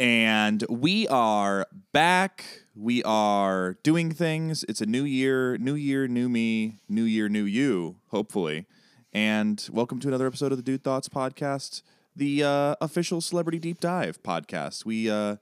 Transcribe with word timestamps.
And 0.00 0.64
we 0.68 1.06
are 1.08 1.66
back. 1.92 2.44
We 2.74 3.02
are 3.04 3.76
doing 3.84 4.10
things. 4.10 4.64
It's 4.68 4.80
a 4.80 4.86
new 4.86 5.04
year, 5.04 5.56
new 5.58 5.76
year, 5.76 6.08
new 6.08 6.28
me, 6.28 6.80
new 6.88 7.04
year, 7.04 7.28
new 7.28 7.44
you, 7.44 7.96
hopefully. 8.08 8.66
And 9.12 9.64
welcome 9.72 10.00
to 10.00 10.08
another 10.08 10.26
episode 10.26 10.50
of 10.50 10.58
the 10.58 10.64
Dude 10.64 10.82
Thoughts 10.82 11.08
podcast, 11.08 11.82
the 12.16 12.42
uh, 12.42 12.74
official 12.80 13.20
celebrity 13.20 13.60
deep 13.60 13.78
dive 13.78 14.20
podcast. 14.24 14.84
We 14.84 15.08
uh, 15.08 15.36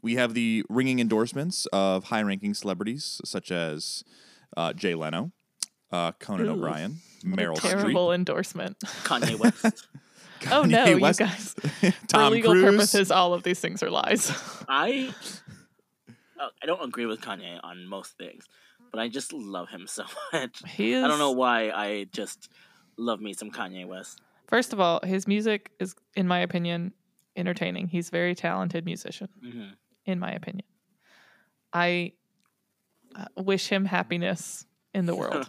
we 0.00 0.14
have 0.14 0.32
the 0.32 0.64
ringing 0.70 0.98
endorsements 0.98 1.66
of 1.66 2.04
high-ranking 2.04 2.54
celebrities 2.54 3.20
such 3.26 3.50
as 3.52 4.04
uh, 4.56 4.72
Jay 4.72 4.94
Leno, 4.94 5.32
uh, 5.90 6.12
Conan 6.12 6.46
Ooh, 6.46 6.52
O'Brien, 6.52 6.96
What 7.26 7.38
a 7.38 7.42
Meryl 7.42 7.60
terrible 7.60 8.06
Streep, 8.08 8.14
endorsement. 8.14 8.78
Kanye 9.04 9.38
West. 9.38 9.86
oh 10.50 10.62
no, 10.66 10.84
Kanye 10.84 10.96
you 10.96 11.00
West, 11.02 11.18
guys. 11.18 11.54
Tom 12.08 12.30
For 12.30 12.30
legal 12.30 12.52
Cruise. 12.52 12.64
purposes, 12.72 13.10
all 13.10 13.34
of 13.34 13.42
these 13.42 13.60
things 13.60 13.82
are 13.82 13.90
lies. 13.90 14.30
I 14.68 15.14
uh, 16.40 16.48
I 16.62 16.66
don't 16.66 16.82
agree 16.82 17.06
with 17.06 17.20
Kanye 17.20 17.60
on 17.62 17.86
most 17.86 18.16
things, 18.18 18.46
but 18.90 19.00
I 19.00 19.08
just 19.08 19.32
love 19.32 19.68
him 19.68 19.86
so 19.86 20.04
much. 20.32 20.62
He 20.66 20.92
is, 20.92 21.04
I 21.04 21.08
don't 21.08 21.18
know 21.18 21.32
why 21.32 21.70
I 21.70 22.06
just 22.12 22.48
love 22.96 23.20
me 23.20 23.32
some 23.32 23.50
Kanye 23.50 23.86
West. 23.86 24.20
First 24.48 24.72
of 24.72 24.80
all, 24.80 25.00
his 25.04 25.26
music 25.26 25.70
is, 25.78 25.94
in 26.14 26.26
my 26.28 26.40
opinion, 26.40 26.92
entertaining. 27.36 27.88
He's 27.88 28.08
a 28.08 28.10
very 28.10 28.34
talented 28.34 28.84
musician, 28.84 29.28
hmm 29.42 29.68
in 30.04 30.18
my 30.18 30.32
opinion. 30.32 30.66
I 31.72 32.12
uh, 33.14 33.26
wish 33.36 33.68
him 33.68 33.84
happiness 33.84 34.66
in 34.92 35.06
the 35.06 35.14
world. 35.14 35.48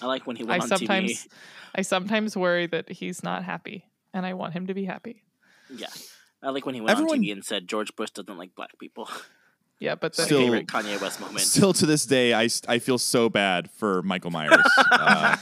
I 0.00 0.06
like 0.06 0.26
when 0.26 0.36
he 0.36 0.44
I 0.48 0.58
on 0.58 0.68
sometimes, 0.68 1.24
TV. 1.24 1.28
I 1.74 1.82
sometimes 1.82 2.36
worry 2.36 2.66
that 2.68 2.88
he's 2.88 3.22
not 3.22 3.42
happy, 3.44 3.84
and 4.14 4.24
I 4.26 4.34
want 4.34 4.52
him 4.54 4.66
to 4.68 4.74
be 4.74 4.84
happy. 4.84 5.22
Yeah, 5.74 5.88
I 6.42 6.50
like 6.50 6.66
when 6.66 6.74
he 6.74 6.80
went 6.80 6.90
Everyone- 6.92 7.18
on 7.18 7.24
TV 7.24 7.32
and 7.32 7.44
said 7.44 7.68
George 7.68 7.94
Bush 7.96 8.10
doesn't 8.10 8.36
like 8.38 8.54
black 8.54 8.78
people. 8.78 9.08
Yeah, 9.82 9.94
but 9.94 10.14
the, 10.14 10.24
Still- 10.24 10.40
favorite 10.40 10.66
Kanye 10.66 11.00
West 11.00 11.20
moment. 11.22 11.40
Still 11.40 11.72
to 11.72 11.86
this 11.86 12.04
day, 12.04 12.34
I, 12.34 12.50
I 12.68 12.78
feel 12.80 12.98
so 12.98 13.30
bad 13.30 13.70
for 13.70 14.02
Michael 14.02 14.30
Myers. 14.30 14.58
uh, 14.92 15.38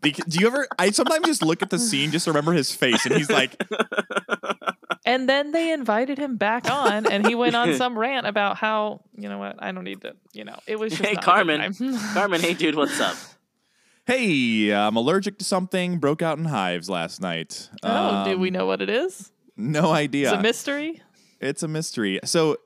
bec- 0.00 0.24
do 0.26 0.38
you 0.40 0.46
ever? 0.46 0.66
I 0.78 0.90
sometimes 0.90 1.26
just 1.26 1.42
look 1.42 1.60
at 1.60 1.68
the 1.68 1.78
scene, 1.78 2.10
just 2.10 2.26
remember 2.26 2.52
his 2.54 2.74
face, 2.74 3.04
and 3.04 3.14
he's 3.14 3.28
like, 3.28 3.62
And 5.04 5.28
then 5.28 5.52
they 5.52 5.70
invited 5.70 6.16
him 6.18 6.36
back 6.36 6.70
on, 6.70 7.04
and 7.06 7.26
he 7.26 7.34
went 7.34 7.54
on 7.56 7.74
some 7.74 7.98
rant 7.98 8.26
about 8.26 8.56
how 8.56 9.02
you 9.18 9.28
know 9.28 9.36
what 9.36 9.56
I 9.62 9.70
don't 9.70 9.84
need 9.84 10.00
to. 10.00 10.16
You 10.32 10.44
know, 10.44 10.58
it 10.66 10.78
was 10.78 10.92
just 10.92 11.04
Hey, 11.04 11.12
not 11.12 11.22
a 11.22 11.26
good 11.26 11.30
Carmen. 11.30 11.72
time. 11.74 12.14
Carmen, 12.14 12.40
hey 12.40 12.54
dude, 12.54 12.74
what's 12.76 12.98
up? 13.00 13.16
"Hey, 14.06 14.72
I'm 14.72 14.96
allergic 14.96 15.38
to 15.38 15.44
something. 15.44 15.98
Broke 15.98 16.22
out 16.22 16.38
in 16.38 16.44
hives 16.46 16.88
last 16.90 17.20
night. 17.20 17.70
oh, 17.82 18.24
do 18.24 18.32
Um, 18.32 18.40
we 18.40 18.50
know 18.50 18.66
what 18.66 18.82
it 18.82 18.90
is? 18.90 19.32
No 19.56 19.92
idea. 19.92 20.30
It's 20.32 20.38
a 20.38 20.42
mystery. 20.42 21.02
It's 21.40 21.62
a 21.62 21.68
mystery. 21.68 22.20
So 22.24 22.56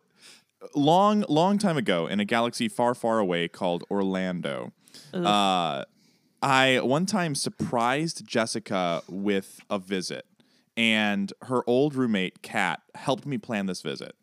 long, 0.75 1.25
long 1.29 1.59
time 1.59 1.77
ago, 1.77 2.07
in 2.07 2.21
a 2.21 2.25
galaxy 2.25 2.69
far, 2.69 2.95
far 2.95 3.19
away 3.19 3.49
called 3.49 3.85
Orlando, 3.91 4.73
uh, 5.15 5.85
I 6.43 6.81
one 6.83 7.07
time 7.07 7.35
surprised 7.35 8.27
Jessica 8.27 9.03
with 9.09 9.61
a 9.71 9.79
visit, 9.79 10.25
and 10.77 11.33
her 11.43 11.63
old 11.67 11.95
roommate 11.95 12.43
Kat 12.43 12.81
helped 12.95 13.27
me 13.27 13.39
plan 13.39 13.67
this 13.67 13.83
visit. 13.83 14.15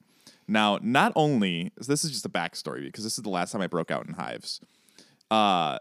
Now, 0.47 0.79
not 0.81 1.11
only 1.15 1.71
this 1.77 2.03
is 2.03 2.11
just 2.11 2.25
a 2.25 2.29
backstory 2.29 2.83
because 2.83 3.03
this 3.03 3.17
is 3.17 3.23
the 3.23 3.29
last 3.29 3.51
time 3.51 3.61
I 3.61 3.67
broke 3.67 3.91
out 3.91 4.05
in 4.07 4.13
hives, 4.13 4.61
uh, 5.31 5.79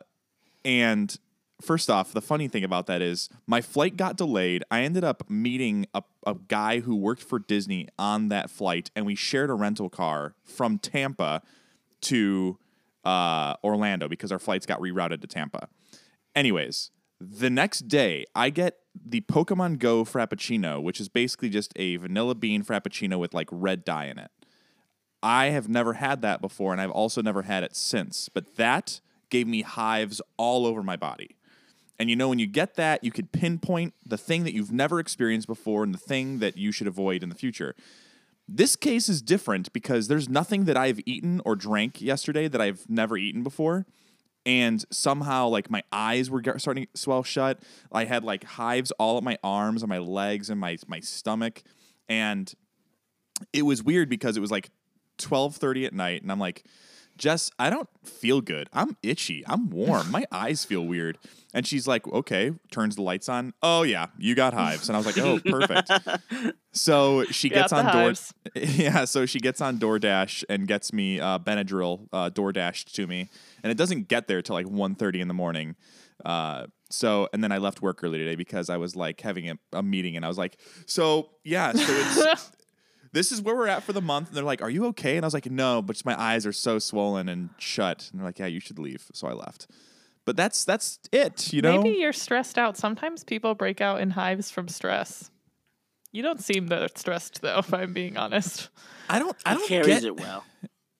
and 0.64 1.16
first 1.64 1.90
off, 1.90 2.12
the 2.12 2.22
funny 2.22 2.48
thing 2.48 2.64
about 2.64 2.86
that 2.86 3.02
is 3.02 3.28
my 3.46 3.60
flight 3.60 3.96
got 3.96 4.16
delayed. 4.16 4.62
I 4.70 4.82
ended 4.82 5.04
up 5.04 5.28
meeting 5.28 5.86
a, 5.94 6.02
a 6.26 6.34
guy 6.34 6.80
who 6.80 6.94
worked 6.94 7.22
for 7.22 7.38
Disney 7.38 7.88
on 7.98 8.28
that 8.28 8.50
flight, 8.50 8.90
and 8.94 9.06
we 9.06 9.14
shared 9.14 9.50
a 9.50 9.54
rental 9.54 9.88
car 9.88 10.34
from 10.44 10.78
Tampa 10.78 11.42
to 12.02 12.58
uh, 13.04 13.54
Orlando 13.64 14.08
because 14.08 14.30
our 14.30 14.38
flights 14.38 14.66
got 14.66 14.80
rerouted 14.80 15.20
to 15.22 15.26
Tampa. 15.26 15.68
Anyways, 16.34 16.90
the 17.20 17.50
next 17.50 17.88
day, 17.88 18.24
I 18.34 18.50
get 18.50 18.78
the 18.94 19.22
Pokemon 19.22 19.78
Go 19.78 20.04
Frappuccino, 20.04 20.82
which 20.82 21.00
is 21.00 21.08
basically 21.08 21.48
just 21.48 21.72
a 21.76 21.96
vanilla 21.96 22.34
bean 22.34 22.62
Frappuccino 22.62 23.18
with 23.18 23.34
like 23.34 23.48
red 23.50 23.84
dye 23.84 24.06
in 24.06 24.18
it. 24.18 24.30
I 25.22 25.46
have 25.46 25.68
never 25.68 25.94
had 25.94 26.20
that 26.22 26.40
before, 26.40 26.72
and 26.72 26.80
I've 26.80 26.90
also 26.90 27.22
never 27.22 27.42
had 27.42 27.62
it 27.62 27.74
since. 27.74 28.28
But 28.28 28.56
that 28.56 29.00
gave 29.30 29.48
me 29.48 29.62
hives 29.62 30.20
all 30.36 30.66
over 30.66 30.82
my 30.82 30.96
body. 30.96 31.36
And 31.98 32.10
you 32.10 32.16
know, 32.16 32.28
when 32.28 32.38
you 32.38 32.46
get 32.46 32.74
that, 32.74 33.04
you 33.04 33.10
could 33.10 33.32
pinpoint 33.32 33.94
the 34.04 34.18
thing 34.18 34.44
that 34.44 34.54
you've 34.54 34.72
never 34.72 34.98
experienced 34.98 35.46
before 35.46 35.84
and 35.84 35.94
the 35.94 35.98
thing 35.98 36.38
that 36.40 36.56
you 36.56 36.72
should 36.72 36.86
avoid 36.86 37.22
in 37.22 37.28
the 37.28 37.34
future. 37.34 37.74
This 38.48 38.76
case 38.76 39.08
is 39.08 39.22
different 39.22 39.72
because 39.72 40.08
there's 40.08 40.28
nothing 40.28 40.64
that 40.64 40.76
I've 40.76 41.00
eaten 41.06 41.40
or 41.44 41.56
drank 41.56 42.02
yesterday 42.02 42.48
that 42.48 42.60
I've 42.60 42.84
never 42.88 43.16
eaten 43.16 43.42
before. 43.42 43.86
And 44.46 44.84
somehow, 44.90 45.48
like, 45.48 45.70
my 45.70 45.82
eyes 45.90 46.30
were 46.30 46.42
starting 46.58 46.86
to 46.92 47.00
swell 47.00 47.22
shut. 47.22 47.62
I 47.90 48.04
had 48.04 48.24
like 48.24 48.44
hives 48.44 48.90
all 48.98 49.16
up 49.16 49.24
my 49.24 49.38
arms 49.42 49.82
and 49.82 49.88
my 49.88 49.98
legs 49.98 50.50
and 50.50 50.60
my, 50.60 50.76
my 50.86 51.00
stomach. 51.00 51.62
And 52.08 52.52
it 53.52 53.62
was 53.62 53.82
weird 53.82 54.08
because 54.08 54.36
it 54.36 54.40
was 54.40 54.50
like 54.50 54.70
12:30 55.18 55.86
at 55.86 55.92
night 55.92 56.22
and 56.22 56.30
I'm 56.30 56.40
like 56.40 56.64
Jess, 57.16 57.50
I 57.58 57.70
don't 57.70 57.88
feel 58.04 58.40
good. 58.40 58.68
I'm 58.72 58.96
itchy. 59.02 59.44
I'm 59.46 59.70
warm. 59.70 60.10
My 60.10 60.24
eyes 60.32 60.64
feel 60.64 60.84
weird. 60.84 61.18
And 61.52 61.64
she's 61.66 61.86
like, 61.86 62.06
"Okay." 62.08 62.50
Turns 62.72 62.96
the 62.96 63.02
lights 63.02 63.28
on. 63.28 63.54
"Oh 63.62 63.82
yeah, 63.82 64.06
you 64.18 64.34
got 64.34 64.54
hives." 64.54 64.88
And 64.88 64.96
I 64.96 64.98
was 64.98 65.06
like, 65.06 65.18
"Oh, 65.18 65.38
perfect." 65.44 65.90
So 66.76 67.22
she 67.26 67.48
Got 67.48 67.70
gets 67.70 67.72
on 67.72 67.92
Door. 67.92 68.14
Yeah, 68.56 69.04
so 69.04 69.26
she 69.26 69.38
gets 69.38 69.60
on 69.60 69.78
DoorDash 69.78 70.42
and 70.48 70.66
gets 70.66 70.92
me 70.92 71.20
uh 71.20 71.38
Benadryl 71.38 72.08
uh 72.12 72.30
DoorDashed 72.30 72.90
to 72.94 73.06
me. 73.06 73.30
And 73.62 73.70
it 73.70 73.78
doesn't 73.78 74.08
get 74.08 74.26
there 74.26 74.42
till 74.42 74.54
like 74.54 74.66
1:30 74.66 75.20
in 75.20 75.28
the 75.28 75.34
morning. 75.34 75.76
Uh 76.24 76.66
so 76.90 77.28
and 77.32 77.44
then 77.44 77.52
I 77.52 77.58
left 77.58 77.80
work 77.80 78.02
early 78.02 78.18
today 78.18 78.34
because 78.34 78.68
I 78.70 78.76
was 78.76 78.96
like 78.96 79.20
having 79.20 79.50
a, 79.50 79.54
a 79.72 79.84
meeting 79.84 80.16
and 80.16 80.24
I 80.24 80.28
was 80.28 80.36
like, 80.38 80.58
"So, 80.86 81.30
yeah, 81.44 81.70
so 81.72 81.84
it's 81.86 82.50
this 83.14 83.32
is 83.32 83.40
where 83.40 83.54
we're 83.56 83.68
at 83.68 83.82
for 83.82 83.92
the 83.94 84.02
month. 84.02 84.28
And 84.28 84.36
they're 84.36 84.44
like, 84.44 84.60
Are 84.60 84.68
you 84.70 84.86
okay? 84.86 85.16
And 85.16 85.24
I 85.24 85.26
was 85.26 85.34
like, 85.34 85.50
No, 85.50 85.80
but 85.80 85.94
just 85.94 86.04
my 86.04 86.20
eyes 86.20 86.44
are 86.46 86.52
so 86.52 86.78
swollen 86.78 87.28
and 87.28 87.48
shut. 87.58 88.08
And 88.12 88.20
they're 88.20 88.26
like, 88.26 88.38
Yeah, 88.38 88.46
you 88.46 88.60
should 88.60 88.78
leave. 88.78 89.06
So 89.14 89.26
I 89.28 89.32
left. 89.32 89.66
But 90.26 90.36
that's 90.36 90.64
that's 90.64 90.98
it, 91.12 91.52
you 91.52 91.62
know? 91.62 91.82
Maybe 91.82 91.96
you're 91.98 92.12
stressed 92.12 92.58
out. 92.58 92.76
Sometimes 92.76 93.24
people 93.24 93.54
break 93.54 93.80
out 93.80 94.00
in 94.00 94.10
hives 94.10 94.50
from 94.50 94.68
stress. 94.68 95.30
You 96.12 96.22
don't 96.22 96.40
seem 96.42 96.68
that 96.68 96.96
stressed 96.98 97.40
though, 97.42 97.58
if 97.58 97.72
I'm 97.74 97.92
being 97.92 98.16
honest. 98.16 98.68
I 99.08 99.18
don't 99.18 99.36
I 99.46 99.54
don't 99.54 99.66
carries 99.66 99.86
get 99.86 100.04
it 100.04 100.16
well. 100.16 100.44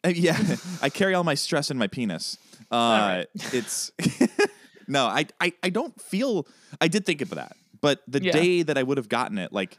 Uh, 0.07 0.09
yeah. 0.15 0.57
I 0.83 0.91
carry 0.91 1.15
all 1.15 1.25
my 1.25 1.33
stress 1.35 1.71
in 1.71 1.79
my 1.79 1.87
penis. 1.87 2.37
Uh 2.71 2.77
right. 2.77 3.27
it's 3.55 3.91
no, 4.87 5.07
I, 5.07 5.25
I 5.41 5.55
I 5.63 5.71
don't 5.71 5.99
feel 5.99 6.47
I 6.79 6.89
did 6.89 7.07
think 7.07 7.23
of 7.23 7.31
that. 7.31 7.57
But 7.81 8.03
the 8.07 8.23
Yeah. 8.23 8.33
day 8.33 8.63
that 8.65 8.77
I 8.77 8.83
would 8.83 8.99
have 8.99 9.09
gotten 9.09 9.39
it, 9.39 9.51
like 9.51 9.79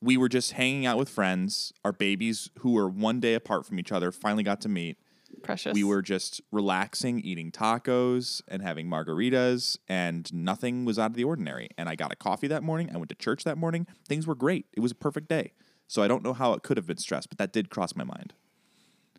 we 0.00 0.16
were 0.16 0.28
just 0.28 0.52
hanging 0.52 0.86
out 0.86 0.98
with 0.98 1.08
friends. 1.08 1.72
Our 1.84 1.92
babies, 1.92 2.50
who 2.60 2.72
were 2.72 2.88
one 2.88 3.20
day 3.20 3.34
apart 3.34 3.66
from 3.66 3.78
each 3.78 3.92
other, 3.92 4.10
finally 4.12 4.42
got 4.42 4.60
to 4.62 4.68
meet. 4.68 4.98
Precious. 5.42 5.74
We 5.74 5.84
were 5.84 6.02
just 6.02 6.40
relaxing, 6.50 7.20
eating 7.20 7.52
tacos 7.52 8.42
and 8.48 8.62
having 8.62 8.88
margaritas, 8.88 9.78
and 9.88 10.32
nothing 10.34 10.84
was 10.84 10.98
out 10.98 11.10
of 11.10 11.16
the 11.16 11.24
ordinary. 11.24 11.68
And 11.78 11.88
I 11.88 11.94
got 11.94 12.12
a 12.12 12.16
coffee 12.16 12.48
that 12.48 12.62
morning. 12.62 12.90
I 12.92 12.96
went 12.96 13.10
to 13.10 13.14
church 13.14 13.44
that 13.44 13.56
morning. 13.56 13.86
Things 14.06 14.26
were 14.26 14.34
great. 14.34 14.66
It 14.72 14.80
was 14.80 14.92
a 14.92 14.96
perfect 14.96 15.28
day. 15.28 15.52
So 15.86 16.02
I 16.02 16.08
don't 16.08 16.22
know 16.22 16.32
how 16.32 16.52
it 16.52 16.62
could 16.62 16.76
have 16.76 16.86
been 16.86 16.98
stressed, 16.98 17.28
but 17.28 17.38
that 17.38 17.52
did 17.52 17.70
cross 17.70 17.94
my 17.94 18.04
mind. 18.04 18.34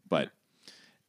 But, 0.09 0.31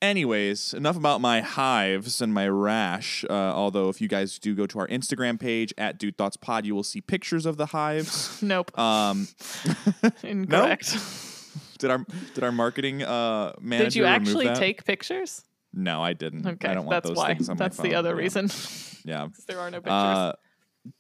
anyways, 0.03 0.75
enough 0.75 0.97
about 0.97 1.21
my 1.23 1.41
hives 1.41 2.21
and 2.21 2.35
my 2.35 2.47
rash. 2.49 3.25
Uh, 3.31 3.33
although, 3.33 3.89
if 3.89 4.01
you 4.03 4.09
guys 4.09 4.39
do 4.39 4.55
go 4.55 4.67
to 4.67 4.79
our 4.81 4.89
Instagram 4.89 5.41
page 5.41 5.73
at 5.79 5.97
Dude 5.99 6.19
Thoughts 6.19 6.37
Pod, 6.37 6.67
you 6.67 6.75
will 6.75 6.83
see 6.83 7.01
pictures 7.01 7.47
of 7.47 7.57
the 7.57 7.67
hives. 7.67 8.43
Nope. 8.43 8.77
Um, 8.79 9.29
Incorrect. 10.23 10.99
did 11.79 11.91
our 11.91 12.05
did 12.35 12.45
our 12.45 12.53
marketing 12.53 13.03
uh, 13.03 13.53
manager 13.61 13.85
Did 13.85 13.95
you 13.97 14.05
actually 14.05 14.47
that? 14.47 14.57
take 14.57 14.85
pictures? 14.85 15.43
No, 15.73 16.03
I 16.03 16.13
didn't. 16.13 16.47
Okay, 16.47 16.69
I 16.69 16.75
don't 16.75 16.85
want 16.85 16.97
that's 17.03 17.09
those 17.09 17.17
why. 17.17 17.33
things 17.35 17.49
on 17.49 17.57
my 17.57 17.65
That's 17.65 17.77
the 17.79 17.83
phone. 17.85 17.95
other 17.95 18.11
Yeah. 18.11 18.17
reason. 18.17 18.51
Yeah. 19.05 19.29
'Cause 19.29 19.45
there 19.47 19.59
are 19.61 19.71
no 19.71 19.79
pictures. 19.79 19.93
Uh, 19.93 20.33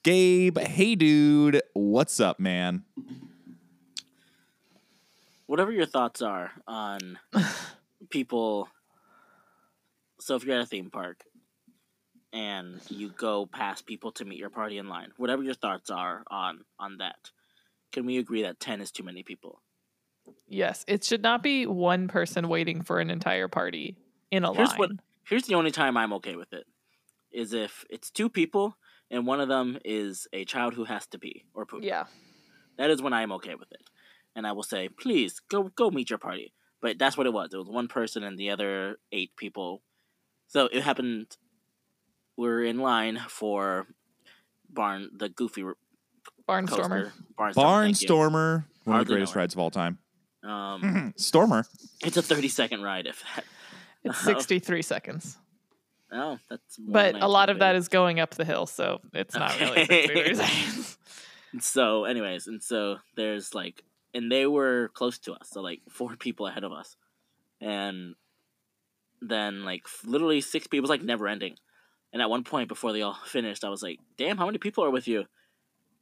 Gabe, 0.05 0.59
hey 0.59 0.95
dude, 0.95 1.61
what's 1.75 2.21
up, 2.21 2.39
man? 2.41 2.85
Whatever 5.47 5.73
your 5.73 5.87
thoughts 5.87 6.23
are 6.23 6.53
on 6.67 7.19
people. 8.11 8.69
So 10.25 10.37
if 10.37 10.45
you're 10.45 10.57
at 10.57 10.63
a 10.63 10.67
theme 10.67 10.91
park 10.91 11.25
and 12.33 12.81
you 12.89 13.09
go 13.11 13.47
past 13.47 13.87
people 13.87 14.13
to 14.13 14.25
meet 14.25 14.39
your 14.39 14.51
party 14.51 14.79
in 14.79 14.89
line, 14.89 15.11
whatever 15.17 15.43
your 15.43 15.55
thoughts 15.55 15.91
are 15.91 16.23
on 16.31 16.61
on 16.79 16.99
that, 16.99 17.31
can 17.93 18.07
we 18.07 18.19
agree 18.19 18.43
that 18.43 18.61
ten 18.61 18.81
is 18.81 18.91
too 18.91 19.03
many 19.03 19.23
people? 19.23 19.61
yes, 20.47 20.85
it 20.87 21.03
should 21.03 21.21
not 21.23 21.43
be 21.43 21.67
one 21.67 22.07
person 22.07 22.49
waiting 22.49 22.83
for 22.83 23.01
an 23.01 23.11
entire 23.11 23.49
party 23.49 23.97
in 24.31 24.45
a 24.45 24.55
Here's 24.55 24.69
line. 24.71 24.79
what 24.79 24.91
here's 25.29 25.43
the 25.45 25.57
only 25.57 25.73
time 25.73 25.97
I'm 25.97 26.13
okay 26.15 26.37
with 26.37 26.53
it 26.53 26.65
is 27.33 27.53
if 27.53 27.85
it's 27.91 28.09
two 28.11 28.29
people 28.29 28.77
and 29.11 29.27
one 29.27 29.41
of 29.41 29.49
them 29.49 29.79
is 29.85 30.29
a 30.33 30.45
child 30.45 30.75
who 30.75 30.85
has 30.85 31.07
to 31.09 31.19
pee 31.19 31.45
or 31.55 31.67
poop. 31.67 31.83
yeah. 31.83 32.05
That 32.79 32.91
is 32.91 33.03
when 33.03 33.13
I'm 33.13 33.33
okay 33.33 33.55
with 33.57 33.71
it. 33.73 33.83
and 34.37 34.47
I 34.47 34.53
will 34.53 34.63
say, 34.63 34.89
"Please 34.89 35.41
go 35.51 35.65
go 35.75 35.91
meet 35.91 36.09
your 36.09 36.19
party." 36.19 36.53
But 36.81 36.99
that's 36.99 37.17
what 37.19 37.27
it 37.27 37.33
was. 37.33 37.53
It 37.53 37.59
was 37.59 37.69
one 37.69 37.89
person 37.89 38.23
and 38.25 38.39
the 38.39 38.51
other 38.51 38.97
eight 39.13 39.33
people. 39.37 39.83
So 40.53 40.69
it 40.71 40.83
happened. 40.83 41.35
We're 42.37 42.63
in 42.65 42.79
line 42.79 43.19
for 43.29 43.87
Barn 44.69 45.09
the 45.17 45.31
Goofy 45.31 45.65
Barnstormer. 46.49 46.67
coaster. 46.69 47.13
Barnstormer. 47.39 47.55
thank. 47.55 47.57
Barnstormer, 47.57 48.65
one 48.85 49.01
of 49.01 49.07
the 49.07 49.13
greatest 49.15 49.35
rides 49.35 49.55
of 49.55 49.61
all 49.61 49.71
time. 49.71 49.99
Um, 50.45 51.15
Stormer. 51.17 51.65
it's 52.05 52.19
a 52.19 52.23
thirty 52.23 52.49
second 52.49 52.83
ride. 52.83 53.07
If 53.07 53.23
that. 53.35 53.45
It's 54.05 54.19
63 54.25 54.83
seconds. 54.83 55.39
Oh, 56.13 56.39
that's. 56.51 56.79
more 56.79 56.93
But 56.93 57.23
a 57.23 57.29
lot 57.29 57.49
of 57.49 57.61
that 57.61 57.75
is 57.77 57.89
going 57.89 58.21
up 58.21 58.35
the 58.35 58.45
hill, 58.45 58.67
so 58.67 59.01
it's 59.15 59.35
not 59.35 59.59
really 59.59 59.83
Okay. 59.83 60.07
63 60.07 60.35
seconds. 60.35 60.99
So, 61.61 62.05
anyways, 62.05 62.47
and 62.47 62.63
so 62.63 62.97
there's 63.15 63.55
like, 63.55 63.85
and 64.15 64.33
they 64.33 64.47
were 64.47 64.89
close 64.95 65.19
to 65.21 65.35
us, 65.35 65.51
so 65.51 65.61
like 65.61 65.83
four 65.91 66.17
people 66.17 66.47
ahead 66.47 66.65
of 66.65 66.73
us, 66.73 66.97
and 67.61 68.15
then 69.29 69.65
like 69.65 69.83
literally 70.05 70.41
six 70.41 70.67
people. 70.67 70.79
It 70.79 70.83
was 70.83 70.91
like 70.91 71.03
never 71.03 71.29
ending. 71.29 71.57
And 72.13 72.21
at 72.21 72.29
one 72.31 72.45
point, 72.45 72.69
before 72.69 72.93
they 72.93 73.03
all 73.03 73.15
finished, 73.25 73.65
I 73.65 73.69
was 73.71 73.83
like, 73.83 73.99
"Damn, 74.19 74.37
how 74.39 74.47
many 74.47 74.59
people 74.59 74.85
are 74.85 74.91
with 74.91 75.09
you?" 75.09 75.25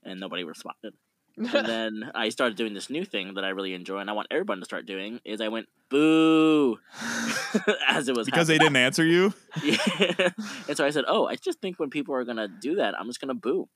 And 0.04 0.18
nobody 0.20 0.44
responded. 0.44 0.94
and 1.36 1.48
then 1.66 2.10
I 2.14 2.28
started 2.30 2.56
doing 2.56 2.74
this 2.74 2.90
new 2.90 3.04
thing 3.04 3.34
that 3.34 3.44
I 3.44 3.50
really 3.50 3.74
enjoy, 3.74 3.98
and 3.98 4.10
I 4.10 4.12
want 4.14 4.28
everyone 4.30 4.58
to 4.58 4.64
start 4.64 4.86
doing. 4.86 5.20
Is 5.24 5.40
I 5.40 5.48
went 5.48 5.68
boo 5.88 6.78
as 7.88 8.08
it 8.08 8.16
was 8.16 8.26
Because 8.26 8.48
they 8.48 8.58
didn't 8.58 8.76
answer 8.76 9.04
you. 9.04 9.32
Yeah. 9.62 10.30
and 10.68 10.76
so 10.76 10.84
I 10.84 10.90
said, 10.90 11.04
"Oh, 11.06 11.26
I 11.26 11.36
just 11.36 11.60
think 11.60 11.78
when 11.78 11.90
people 11.90 12.14
are 12.14 12.24
gonna 12.24 12.48
do 12.48 12.76
that, 12.76 12.94
I'm 12.98 13.06
just 13.06 13.20
gonna 13.20 13.34
boo 13.34 13.68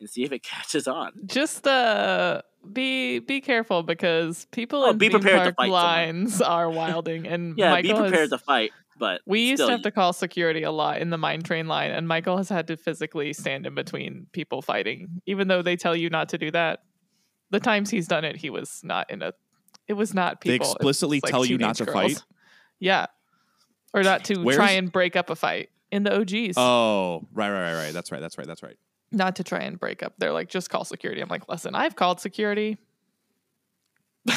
and 0.00 0.08
see 0.08 0.24
if 0.24 0.32
it 0.32 0.42
catches 0.42 0.86
on." 0.86 1.12
Just 1.26 1.66
uh 1.66 2.42
be 2.72 3.18
be 3.20 3.40
careful 3.40 3.82
because 3.82 4.46
people 4.52 4.84
Oh, 4.84 4.90
in 4.90 4.98
be 4.98 5.08
theme 5.08 5.20
prepared 5.20 5.44
to 5.44 5.52
park 5.52 5.56
fight 5.56 5.64
someone. 5.66 5.72
lines 5.72 6.42
are 6.42 6.70
wilding 6.70 7.26
and 7.26 7.56
Yeah, 7.56 7.70
Michael 7.70 7.94
be 7.94 8.00
prepared 8.00 8.20
has, 8.20 8.30
to 8.30 8.38
fight, 8.38 8.72
but 8.98 9.20
we 9.26 9.40
used 9.40 9.58
still, 9.58 9.68
to 9.68 9.72
have 9.72 9.82
to 9.82 9.90
call 9.90 10.12
security 10.12 10.62
a 10.62 10.70
lot 10.70 11.00
in 11.00 11.10
the 11.10 11.18
mine 11.18 11.42
train 11.42 11.66
line 11.66 11.90
and 11.90 12.06
Michael 12.06 12.36
has 12.36 12.48
had 12.48 12.66
to 12.68 12.76
physically 12.76 13.32
stand 13.32 13.66
in 13.66 13.74
between 13.74 14.26
people 14.32 14.62
fighting 14.62 15.20
even 15.26 15.48
though 15.48 15.62
they 15.62 15.76
tell 15.76 15.96
you 15.96 16.10
not 16.10 16.28
to 16.30 16.38
do 16.38 16.50
that. 16.50 16.82
The 17.50 17.60
times 17.60 17.90
he's 17.90 18.06
done 18.06 18.24
it 18.24 18.36
he 18.36 18.50
was 18.50 18.80
not 18.82 19.10
in 19.10 19.22
a 19.22 19.32
it 19.86 19.94
was 19.94 20.12
not 20.12 20.40
people. 20.40 20.66
It's 20.66 20.74
explicitly 20.74 21.20
like 21.22 21.30
tell 21.30 21.44
you 21.44 21.58
not 21.58 21.76
to 21.76 21.84
girls. 21.84 21.94
fight? 21.94 22.22
Yeah. 22.78 23.06
Or 23.94 24.02
not 24.02 24.24
to 24.26 24.42
Where's- 24.42 24.56
try 24.56 24.72
and 24.72 24.92
break 24.92 25.16
up 25.16 25.30
a 25.30 25.36
fight 25.36 25.70
in 25.90 26.02
the 26.02 26.14
OGs. 26.14 26.54
Oh, 26.58 27.26
right, 27.32 27.50
right, 27.50 27.72
right, 27.72 27.84
right. 27.84 27.92
That's 27.94 28.12
right. 28.12 28.20
That's 28.20 28.36
right. 28.36 28.46
That's 28.46 28.62
right. 28.62 28.76
not 29.10 29.36
to 29.36 29.44
try 29.44 29.60
and 29.60 29.80
break 29.80 30.02
up. 30.02 30.12
They're 30.18 30.32
like, 30.32 30.50
just 30.50 30.68
call 30.68 30.84
security. 30.84 31.22
I'm 31.22 31.28
like, 31.30 31.48
listen, 31.48 31.74
I've 31.74 31.96
called 31.96 32.20
security. 32.20 32.76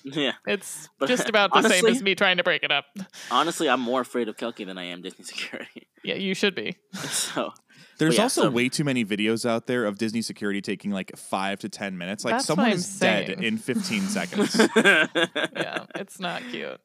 yeah. 0.04 0.32
It's 0.46 0.88
But 0.98 1.08
just 1.08 1.28
about 1.28 1.52
the 1.52 1.68
same 1.68 1.86
as 1.86 2.02
me 2.02 2.14
trying 2.14 2.36
to 2.38 2.42
break 2.44 2.62
it 2.62 2.70
up. 2.72 2.86
Honestly, 3.30 3.68
I'm 3.68 3.80
more 3.80 4.00
afraid 4.00 4.28
of 4.28 4.36
Kelky 4.36 4.64
than 4.66 4.78
I 4.78 4.84
am 4.84 5.02
Disney 5.02 5.24
security. 5.24 5.86
Yeah, 6.02 6.14
you 6.14 6.32
should 6.34 6.54
be. 6.54 6.78
so 6.94 7.52
There's 7.98 8.16
yeah, 8.16 8.22
also 8.22 8.44
so- 8.44 8.50
way 8.50 8.70
too 8.70 8.84
many 8.84 9.04
videos 9.04 9.44
out 9.44 9.66
there 9.66 9.84
of 9.84 9.98
Disney 9.98 10.22
security 10.22 10.62
taking 10.62 10.92
like 10.92 11.14
five 11.14 11.58
to 11.60 11.68
ten 11.68 11.98
minutes. 11.98 12.24
Like 12.24 12.36
That's 12.36 12.46
someone 12.46 12.68
I'm 12.68 12.72
is 12.72 12.98
dead 12.98 13.28
in 13.28 13.58
15 13.58 14.00
seconds. 14.04 14.58
Yeah, 14.74 15.84
it's 15.94 16.18
not 16.18 16.40
cute. 16.50 16.80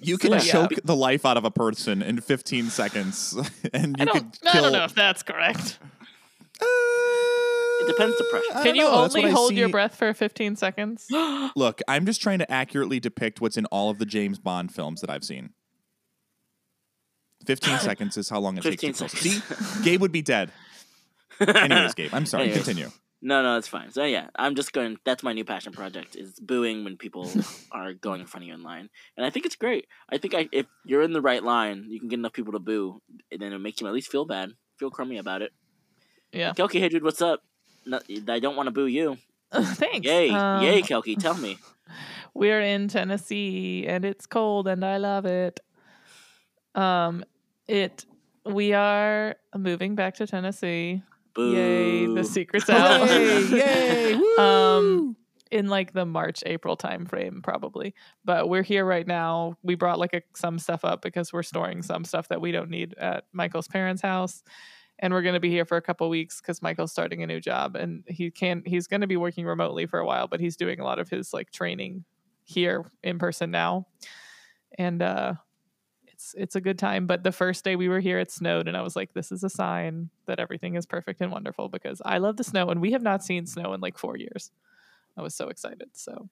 You 0.00 0.16
can 0.16 0.30
But 0.30 0.46
yeah. 0.46 0.52
choke 0.52 0.70
the 0.84 0.94
life 0.94 1.26
out 1.26 1.36
of 1.36 1.44
a 1.44 1.50
person 1.50 2.02
in 2.02 2.20
15 2.20 2.66
seconds, 2.70 3.36
and 3.72 3.96
I 3.98 4.02
you 4.04 4.06
don't, 4.06 4.40
could 4.40 4.48
I 4.48 4.60
don't 4.60 4.72
know 4.72 4.84
if 4.84 4.94
that's 4.94 5.24
correct. 5.24 5.80
It 7.82 7.86
depends 7.86 8.16
the 8.18 8.24
pressure. 8.24 8.62
Can 8.62 8.74
you 8.74 8.86
only 8.86 9.30
hold 9.30 9.54
your 9.54 9.68
breath 9.68 9.96
for 9.96 10.12
15 10.12 10.56
seconds? 10.56 11.06
Look, 11.56 11.80
I'm 11.88 12.06
just 12.06 12.20
trying 12.22 12.38
to 12.38 12.50
accurately 12.50 13.00
depict 13.00 13.40
what's 13.40 13.56
in 13.56 13.66
all 13.66 13.90
of 13.90 13.98
the 13.98 14.06
James 14.06 14.38
Bond 14.38 14.72
films 14.74 15.00
that 15.00 15.10
I've 15.10 15.24
seen. 15.24 15.50
15 17.46 17.78
seconds 17.80 18.16
is 18.16 18.28
how 18.28 18.38
long 18.38 18.56
it 18.56 18.62
takes 18.62 18.82
to 18.82 18.92
15 18.92 18.94
kill. 18.94 19.08
seconds. 19.08 19.76
See, 19.76 19.82
Gabe 19.82 20.00
would 20.00 20.12
be 20.12 20.22
dead. 20.22 20.52
Anyways, 21.40 21.94
Gabe, 21.94 22.10
I'm 22.12 22.26
sorry. 22.26 22.44
Anyways. 22.44 22.64
Continue. 22.64 22.90
no, 23.20 23.42
no, 23.42 23.58
it's 23.58 23.66
fine. 23.68 23.90
So 23.90 24.04
yeah, 24.04 24.28
I'm 24.36 24.54
just 24.54 24.72
going. 24.72 24.98
That's 25.04 25.22
my 25.24 25.32
new 25.32 25.44
passion 25.44 25.72
project: 25.72 26.14
is 26.14 26.38
booing 26.38 26.84
when 26.84 26.96
people 26.96 27.30
are 27.72 27.94
going 27.94 28.20
in 28.20 28.26
front 28.26 28.44
of 28.44 28.48
you 28.48 28.54
in 28.54 28.62
line, 28.62 28.90
and 29.16 29.26
I 29.26 29.30
think 29.30 29.46
it's 29.46 29.56
great. 29.56 29.86
I 30.08 30.18
think 30.18 30.34
I, 30.34 30.48
if 30.52 30.66
you're 30.84 31.02
in 31.02 31.12
the 31.12 31.20
right 31.20 31.42
line, 31.42 31.86
you 31.88 31.98
can 31.98 32.08
get 32.08 32.18
enough 32.18 32.32
people 32.32 32.52
to 32.52 32.60
boo, 32.60 33.02
and 33.32 33.40
then 33.40 33.52
it 33.52 33.58
makes 33.58 33.80
you 33.80 33.88
at 33.88 33.92
least 33.92 34.10
feel 34.10 34.24
bad, 34.24 34.52
feel 34.78 34.90
crummy 34.90 35.18
about 35.18 35.42
it. 35.42 35.52
Yeah. 36.32 36.52
Kelky, 36.52 36.78
hey 36.78 36.88
dude, 36.88 37.02
what's 37.02 37.20
up? 37.20 37.42
No, 37.86 38.00
I 38.28 38.38
don't 38.38 38.56
want 38.56 38.66
to 38.66 38.70
boo 38.70 38.86
you. 38.86 39.18
Thanks. 39.52 40.06
Yay, 40.06 40.30
Um, 40.30 40.62
yay, 40.62 40.82
Kelky, 40.82 41.18
tell 41.18 41.34
me. 41.34 41.58
We're 42.34 42.60
in 42.62 42.88
Tennessee 42.88 43.86
and 43.86 44.04
it's 44.04 44.26
cold 44.26 44.66
and 44.66 44.84
I 44.84 44.96
love 44.96 45.26
it. 45.26 45.60
Um, 46.74 47.24
it 47.68 48.06
we 48.46 48.72
are 48.72 49.36
moving 49.56 49.94
back 49.94 50.14
to 50.16 50.26
Tennessee. 50.26 51.02
Boo. 51.34 51.52
Yay, 51.52 52.06
the 52.06 52.24
secret's 52.24 52.70
out. 52.70 53.06
Yay, 53.08 53.42
yay, 53.44 54.20
um 54.38 55.16
in 55.50 55.68
like 55.68 55.92
the 55.92 56.06
March 56.06 56.42
April 56.46 56.76
time 56.76 57.04
frame 57.04 57.42
probably. 57.42 57.94
But 58.24 58.48
we're 58.48 58.62
here 58.62 58.86
right 58.86 59.06
now. 59.06 59.58
We 59.62 59.74
brought 59.74 59.98
like 59.98 60.14
a, 60.14 60.22
some 60.34 60.58
stuff 60.58 60.82
up 60.82 61.02
because 61.02 61.30
we're 61.30 61.42
storing 61.42 61.82
some 61.82 62.04
stuff 62.06 62.28
that 62.28 62.40
we 62.40 62.52
don't 62.52 62.70
need 62.70 62.94
at 62.94 63.24
Michael's 63.34 63.68
parents' 63.68 64.00
house. 64.00 64.42
And 65.02 65.12
we're 65.12 65.22
going 65.22 65.34
to 65.34 65.40
be 65.40 65.50
here 65.50 65.66
for 65.66 65.76
a 65.76 65.82
couple 65.82 66.08
weeks 66.08 66.40
cuz 66.40 66.62
Michael's 66.62 66.92
starting 66.92 67.22
a 67.22 67.26
new 67.26 67.40
job 67.40 67.76
and 67.76 68.04
he 68.06 68.30
can't. 68.30 68.66
he's 68.66 68.86
going 68.86 69.02
to 69.02 69.06
be 69.06 69.16
working 69.16 69.44
remotely 69.44 69.84
for 69.84 69.98
a 69.98 70.06
while, 70.06 70.28
but 70.28 70.40
he's 70.40 70.56
doing 70.56 70.80
a 70.80 70.84
lot 70.84 70.98
of 70.98 71.10
his 71.10 71.34
like 71.34 71.50
training 71.50 72.04
here 72.44 72.90
in 73.02 73.18
person 73.18 73.50
now. 73.50 73.86
And 74.78 75.02
uh 75.02 75.34
it's 76.06 76.34
it's 76.38 76.56
a 76.56 76.60
good 76.60 76.78
time, 76.78 77.06
but 77.06 77.24
the 77.24 77.32
first 77.32 77.64
day 77.64 77.74
we 77.76 77.88
were 77.88 78.00
here 78.00 78.20
it 78.20 78.30
snowed 78.30 78.68
and 78.68 78.76
I 78.76 78.82
was 78.82 78.94
like 78.96 79.12
this 79.12 79.32
is 79.32 79.42
a 79.44 79.50
sign 79.50 80.08
that 80.26 80.38
everything 80.38 80.76
is 80.76 80.86
perfect 80.86 81.20
and 81.20 81.32
wonderful 81.32 81.68
because 81.68 82.00
I 82.04 82.18
love 82.18 82.36
the 82.36 82.44
snow 82.44 82.68
and 82.68 82.80
we 82.80 82.92
have 82.92 83.02
not 83.02 83.24
seen 83.24 83.44
snow 83.44 83.74
in 83.74 83.80
like 83.80 83.98
4 83.98 84.16
years. 84.16 84.52
I 85.16 85.22
was 85.22 85.34
so 85.34 85.48
excited. 85.48 85.90
So 85.94 86.30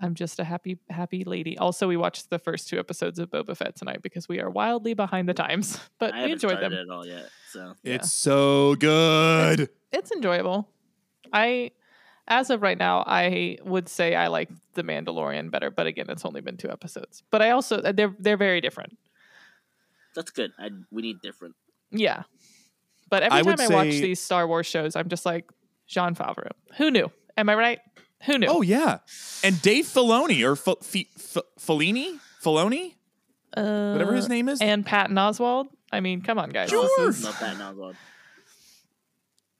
I'm 0.00 0.14
just 0.14 0.40
a 0.40 0.44
happy, 0.44 0.78
happy 0.90 1.24
lady. 1.24 1.56
Also, 1.56 1.86
we 1.86 1.96
watched 1.96 2.28
the 2.30 2.38
first 2.38 2.68
two 2.68 2.78
episodes 2.78 3.18
of 3.18 3.30
Boba 3.30 3.56
Fett 3.56 3.76
tonight 3.76 4.02
because 4.02 4.28
we 4.28 4.40
are 4.40 4.50
wildly 4.50 4.94
behind 4.94 5.28
the 5.28 5.34
times, 5.34 5.78
but 5.98 6.14
I 6.14 6.26
we 6.26 6.32
enjoyed 6.32 6.60
them. 6.60 6.72
it 6.72 6.90
all 6.90 7.06
yet. 7.06 7.30
So 7.50 7.74
Yeah. 7.82 7.94
It's 7.94 8.12
so 8.12 8.74
good. 8.74 9.68
It's 9.92 10.10
enjoyable. 10.10 10.68
I, 11.32 11.70
as 12.26 12.50
of 12.50 12.60
right 12.62 12.76
now, 12.76 13.04
I 13.06 13.58
would 13.64 13.88
say 13.88 14.14
I 14.14 14.26
like 14.26 14.50
The 14.74 14.82
Mandalorian 14.82 15.50
better, 15.50 15.70
but 15.70 15.86
again, 15.86 16.06
it's 16.08 16.24
only 16.24 16.40
been 16.40 16.56
two 16.56 16.70
episodes. 16.70 17.22
But 17.30 17.42
I 17.42 17.50
also 17.50 17.78
uh, 17.78 17.92
they're 17.92 18.14
they're 18.18 18.36
very 18.36 18.60
different. 18.60 18.98
that's 20.14 20.30
good. 20.30 20.52
I 20.58 20.70
we 20.90 21.02
need 21.02 21.20
different. 21.22 21.54
Yeah. 21.90 22.24
But 23.10 23.22
every 23.22 23.38
I 23.38 23.42
time 23.42 23.50
would 23.52 23.60
I 23.60 23.74
watch 23.74 23.90
these 23.90 24.20
Star 24.20 24.46
Wars 24.48 24.66
shows, 24.66 24.96
I'm 24.96 25.08
just 25.08 25.24
like 25.24 25.50
Jon 25.86 26.14
Favreau. 26.16 26.50
Who 26.78 26.90
knew? 26.90 27.10
Am 27.36 27.48
I 27.48 27.54
right? 27.54 27.78
Who 28.26 28.38
knew? 28.38 28.46
Oh 28.48 28.62
yeah, 28.62 28.98
and 29.42 29.60
Dave 29.62 29.86
Filoni 29.86 30.46
or 30.46 30.52
F- 30.52 30.68
F- 30.68 31.36
F- 31.36 31.44
Filini, 31.60 32.18
Filoni, 32.42 32.94
uh, 33.56 33.92
whatever 33.92 34.14
his 34.14 34.28
name 34.28 34.48
is. 34.48 34.60
and 34.60 34.84
Patton 34.84 35.16
Oswalt. 35.16 35.68
I 35.92 36.00
mean, 36.00 36.22
come 36.22 36.38
on, 36.38 36.50
guys. 36.50 36.70
Sure. 36.70 36.88
This 37.06 37.18
is 37.18 37.24
Not 37.24 37.38
that 37.40 37.60
Oswald. 37.60 37.96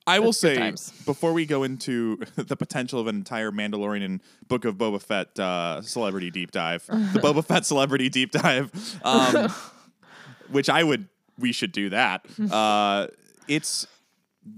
I 0.06 0.18
will 0.18 0.32
That's 0.32 0.42
good 0.42 0.78
say 0.78 1.04
before 1.06 1.32
we 1.32 1.46
go 1.46 1.62
into 1.62 2.16
the 2.36 2.56
potential 2.56 3.00
of 3.00 3.06
an 3.06 3.16
entire 3.16 3.50
Mandalorian 3.50 4.04
and 4.04 4.20
Book 4.48 4.64
of 4.66 4.76
Boba 4.76 5.00
Fett 5.00 5.38
uh, 5.38 5.80
celebrity 5.82 6.30
deep 6.30 6.50
dive, 6.50 6.84
the 6.86 7.20
Boba 7.20 7.44
Fett 7.44 7.64
celebrity 7.64 8.08
deep 8.10 8.30
dive, 8.30 8.70
um, 9.02 9.50
which 10.50 10.68
I 10.68 10.84
would 10.84 11.08
we 11.38 11.52
should 11.52 11.72
do 11.72 11.90
that. 11.90 12.26
Uh, 12.50 13.06
it's 13.48 13.86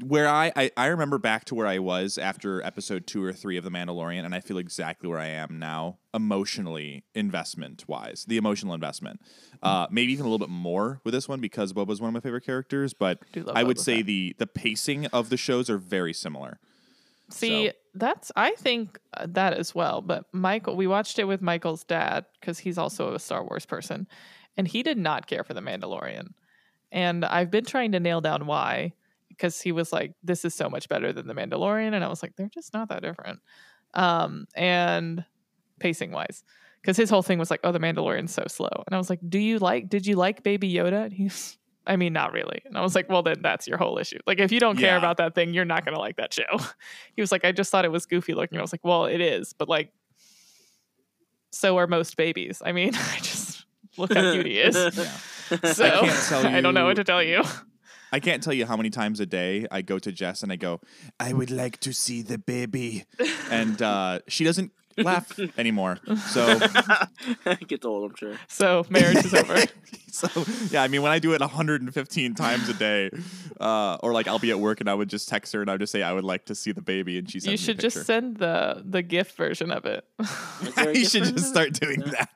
where 0.04 0.28
I, 0.28 0.52
I 0.56 0.70
I 0.76 0.86
remember 0.86 1.18
back 1.18 1.44
to 1.46 1.54
where 1.54 1.66
I 1.66 1.78
was 1.78 2.18
after 2.18 2.60
episode 2.62 3.06
two 3.06 3.22
or 3.22 3.32
three 3.32 3.56
of 3.56 3.64
the 3.64 3.70
Mandalorian, 3.70 4.24
and 4.24 4.34
I 4.34 4.40
feel 4.40 4.58
exactly 4.58 5.08
where 5.08 5.18
I 5.18 5.26
am 5.28 5.58
now 5.58 5.98
emotionally 6.12 7.04
investment 7.14 7.84
wise. 7.86 8.24
The 8.26 8.36
emotional 8.36 8.74
investment, 8.74 9.20
uh, 9.62 9.86
maybe 9.90 10.12
even 10.12 10.26
a 10.26 10.28
little 10.28 10.44
bit 10.44 10.52
more 10.52 11.00
with 11.04 11.14
this 11.14 11.28
one 11.28 11.40
because 11.40 11.72
Boba's 11.72 12.00
one 12.00 12.08
of 12.08 12.14
my 12.14 12.20
favorite 12.20 12.44
characters, 12.44 12.94
but 12.94 13.20
love 13.36 13.56
I 13.56 13.62
would 13.62 13.76
Boba 13.76 13.80
say 13.84 13.96
Fett. 13.98 14.06
the 14.06 14.36
the 14.38 14.46
pacing 14.46 15.06
of 15.06 15.28
the 15.30 15.36
shows 15.36 15.70
are 15.70 15.78
very 15.78 16.12
similar. 16.12 16.58
See, 17.30 17.68
So- 17.68 17.72
that's 17.94 18.30
I 18.36 18.52
think 18.52 18.98
uh, 19.16 19.26
that 19.30 19.54
as 19.54 19.74
well. 19.74 20.00
But 20.02 20.24
Michael, 20.32 20.76
we 20.76 20.86
watched 20.86 21.18
it 21.18 21.24
with 21.24 21.40
Michael's 21.42 21.84
dad 21.84 22.26
because 22.40 22.58
he's 22.58 22.76
also 22.78 23.14
a 23.14 23.18
Star 23.18 23.42
Wars 23.44 23.66
person, 23.66 24.06
and 24.56 24.66
he 24.68 24.82
did 24.82 24.98
not 24.98 25.26
care 25.26 25.44
for 25.44 25.54
the 25.54 25.60
Mandalorian. 25.62 26.34
And 26.92 27.24
I've 27.24 27.50
been 27.50 27.64
trying 27.64 27.92
to 27.92 28.00
nail 28.00 28.20
down 28.20 28.46
why, 28.46 28.92
because 29.36 29.60
he 29.60 29.72
was 29.72 29.92
like, 29.92 30.12
"This 30.22 30.44
is 30.44 30.54
so 30.54 30.68
much 30.68 30.88
better 30.88 31.12
than 31.12 31.26
the 31.26 31.34
Mandalorian," 31.34 31.94
and 31.94 32.04
I 32.04 32.08
was 32.08 32.22
like, 32.22 32.36
"They're 32.36 32.48
just 32.48 32.72
not 32.72 32.88
that 32.88 33.02
different." 33.02 33.40
Um, 33.94 34.46
and 34.54 35.24
pacing 35.78 36.12
wise, 36.12 36.42
because 36.80 36.96
his 36.96 37.10
whole 37.10 37.22
thing 37.22 37.38
was 37.38 37.50
like, 37.50 37.60
"Oh, 37.64 37.72
the 37.72 37.80
Mandalorian's 37.80 38.32
so 38.32 38.44
slow," 38.48 38.84
and 38.86 38.94
I 38.94 38.98
was 38.98 39.10
like, 39.10 39.20
"Do 39.26 39.38
you 39.38 39.58
like? 39.58 39.88
Did 39.88 40.06
you 40.06 40.16
like 40.16 40.42
Baby 40.42 40.72
Yoda?" 40.72 41.04
And 41.04 41.12
he's 41.12 41.58
I 41.86 41.96
mean, 41.96 42.12
not 42.12 42.32
really. 42.32 42.62
And 42.64 42.76
I 42.76 42.80
was 42.80 42.94
like, 42.94 43.08
well, 43.08 43.22
then 43.22 43.36
that's 43.42 43.68
your 43.68 43.78
whole 43.78 43.98
issue. 43.98 44.18
Like, 44.26 44.40
if 44.40 44.50
you 44.50 44.58
don't 44.58 44.76
care 44.76 44.96
about 44.96 45.18
that 45.18 45.34
thing, 45.34 45.54
you're 45.54 45.64
not 45.64 45.84
going 45.84 45.94
to 45.94 46.00
like 46.00 46.16
that 46.16 46.34
show. 46.34 46.58
he 47.14 47.22
was 47.22 47.30
like, 47.30 47.44
I 47.44 47.52
just 47.52 47.70
thought 47.70 47.84
it 47.84 47.92
was 47.92 48.06
goofy 48.06 48.34
looking. 48.34 48.58
I 48.58 48.60
was 48.60 48.72
like, 48.72 48.84
well, 48.84 49.06
it 49.06 49.20
is, 49.20 49.52
but 49.52 49.68
like, 49.68 49.92
so 51.52 51.78
are 51.78 51.86
most 51.86 52.16
babies. 52.16 52.60
I 52.64 52.72
mean, 52.72 52.94
I 52.94 53.18
just 53.18 53.64
look 53.96 54.12
how 54.12 54.32
cute 54.32 54.46
he 54.46 54.58
is. 54.58 54.76
Yeah. 55.48 55.72
So 55.72 55.84
I, 55.84 55.90
can't 55.90 56.26
tell 56.28 56.60
don't 56.60 56.74
know 56.74 56.86
what 56.86 56.96
to 56.96 57.04
tell 57.04 57.22
you. 57.22 57.44
I 58.12 58.20
can't 58.20 58.42
tell 58.42 58.52
you 58.52 58.66
how 58.66 58.76
many 58.76 58.90
times 58.90 59.20
a 59.20 59.26
day 59.26 59.66
I 59.70 59.82
go 59.82 59.98
to 59.98 60.12
Jess 60.12 60.42
and 60.42 60.52
I 60.52 60.56
go, 60.56 60.80
I 61.18 61.32
would 61.32 61.50
like 61.50 61.78
to 61.80 61.92
see 61.92 62.22
the 62.22 62.38
baby. 62.38 63.04
And 63.50 63.80
uh, 63.82 64.20
she 64.28 64.44
doesn't 64.44 64.72
laugh 64.96 65.38
anymore. 65.58 65.98
So, 66.28 66.58
Gets 67.68 67.84
old, 67.84 68.10
I'm 68.10 68.16
sure. 68.16 68.34
So 68.48 68.86
marriage 68.88 69.24
is 69.24 69.34
over. 69.34 69.56
so 70.10 70.28
yeah, 70.70 70.82
I 70.82 70.88
mean, 70.88 71.02
when 71.02 71.12
I 71.12 71.18
do 71.18 71.34
it 71.34 71.40
115 71.40 72.34
times 72.34 72.68
a 72.68 72.74
day, 72.74 73.10
uh, 73.60 73.98
or 74.02 74.12
like 74.12 74.28
I'll 74.28 74.38
be 74.38 74.50
at 74.50 74.58
work 74.60 74.80
and 74.80 74.88
I 74.88 74.94
would 74.94 75.10
just 75.10 75.28
text 75.28 75.52
her 75.52 75.60
and 75.60 75.68
I 75.68 75.74
would 75.74 75.80
just 75.80 75.92
say, 75.92 76.02
I 76.02 76.12
would 76.12 76.24
like 76.24 76.46
to 76.46 76.54
see 76.54 76.72
the 76.72 76.82
baby. 76.82 77.18
And 77.18 77.30
she 77.30 77.40
sends 77.40 77.46
you 77.46 77.50
me 77.50 77.54
a 77.54 77.58
should 77.58 77.80
just 77.80 78.06
send 78.06 78.36
the 78.38 78.82
the 78.84 79.02
gift 79.02 79.36
version 79.36 79.70
of 79.70 79.84
it. 79.84 80.04
there 80.76 80.96
you 80.96 81.04
should 81.04 81.24
just 81.24 81.48
start 81.48 81.72
doing 81.74 82.00
Yeah. 82.00 82.10
that. 82.12 82.30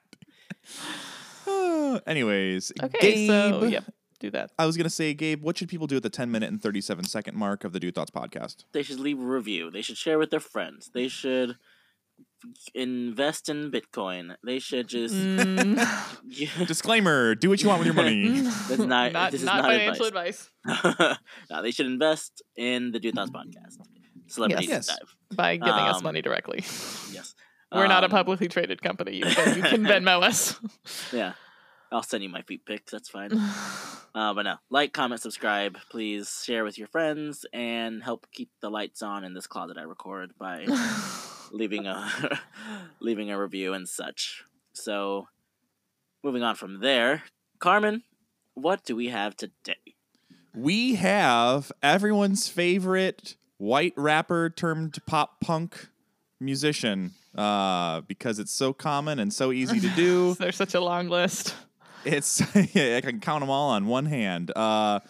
Anyways, 2.07 2.73
okay, 2.83 3.27
so 3.27 3.61
Gabe, 3.61 3.71
yep, 3.73 3.85
do 4.21 4.31
that. 4.31 4.51
I 4.59 4.67
was 4.67 4.77
gonna 4.77 4.91
say, 4.91 5.15
Gabe, 5.15 5.43
what 5.43 5.59
should 5.59 5.69
people 5.69 5.87
do 5.87 5.97
at 5.97 6.03
the 6.03 6.11
10 6.11 6.31
minute 6.31 6.49
and 6.51 6.63
37 6.63 7.05
second 7.07 7.37
mark 7.37 7.65
of 7.65 7.73
the 7.73 7.81
Dude 7.81 7.95
Thoughts 7.95 8.11
podcast? 8.11 8.65
They 8.73 8.83
should 8.83 9.01
leave 9.01 9.19
a 9.21 9.25
review. 9.25 9.71
They 9.71 9.83
should 9.83 9.97
share 9.97 10.19
with 10.19 10.31
their 10.31 10.41
friends. 10.41 10.91
They 10.95 11.09
should 11.09 11.57
invest 12.75 13.49
in 13.49 13.71
Bitcoin. 13.71 14.37
They 14.45 14.59
should 14.59 14.89
just. 14.89 15.15
Mm, 15.15 16.67
Disclaimer: 16.67 17.35
Do 17.35 17.49
what 17.51 17.63
you 17.63 17.69
want 17.69 17.81
with 17.81 17.87
your 17.87 17.95
money. 17.95 18.29
That's 18.41 18.79
not- 18.79 19.13
not, 19.13 19.33
this 19.33 19.41
is 19.41 19.47
not 19.47 19.63
not 19.63 19.71
financial 19.71 20.07
advice. 20.07 20.51
no, 21.51 21.63
they 21.63 21.71
should 21.71 21.87
invest 21.87 22.43
in 22.57 22.93
the 22.93 23.01
Dude 23.01 23.15
Thoughts 23.15 23.31
podcast. 23.31 23.79
Celebrity 24.29 24.67
Yes. 24.67 24.87
Deep 24.87 24.97
Dive. 24.99 25.37
by 25.37 25.57
giving 25.57 25.73
us 25.73 25.97
Um, 25.97 26.05
money 26.05 26.23
directly. 26.23 26.59
Yes. 27.13 27.35
We're 27.73 27.87
not 27.89 28.03
a 28.03 28.07
Um, 28.07 28.11
publicly 28.11 28.49
traded 28.49 28.83
company. 28.83 29.17
You 29.17 29.25
can, 29.25 29.57
you 29.57 29.63
can 29.63 29.85
Venmo 29.85 30.23
us. 30.23 30.59
Yeah. 31.13 31.33
I'll 31.93 32.03
send 32.03 32.23
you 32.23 32.29
my 32.29 32.43
feet 32.43 32.65
pics. 32.65 32.93
That's 32.93 33.09
fine. 33.09 33.31
Uh, 34.13 34.35
but 34.35 34.43
no, 34.43 34.57
like, 34.71 34.93
comment, 34.93 35.21
subscribe. 35.21 35.79
Please 35.89 36.43
share 36.45 36.65
with 36.65 36.77
your 36.77 36.89
friends 36.89 37.47
and 37.53 38.03
help 38.03 38.27
keep 38.33 38.51
the 38.61 38.69
lights 38.69 39.03
on 39.03 39.23
in 39.23 39.35
this 39.35 39.47
closet 39.47 39.79
I 39.79 39.83
record 39.83 40.33
by 40.37 40.67
leaving 41.53 41.87
a 41.87 42.41
leaving 43.01 43.31
a 43.31 43.41
review 43.41 43.73
and 43.73 43.89
such. 43.89 44.43
So, 44.73 45.29
moving 46.25 46.43
on 46.43 46.57
from 46.57 46.81
there, 46.81 47.23
Carmen, 47.61 48.03
what 48.55 48.83
do 48.85 48.97
we 48.97 49.11
have 49.11 49.37
today? 49.37 49.95
we 50.55 50.97
have 50.97 51.71
everyone's 51.83 52.49
favorite 52.49 53.37
white 53.59 53.95
rapper 53.97 54.51
turned 54.51 54.99
pop 55.07 55.41
punk 55.41 55.89
musician 56.41 57.13
uh, 57.37 58.01
because 58.03 58.39
it's 58.39 58.53
so 58.53 58.73
common 58.73 59.19
and 59.19 59.33
so 59.33 59.53
easy 59.53 59.81
to 59.81 59.89
do. 59.91 60.35
There's 60.35 60.57
such 60.57 60.75
a 60.75 60.81
long 60.81 61.09
list. 61.09 61.55
It's 62.05 62.43
yeah, 62.75 62.97
I 62.97 63.01
can 63.01 63.21
count 63.21 63.41
them 63.41 63.51
all 63.51 63.71
on 63.71 63.87
one 63.87 64.07
hand. 64.07 64.53
Uh, 64.57 65.01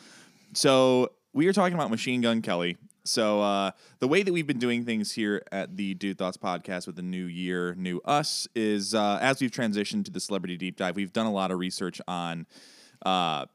so 0.52 1.12
we 1.32 1.47
are 1.47 1.52
talking 1.52 1.75
about 1.75 1.90
Machine 1.90 2.20
Gun 2.20 2.42
Kelly. 2.42 2.76
So 3.04 3.40
uh, 3.40 3.70
the 3.99 4.09
way 4.09 4.23
that 4.23 4.32
we've 4.32 4.47
been 4.47 4.59
doing 4.59 4.85
things 4.85 5.12
here 5.12 5.42
at 5.50 5.76
the 5.76 5.94
Dude 5.94 6.18
Thoughts 6.18 6.37
podcast 6.37 6.87
with 6.87 6.97
the 6.97 7.02
new 7.02 7.25
year, 7.25 7.75
new 7.75 8.00
us, 8.04 8.47
is 8.54 8.94
uh, 8.94 9.18
as 9.20 9.40
we've 9.40 9.50
transitioned 9.50 10.04
to 10.04 10.11
the 10.11 10.20
celebrity 10.20 10.56
deep 10.56 10.76
dive, 10.76 10.97
we've 10.97 11.12
done 11.12 11.26
a 11.26 11.32
lot 11.32 11.50
of 11.50 11.59
research 11.59 12.00
on 12.06 12.47
uh, 13.06 13.47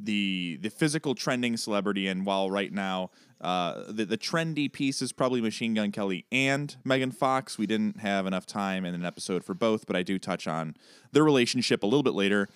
the 0.00 0.58
the 0.60 0.68
physical 0.68 1.14
trending 1.14 1.56
celebrity. 1.56 2.08
And 2.08 2.26
while 2.26 2.50
right 2.50 2.72
now 2.72 3.10
uh, 3.40 3.84
the 3.88 4.04
the 4.04 4.18
trendy 4.18 4.72
piece 4.72 5.00
is 5.00 5.12
probably 5.12 5.40
Machine 5.40 5.74
Gun 5.74 5.92
Kelly 5.92 6.24
and 6.32 6.74
Megan 6.84 7.12
Fox, 7.12 7.56
we 7.56 7.66
didn't 7.66 8.00
have 8.00 8.26
enough 8.26 8.46
time 8.46 8.84
in 8.84 8.94
an 8.94 9.04
episode 9.04 9.44
for 9.44 9.54
both, 9.54 9.86
but 9.86 9.94
I 9.94 10.02
do 10.02 10.18
touch 10.18 10.48
on 10.48 10.74
their 11.12 11.24
relationship 11.24 11.82
a 11.82 11.86
little 11.86 12.02
bit 12.02 12.14
later. 12.14 12.48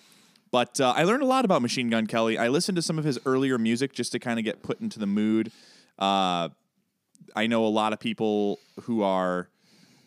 But 0.53 0.81
uh, 0.81 0.93
I 0.95 1.05
learned 1.05 1.23
a 1.23 1.27
lot 1.27 1.45
about 1.45 1.63
Machine 1.63 1.89
Gun 1.89 2.07
Kelly. 2.07 2.37
I 2.39 2.49
listened 2.49 2.77
to 2.77 2.83
some 2.83 2.99
of 2.99 3.05
his 3.05 3.19
earlier 3.25 3.59
music 3.59 3.93
just 3.95 4.13
to 4.13 4.19
kind 4.19 4.39
of 4.39 4.45
get 4.45 4.63
put 4.63 4.81
into 4.81 4.99
the 4.99 5.07
mood. 5.07 5.51
Uh, 5.99 6.51
I 7.35 7.47
know 7.47 7.65
a 7.65 7.69
lot 7.69 7.93
of 7.95 7.99
people 8.01 8.61
who 8.83 9.03
are 9.03 9.49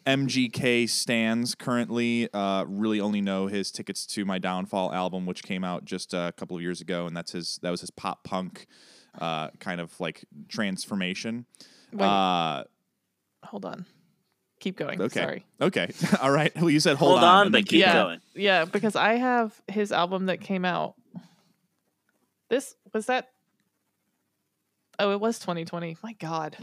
MGK 0.06 0.88
stands 0.88 1.56
currently 1.56 2.32
uh, 2.32 2.66
really 2.68 3.02
only 3.02 3.22
know 3.22 3.48
his 3.48 3.72
"Tickets 3.72 4.06
to 4.08 4.24
My 4.24 4.38
Downfall" 4.38 4.94
album, 4.94 5.26
which 5.26 5.42
came 5.44 5.64
out 5.64 5.84
just 5.84 6.14
a 6.14 6.32
couple 6.38 6.56
of 6.56 6.62
years 6.62 6.80
ago, 6.80 7.08
and 7.08 7.18
that's 7.18 7.32
his 7.32 7.60
that 7.64 7.72
was 7.72 7.82
his 7.82 7.90
pop 7.90 8.24
punk 8.24 8.68
uh, 9.20 9.50
kind 9.60 9.82
of 9.82 10.00
like 10.00 10.26
transformation. 10.48 11.48
Wait, 11.92 12.06
Uh, 12.06 12.66
hold 13.46 13.66
on. 13.66 13.86
Keep 14.66 14.78
going. 14.78 15.00
okay, 15.00 15.20
Sorry. 15.22 15.46
okay, 15.62 15.92
all 16.24 16.32
right. 16.32 16.52
Well, 16.56 16.72
you 16.72 16.80
said 16.80 16.98
hold, 16.98 17.20
Hold 17.20 17.24
on, 17.24 17.42
and 17.46 17.52
but 17.52 17.68
keep 17.68 17.82
yeah, 17.82 17.94
going. 17.94 18.20
yeah, 18.34 18.66
because 18.66 18.96
I 18.96 19.14
have 19.14 19.54
his 19.68 19.92
album 19.92 20.26
that 20.26 20.42
came 20.42 20.66
out. 20.66 20.96
This 22.50 22.74
was 22.92 23.06
that. 23.06 23.30
Oh, 24.98 25.12
it 25.12 25.20
was 25.20 25.38
2020. 25.38 25.98
My 26.02 26.14
God, 26.14 26.58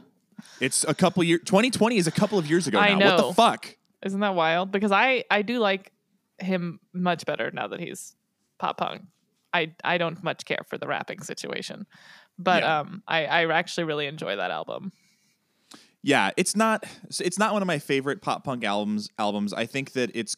It's 0.58 0.84
a 0.88 0.94
couple 0.94 1.22
years. 1.22 1.42
2020 1.44 1.96
is 1.96 2.08
a 2.08 2.10
couple 2.10 2.38
of 2.40 2.50
years 2.50 2.66
ago 2.66 2.80
I 2.80 2.94
now. 2.94 3.16
What 3.16 3.26
the 3.28 3.34
fuck? 3.34 3.76
isn't 4.04 4.18
that 4.18 4.34
wild? 4.34 4.72
Because 4.72 4.90
I 4.90 5.22
I 5.30 5.42
do 5.42 5.60
like 5.60 5.92
him 6.40 6.80
much 6.92 7.24
better 7.24 7.52
now 7.52 7.68
that 7.68 7.78
he's 7.78 8.16
pop 8.58 8.78
punk. 8.78 9.02
I 9.54 9.74
I 9.84 9.96
don't 9.98 10.20
much 10.24 10.44
care 10.44 10.64
for 10.68 10.76
the 10.76 10.88
rapping 10.88 11.22
situation, 11.22 11.86
but 12.36 12.64
Yeah. 12.64 12.80
um 12.80 13.02
I 13.06 13.26
I 13.26 13.52
actually 13.52 13.84
really 13.84 14.06
enjoy 14.06 14.34
that 14.34 14.50
album. 14.50 14.90
Yeah, 16.02 16.30
it's 16.36 16.56
not 16.56 16.84
it's 17.20 17.38
not 17.38 17.52
one 17.52 17.62
of 17.62 17.66
my 17.66 17.78
favorite 17.78 18.22
pop 18.22 18.44
punk 18.44 18.64
albums 18.64 19.08
albums. 19.18 19.52
I 19.52 19.66
think 19.66 19.92
that 19.92 20.10
it's 20.14 20.36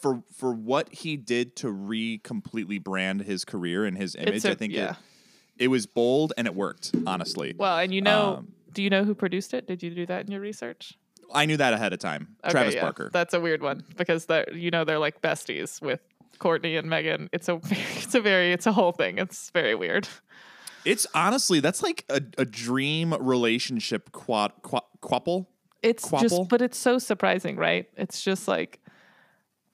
for 0.00 0.22
for 0.36 0.52
what 0.52 0.92
he 0.92 1.16
did 1.16 1.56
to 1.56 1.70
re 1.70 2.18
completely 2.18 2.78
brand 2.78 3.22
his 3.22 3.44
career 3.44 3.84
and 3.84 3.96
his 3.96 4.14
image. 4.14 4.44
A- 4.44 4.50
I 4.50 4.54
think 4.54 4.72
yeah. 4.72 4.90
it, 5.56 5.64
it 5.64 5.68
was 5.68 5.86
bold 5.86 6.32
and 6.36 6.46
it 6.46 6.54
worked, 6.54 6.92
honestly. 7.06 7.54
Well, 7.56 7.78
and 7.78 7.92
you 7.92 8.00
know, 8.00 8.36
Um, 8.38 8.52
do 8.72 8.82
you 8.82 8.90
know 8.90 9.04
who 9.04 9.14
produced 9.14 9.52
it? 9.52 9.66
Did 9.66 9.82
you 9.82 9.90
do 9.90 10.06
that 10.06 10.24
in 10.24 10.32
your 10.32 10.40
research? 10.40 10.96
I 11.32 11.46
knew 11.46 11.56
that 11.56 11.72
ahead 11.72 11.92
of 11.92 11.98
time. 11.98 12.36
Okay, 12.44 12.52
Travis 12.52 12.74
yeah. 12.74 12.82
Barker. 12.82 13.10
That's 13.12 13.34
a 13.34 13.40
weird 13.40 13.62
one 13.62 13.84
because 13.96 14.26
they're 14.26 14.52
you 14.52 14.70
know 14.70 14.84
they're 14.84 14.98
like 14.98 15.20
besties 15.20 15.80
with 15.82 16.00
Courtney 16.38 16.76
and 16.76 16.88
Megan. 16.88 17.28
It's 17.32 17.48
a 17.48 17.60
it's 17.70 18.14
a 18.14 18.20
very 18.20 18.52
it's 18.52 18.66
a 18.66 18.72
whole 18.72 18.92
thing. 18.92 19.18
It's 19.18 19.50
very 19.50 19.74
weird. 19.74 20.08
It's 20.84 21.06
honestly 21.14 21.60
that's 21.60 21.82
like 21.82 22.04
a, 22.08 22.20
a 22.38 22.44
dream 22.44 23.12
relationship 23.14 24.12
quad, 24.12 24.52
quad 24.62 24.82
quapple. 25.00 25.48
It's 25.82 26.04
Quapple? 26.04 26.20
just 26.28 26.48
but 26.48 26.60
it's 26.62 26.78
so 26.78 26.98
surprising, 26.98 27.56
right? 27.56 27.88
It's 27.96 28.22
just 28.22 28.46
like 28.48 28.80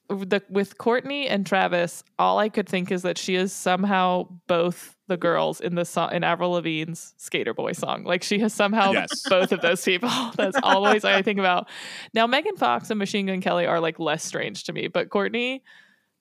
the 0.08 0.40
with 0.48 0.78
Courtney 0.78 1.26
and 1.26 1.44
Travis, 1.44 2.04
all 2.18 2.38
I 2.38 2.48
could 2.48 2.68
think 2.68 2.92
is 2.92 3.02
that 3.02 3.18
she 3.18 3.34
is 3.34 3.52
somehow 3.52 4.28
both 4.46 4.94
the 5.08 5.16
girls 5.16 5.60
in 5.60 5.74
the 5.74 5.84
song 5.84 6.12
in 6.12 6.22
Avril 6.22 6.52
Lavigne's 6.52 7.14
Sk8er 7.18 7.56
Boi 7.56 7.72
song. 7.72 8.04
Like 8.04 8.22
she 8.22 8.38
has 8.38 8.52
somehow 8.54 8.92
Yes. 8.92 9.22
both 9.28 9.50
of 9.50 9.60
those 9.62 9.84
people. 9.84 10.08
That's 10.36 10.58
always 10.62 11.04
I 11.04 11.22
think 11.22 11.40
about. 11.40 11.68
Now 12.14 12.26
Megan 12.28 12.56
Fox 12.56 12.90
and 12.90 12.98
Machine 13.00 13.26
Gun 13.26 13.40
Kelly 13.40 13.66
are 13.66 13.80
like 13.80 13.98
less 13.98 14.24
strange 14.24 14.64
to 14.64 14.72
me, 14.72 14.86
but 14.86 15.10
Courtney 15.10 15.64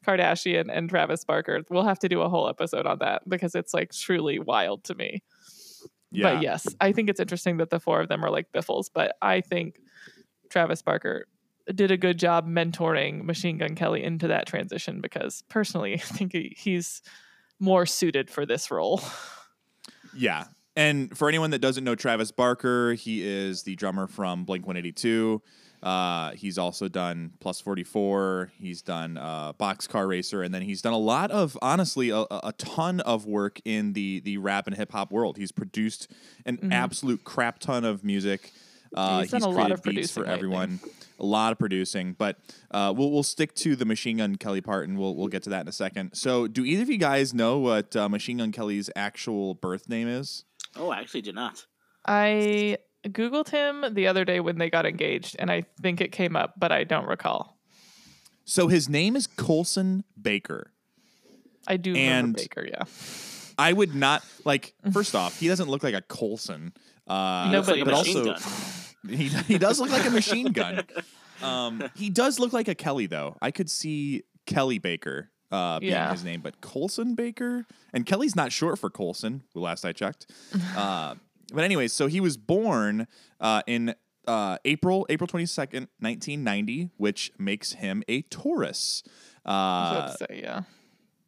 Kardashian 0.05 0.69
and 0.71 0.89
Travis 0.89 1.25
Barker, 1.25 1.61
we'll 1.69 1.83
have 1.83 1.99
to 1.99 2.09
do 2.09 2.21
a 2.21 2.29
whole 2.29 2.47
episode 2.47 2.85
on 2.85 2.99
that 2.99 3.27
because 3.27 3.55
it's 3.55 3.73
like 3.73 3.91
truly 3.91 4.39
wild 4.39 4.83
to 4.85 4.95
me. 4.95 5.23
Yeah. 6.11 6.33
But 6.33 6.43
yes, 6.43 6.67
I 6.79 6.91
think 6.91 7.09
it's 7.09 7.19
interesting 7.19 7.57
that 7.57 7.69
the 7.69 7.79
four 7.79 8.01
of 8.01 8.07
them 8.07 8.23
are 8.23 8.29
like 8.29 8.51
biffles, 8.51 8.89
but 8.89 9.15
I 9.21 9.41
think 9.41 9.79
Travis 10.49 10.81
Barker 10.81 11.27
did 11.73 11.91
a 11.91 11.97
good 11.97 12.19
job 12.19 12.47
mentoring 12.47 13.23
Machine 13.23 13.57
Gun 13.57 13.75
Kelly 13.75 14.03
into 14.03 14.27
that 14.27 14.45
transition 14.45 15.01
because 15.01 15.43
personally, 15.49 15.93
I 15.95 15.97
think 15.97 16.33
he, 16.33 16.55
he's 16.57 17.01
more 17.59 17.85
suited 17.85 18.29
for 18.29 18.45
this 18.45 18.71
role. 18.71 19.01
Yeah. 20.15 20.45
And 20.75 21.15
for 21.17 21.27
anyone 21.27 21.51
that 21.51 21.59
doesn't 21.59 21.83
know 21.83 21.95
Travis 21.95 22.31
Barker, 22.31 22.93
he 22.93 23.25
is 23.25 23.63
the 23.63 23.75
drummer 23.75 24.07
from 24.07 24.45
Blink 24.45 24.65
182. 24.65 25.41
Uh, 25.85 26.31
he's 26.31 26.57
also 26.57 26.87
done 26.87 27.31
Plus 27.39 27.61
44. 27.61 28.51
He's 28.59 28.81
done 28.81 29.17
uh, 29.17 29.53
Boxcar 29.53 30.07
Racer. 30.07 30.41
And 30.41 30.51
then 30.53 30.63
he's 30.63 30.81
done 30.81 30.93
a 30.93 30.97
lot 30.97 31.29
of, 31.29 31.55
honestly, 31.61 32.09
a, 32.09 32.21
a 32.31 32.53
ton 32.57 33.01
of 33.01 33.27
work 33.27 33.61
in 33.65 33.93
the, 33.93 34.19
the 34.21 34.37
rap 34.39 34.65
and 34.65 34.75
hip 34.75 34.91
hop 34.91 35.11
world. 35.11 35.37
He's 35.37 35.51
produced 35.51 36.11
an 36.45 36.71
absolute 36.71 37.23
crap 37.23 37.59
ton 37.59 37.85
of 37.85 38.03
music. 38.03 38.51
Uh, 38.95 39.21
He's 39.21 39.31
done 39.31 39.43
a 39.43 39.47
lot 39.49 39.55
created 39.55 39.71
of 39.73 39.83
beats 39.83 40.11
for 40.11 40.23
producing 40.23 40.23
lately. 40.23 40.33
everyone. 40.33 40.79
A 41.19 41.25
lot 41.25 41.51
of 41.53 41.59
producing, 41.59 42.11
but 42.13 42.37
uh, 42.71 42.93
we'll 42.95 43.09
we'll 43.09 43.23
stick 43.23 43.55
to 43.55 43.77
the 43.77 43.85
Machine 43.85 44.17
Gun 44.17 44.35
Kelly 44.35 44.59
part, 44.59 44.87
and 44.87 44.97
we'll 44.97 45.15
we'll 45.15 45.29
get 45.29 45.43
to 45.43 45.49
that 45.51 45.61
in 45.61 45.67
a 45.69 45.71
second. 45.71 46.13
So, 46.13 46.45
do 46.45 46.65
either 46.65 46.83
of 46.83 46.89
you 46.89 46.97
guys 46.97 47.33
know 47.33 47.57
what 47.57 47.95
uh, 47.95 48.09
Machine 48.09 48.37
Gun 48.37 48.51
Kelly's 48.51 48.89
actual 48.97 49.53
birth 49.53 49.87
name 49.87 50.09
is? 50.09 50.43
Oh, 50.75 50.89
I 50.89 50.99
actually 50.99 51.21
did 51.21 51.35
not. 51.35 51.65
I 52.05 52.77
Googled 53.05 53.49
him 53.49 53.85
the 53.93 54.07
other 54.07 54.25
day 54.25 54.39
when 54.39 54.57
they 54.57 54.69
got 54.69 54.85
engaged, 54.85 55.35
and 55.39 55.51
I 55.51 55.65
think 55.81 56.01
it 56.01 56.11
came 56.11 56.35
up, 56.35 56.53
but 56.57 56.71
I 56.71 56.83
don't 56.83 57.05
recall. 57.07 57.57
So 58.45 58.67
his 58.67 58.87
name 58.89 59.15
is 59.15 59.27
Colson 59.27 60.03
Baker. 60.21 60.71
I 61.67 61.77
do 61.77 61.91
And- 61.95 62.35
remember 62.35 62.37
Baker, 62.39 62.65
yeah. 62.67 62.83
I 63.57 63.71
would 63.73 63.95
not 63.95 64.23
like. 64.43 64.73
First 64.91 65.15
off, 65.15 65.39
he 65.39 65.47
doesn't 65.47 65.69
look 65.69 65.81
like 65.83 65.93
a 65.95 66.01
Colson. 66.01 66.73
Uh, 67.07 67.49
No, 67.51 67.57
Looks 67.59 67.67
like 67.69 67.79
but 67.85 67.91
but 67.91 67.97
machine 67.99 68.17
also 68.29 68.33
gun. 68.33 68.41
he 69.17 69.27
he 69.29 69.57
does 69.57 69.79
look 69.79 69.91
like 69.91 70.05
a 70.05 70.09
machine 70.09 70.51
gun. 70.51 70.83
Um, 71.41 71.83
he 71.95 72.09
does 72.09 72.39
look 72.39 72.51
like 72.53 72.67
a 72.67 72.75
Kelly 72.75 73.05
though. 73.07 73.37
I 73.41 73.51
could 73.51 73.69
see 73.69 74.23
Kelly 74.45 74.77
Baker 74.79 75.29
uh, 75.51 75.79
being 75.79 75.93
Yeah. 75.93 76.11
his 76.11 76.23
name, 76.23 76.41
but 76.41 76.59
Colson 76.61 77.15
Baker 77.15 77.65
and 77.93 78.05
Kelly's 78.05 78.35
not 78.35 78.51
short 78.51 78.77
for 78.77 78.89
Colson. 78.89 79.43
The 79.53 79.59
last 79.61 79.85
I 79.85 79.93
checked. 79.93 80.29
uh, 80.75 81.15
but 81.53 81.63
anyways, 81.63 81.93
so 81.93 82.07
he 82.07 82.19
was 82.19 82.37
born 82.37 83.07
uh, 83.39 83.61
in 83.67 83.95
uh, 84.27 84.57
April 84.65 85.05
April 85.09 85.27
twenty 85.27 85.45
second, 85.45 85.87
nineteen 85.99 86.43
ninety, 86.43 86.89
which 86.97 87.31
makes 87.37 87.73
him 87.73 88.03
a 88.07 88.23
Taurus. 88.23 89.03
Uh, 89.45 89.49
was 89.49 89.91
about 89.91 90.17
to 90.17 90.25
say, 90.33 90.41
yeah. 90.41 90.63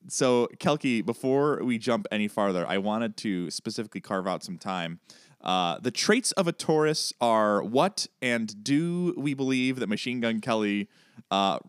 so 0.07 0.47
Kelky, 0.57 1.05
before 1.05 1.63
we 1.63 1.77
jump 1.77 2.07
any 2.11 2.27
farther, 2.27 2.65
I 2.67 2.79
wanted 2.79 3.17
to 3.17 3.51
specifically 3.51 4.01
carve 4.01 4.27
out 4.27 4.43
some 4.43 4.57
time. 4.57 4.99
Uh, 5.41 5.77
the 5.79 5.91
traits 5.91 6.31
of 6.33 6.47
a 6.47 6.51
Taurus 6.51 7.13
are 7.21 7.61
what, 7.61 8.07
and 8.21 8.63
do 8.63 9.13
we 9.17 9.33
believe 9.35 9.79
that 9.79 9.87
Machine 9.87 10.19
Gun 10.19 10.41
Kelly 10.41 10.89
uh, 11.29 11.59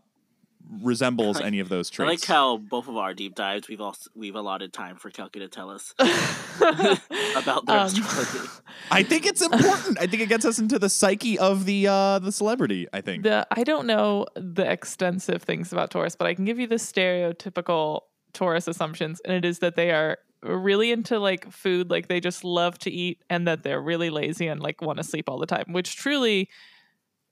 resembles 0.83 1.37
like- 1.37 1.45
any 1.45 1.59
of 1.59 1.69
those 1.69 1.89
traits. 1.89 2.07
I 2.07 2.11
traits? 2.13 2.29
like 2.29 2.35
how 2.35 2.57
both 2.57 2.87
of 2.87 2.95
our 2.97 3.13
deep 3.13 3.33
dives 3.35 3.67
we've 3.67 3.81
also 3.81 4.09
we've 4.15 4.35
allotted 4.35 4.71
time 4.73 4.97
for 4.97 5.09
Kelky 5.09 5.39
to 5.39 5.47
tell 5.47 5.69
us 5.69 5.93
about 7.35 7.65
their 7.65 7.77
Um, 7.79 7.85
astrology. 7.87 8.49
I 8.91 9.03
think 9.03 9.25
it's 9.25 9.41
important. 9.41 9.99
I 9.99 10.07
think 10.07 10.21
it 10.21 10.29
gets 10.29 10.45
us 10.45 10.59
into 10.59 10.79
the 10.79 10.89
psyche 10.89 11.37
of 11.39 11.65
the 11.65 11.87
uh, 11.87 12.19
the 12.19 12.31
celebrity. 12.31 12.87
I 12.93 13.01
think. 13.01 13.23
The 13.23 13.47
I 13.51 13.63
don't 13.63 13.87
know 13.87 14.25
the 14.35 14.69
extensive 14.69 15.41
things 15.43 15.71
about 15.71 15.91
Taurus, 15.91 16.15
but 16.15 16.27
I 16.27 16.33
can 16.33 16.45
give 16.45 16.59
you 16.59 16.67
the 16.67 16.75
stereotypical 16.75 18.01
Taurus 18.33 18.67
assumptions, 18.67 19.19
and 19.25 19.33
it 19.33 19.45
is 19.45 19.59
that 19.59 19.75
they 19.75 19.91
are 19.91 20.17
really 20.43 20.91
into 20.91 21.19
like 21.19 21.51
food, 21.51 21.89
like 21.89 22.07
they 22.07 22.19
just 22.19 22.43
love 22.43 22.77
to 22.79 22.91
eat, 22.91 23.21
and 23.29 23.47
that 23.47 23.63
they're 23.63 23.81
really 23.81 24.09
lazy 24.09 24.47
and 24.47 24.61
like 24.61 24.81
want 24.81 24.97
to 24.97 25.03
sleep 25.03 25.29
all 25.29 25.39
the 25.39 25.45
time. 25.47 25.65
Which 25.73 25.95
truly, 25.95 26.49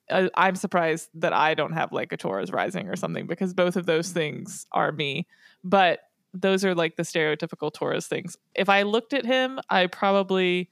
uh, 0.09 0.29
I'm 0.35 0.55
surprised 0.55 1.09
that 1.15 1.33
I 1.33 1.53
don't 1.53 1.73
have 1.73 1.91
like 1.91 2.11
a 2.11 2.17
Taurus 2.17 2.51
rising 2.51 2.87
or 2.87 2.95
something 2.95 3.27
because 3.27 3.53
both 3.53 3.75
of 3.75 3.85
those 3.85 4.11
things 4.11 4.65
are 4.71 4.91
me. 4.91 5.27
But 5.63 5.99
those 6.33 6.63
are 6.63 6.75
like 6.75 6.95
the 6.95 7.03
stereotypical 7.03 7.73
Taurus 7.73 8.07
things. 8.07 8.37
If 8.55 8.69
I 8.69 8.83
looked 8.83 9.13
at 9.13 9.25
him, 9.25 9.59
I 9.69 9.87
probably 9.87 10.69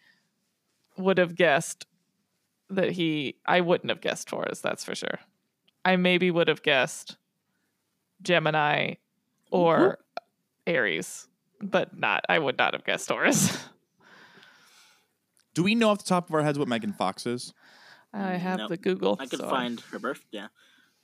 would 0.98 1.18
have 1.18 1.36
guessed 1.36 1.86
that 2.70 2.92
he 2.92 3.36
I 3.46 3.62
wouldn't 3.62 3.90
have 3.90 4.02
guessed 4.02 4.28
Taurus, 4.28 4.62
that's 4.62 4.84
for 4.84 4.96
sure. 4.96 5.20
I 5.84 5.98
maybe 5.98 6.32
would 6.32 6.48
have 6.48 6.64
guessed 6.64 7.18
Gemini 8.22 8.96
or 9.52 10.00
Aries, 10.66 11.28
but 11.62 11.98
not 11.98 12.26
I 12.30 12.40
would 12.40 12.58
not 12.58 12.74
have 12.74 12.84
guessed 12.86 13.08
Taurus. 13.08 13.58
Do 15.54 15.64
we 15.64 15.74
know 15.74 15.90
off 15.90 16.00
the 16.00 16.04
top 16.06 16.28
of 16.28 16.36
our 16.36 16.42
heads 16.42 16.60
what 16.60 16.68
Megan 16.68 16.92
Fox 16.92 17.26
is? 17.26 17.54
I 18.16 18.36
um, 18.36 18.40
have 18.40 18.58
No. 18.60 18.68
the 18.68 18.78
Google. 18.78 19.18
I 19.20 19.26
can 19.26 19.40
so 19.40 19.50
find 19.50 19.80
her 19.92 20.00
birth. 20.00 20.26
Yeah, 20.32 20.48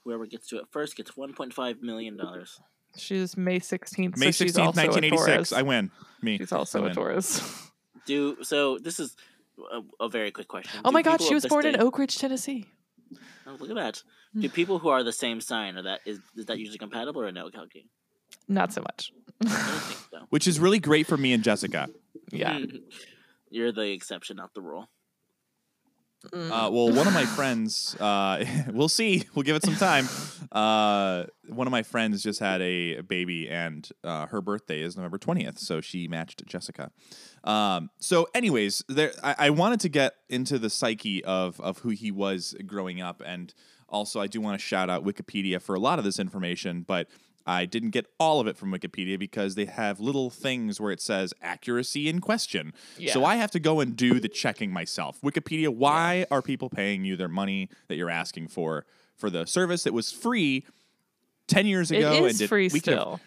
whoever 0.03 0.25
gets 0.25 0.47
to 0.49 0.57
it 0.59 0.65
first 0.71 0.95
gets 0.95 1.11
1.5 1.11 1.81
million 1.81 2.17
dollars. 2.17 2.59
she's 2.95 3.35
May 3.37 3.59
16th. 3.59 4.17
May 4.17 4.27
she's 4.27 4.37
sixteenth, 4.37 4.65
also 4.67 4.81
a 4.81 4.85
nineteen 4.85 5.03
eighty 5.05 5.17
six. 5.17 5.51
I 5.53 5.61
win. 5.61 5.91
Me. 6.21 6.37
She's 6.37 6.51
also 6.51 6.79
a 6.79 6.83
win. 6.83 6.93
Taurus. 6.93 7.69
Do 8.05 8.43
so. 8.43 8.77
This 8.79 8.99
is 8.99 9.15
a, 9.71 9.81
a 10.05 10.09
very 10.09 10.31
quick 10.31 10.47
question. 10.47 10.81
Oh 10.85 10.89
Do 10.89 10.93
my 10.93 11.01
god, 11.01 11.21
she 11.21 11.33
was 11.33 11.43
this 11.43 11.49
born 11.49 11.65
in 11.65 11.79
Oak 11.79 11.97
Ridge, 11.99 12.17
Tennessee. 12.17 12.65
Oh, 13.45 13.55
look 13.59 13.69
at 13.69 13.75
that. 13.75 14.01
Hmm. 14.33 14.41
Do 14.41 14.49
people 14.49 14.79
who 14.79 14.89
are 14.89 15.03
the 15.03 15.11
same 15.11 15.41
sign 15.41 15.77
are 15.77 15.83
that 15.83 15.99
is 16.05 16.19
is 16.35 16.45
that 16.45 16.57
usually 16.57 16.77
compatible 16.79 17.21
or 17.21 17.31
no, 17.31 17.49
Kelky? 17.49 17.85
Not 18.47 18.71
so 18.73 18.81
much. 18.81 19.11
I 19.45 19.47
don't 19.49 19.51
think 19.81 19.99
so. 20.11 20.19
Which 20.29 20.47
is 20.47 20.59
really 20.59 20.79
great 20.79 21.05
for 21.07 21.17
me 21.17 21.33
and 21.33 21.43
Jessica. 21.43 21.89
Yeah. 22.31 22.59
You're 23.49 23.71
the 23.73 23.91
exception, 23.91 24.37
not 24.37 24.53
the 24.53 24.61
rule. 24.61 24.89
Mm. 26.29 26.51
Uh, 26.51 26.71
well, 26.71 26.91
one 26.93 27.07
of 27.07 27.13
my 27.13 27.25
friends, 27.37 27.95
uh, 27.99 28.45
we'll 28.71 28.89
see. 28.89 29.23
We'll 29.33 29.43
give 29.43 29.55
it 29.55 29.63
some 29.63 29.75
time. 29.75 30.07
Uh, 30.51 31.25
one 31.47 31.67
of 31.67 31.71
my 31.71 31.83
friends 31.83 32.21
just 32.21 32.39
had 32.39 32.61
a 32.61 33.01
baby, 33.01 33.49
and 33.49 33.87
uh, 34.03 34.27
her 34.27 34.41
birthday 34.41 34.81
is 34.81 34.95
November 34.95 35.17
20th, 35.17 35.57
so 35.57 35.81
she 35.81 36.07
matched 36.07 36.45
Jessica. 36.45 36.91
Um, 37.43 37.89
so, 37.99 38.27
anyways, 38.35 38.83
there, 38.87 39.11
I, 39.23 39.35
I 39.37 39.49
wanted 39.49 39.79
to 39.81 39.89
get 39.89 40.13
into 40.29 40.59
the 40.59 40.69
psyche 40.69 41.23
of, 41.23 41.59
of 41.59 41.79
who 41.79 41.89
he 41.89 42.11
was 42.11 42.55
growing 42.65 43.01
up, 43.01 43.21
and 43.25 43.53
also 43.89 44.21
I 44.21 44.27
do 44.27 44.41
want 44.41 44.59
to 44.59 44.65
shout 44.65 44.89
out 44.89 45.03
Wikipedia 45.03 45.61
for 45.61 45.75
a 45.75 45.79
lot 45.79 45.99
of 45.99 46.05
this 46.05 46.19
information, 46.19 46.83
but 46.87 47.07
I 47.45 47.65
didn't 47.65 47.89
get 47.91 48.05
all 48.19 48.39
of 48.39 48.47
it 48.47 48.57
from 48.57 48.71
Wikipedia 48.71 49.17
because 49.17 49.55
they 49.55 49.65
have 49.65 49.99
little 49.99 50.29
things 50.29 50.79
where 50.79 50.91
it 50.91 51.01
says 51.01 51.33
accuracy 51.41 52.07
in 52.07 52.19
question. 52.21 52.73
So 53.11 53.25
I 53.25 53.35
have 53.35 53.51
to 53.51 53.59
go 53.59 53.79
and 53.79 53.95
do 53.95 54.19
the 54.19 54.29
checking 54.29 54.71
myself. 54.71 55.19
Wikipedia, 55.21 55.69
why 55.69 56.25
are 56.31 56.41
people 56.41 56.69
paying 56.69 57.03
you 57.05 57.15
their 57.15 57.27
money 57.27 57.69
that 57.87 57.95
you're 57.95 58.09
asking 58.09 58.47
for 58.49 58.85
for 59.15 59.29
the 59.29 59.45
service 59.45 59.83
that 59.83 59.93
was 59.93 60.11
free 60.11 60.65
10 61.47 61.65
years 61.65 61.91
It 61.91 61.97
ago? 61.97 62.25
is 62.25 62.37
did- 62.39 62.49
free 62.49 62.69
we 62.71 62.79
could've- 62.79 62.81
still. 62.99 63.19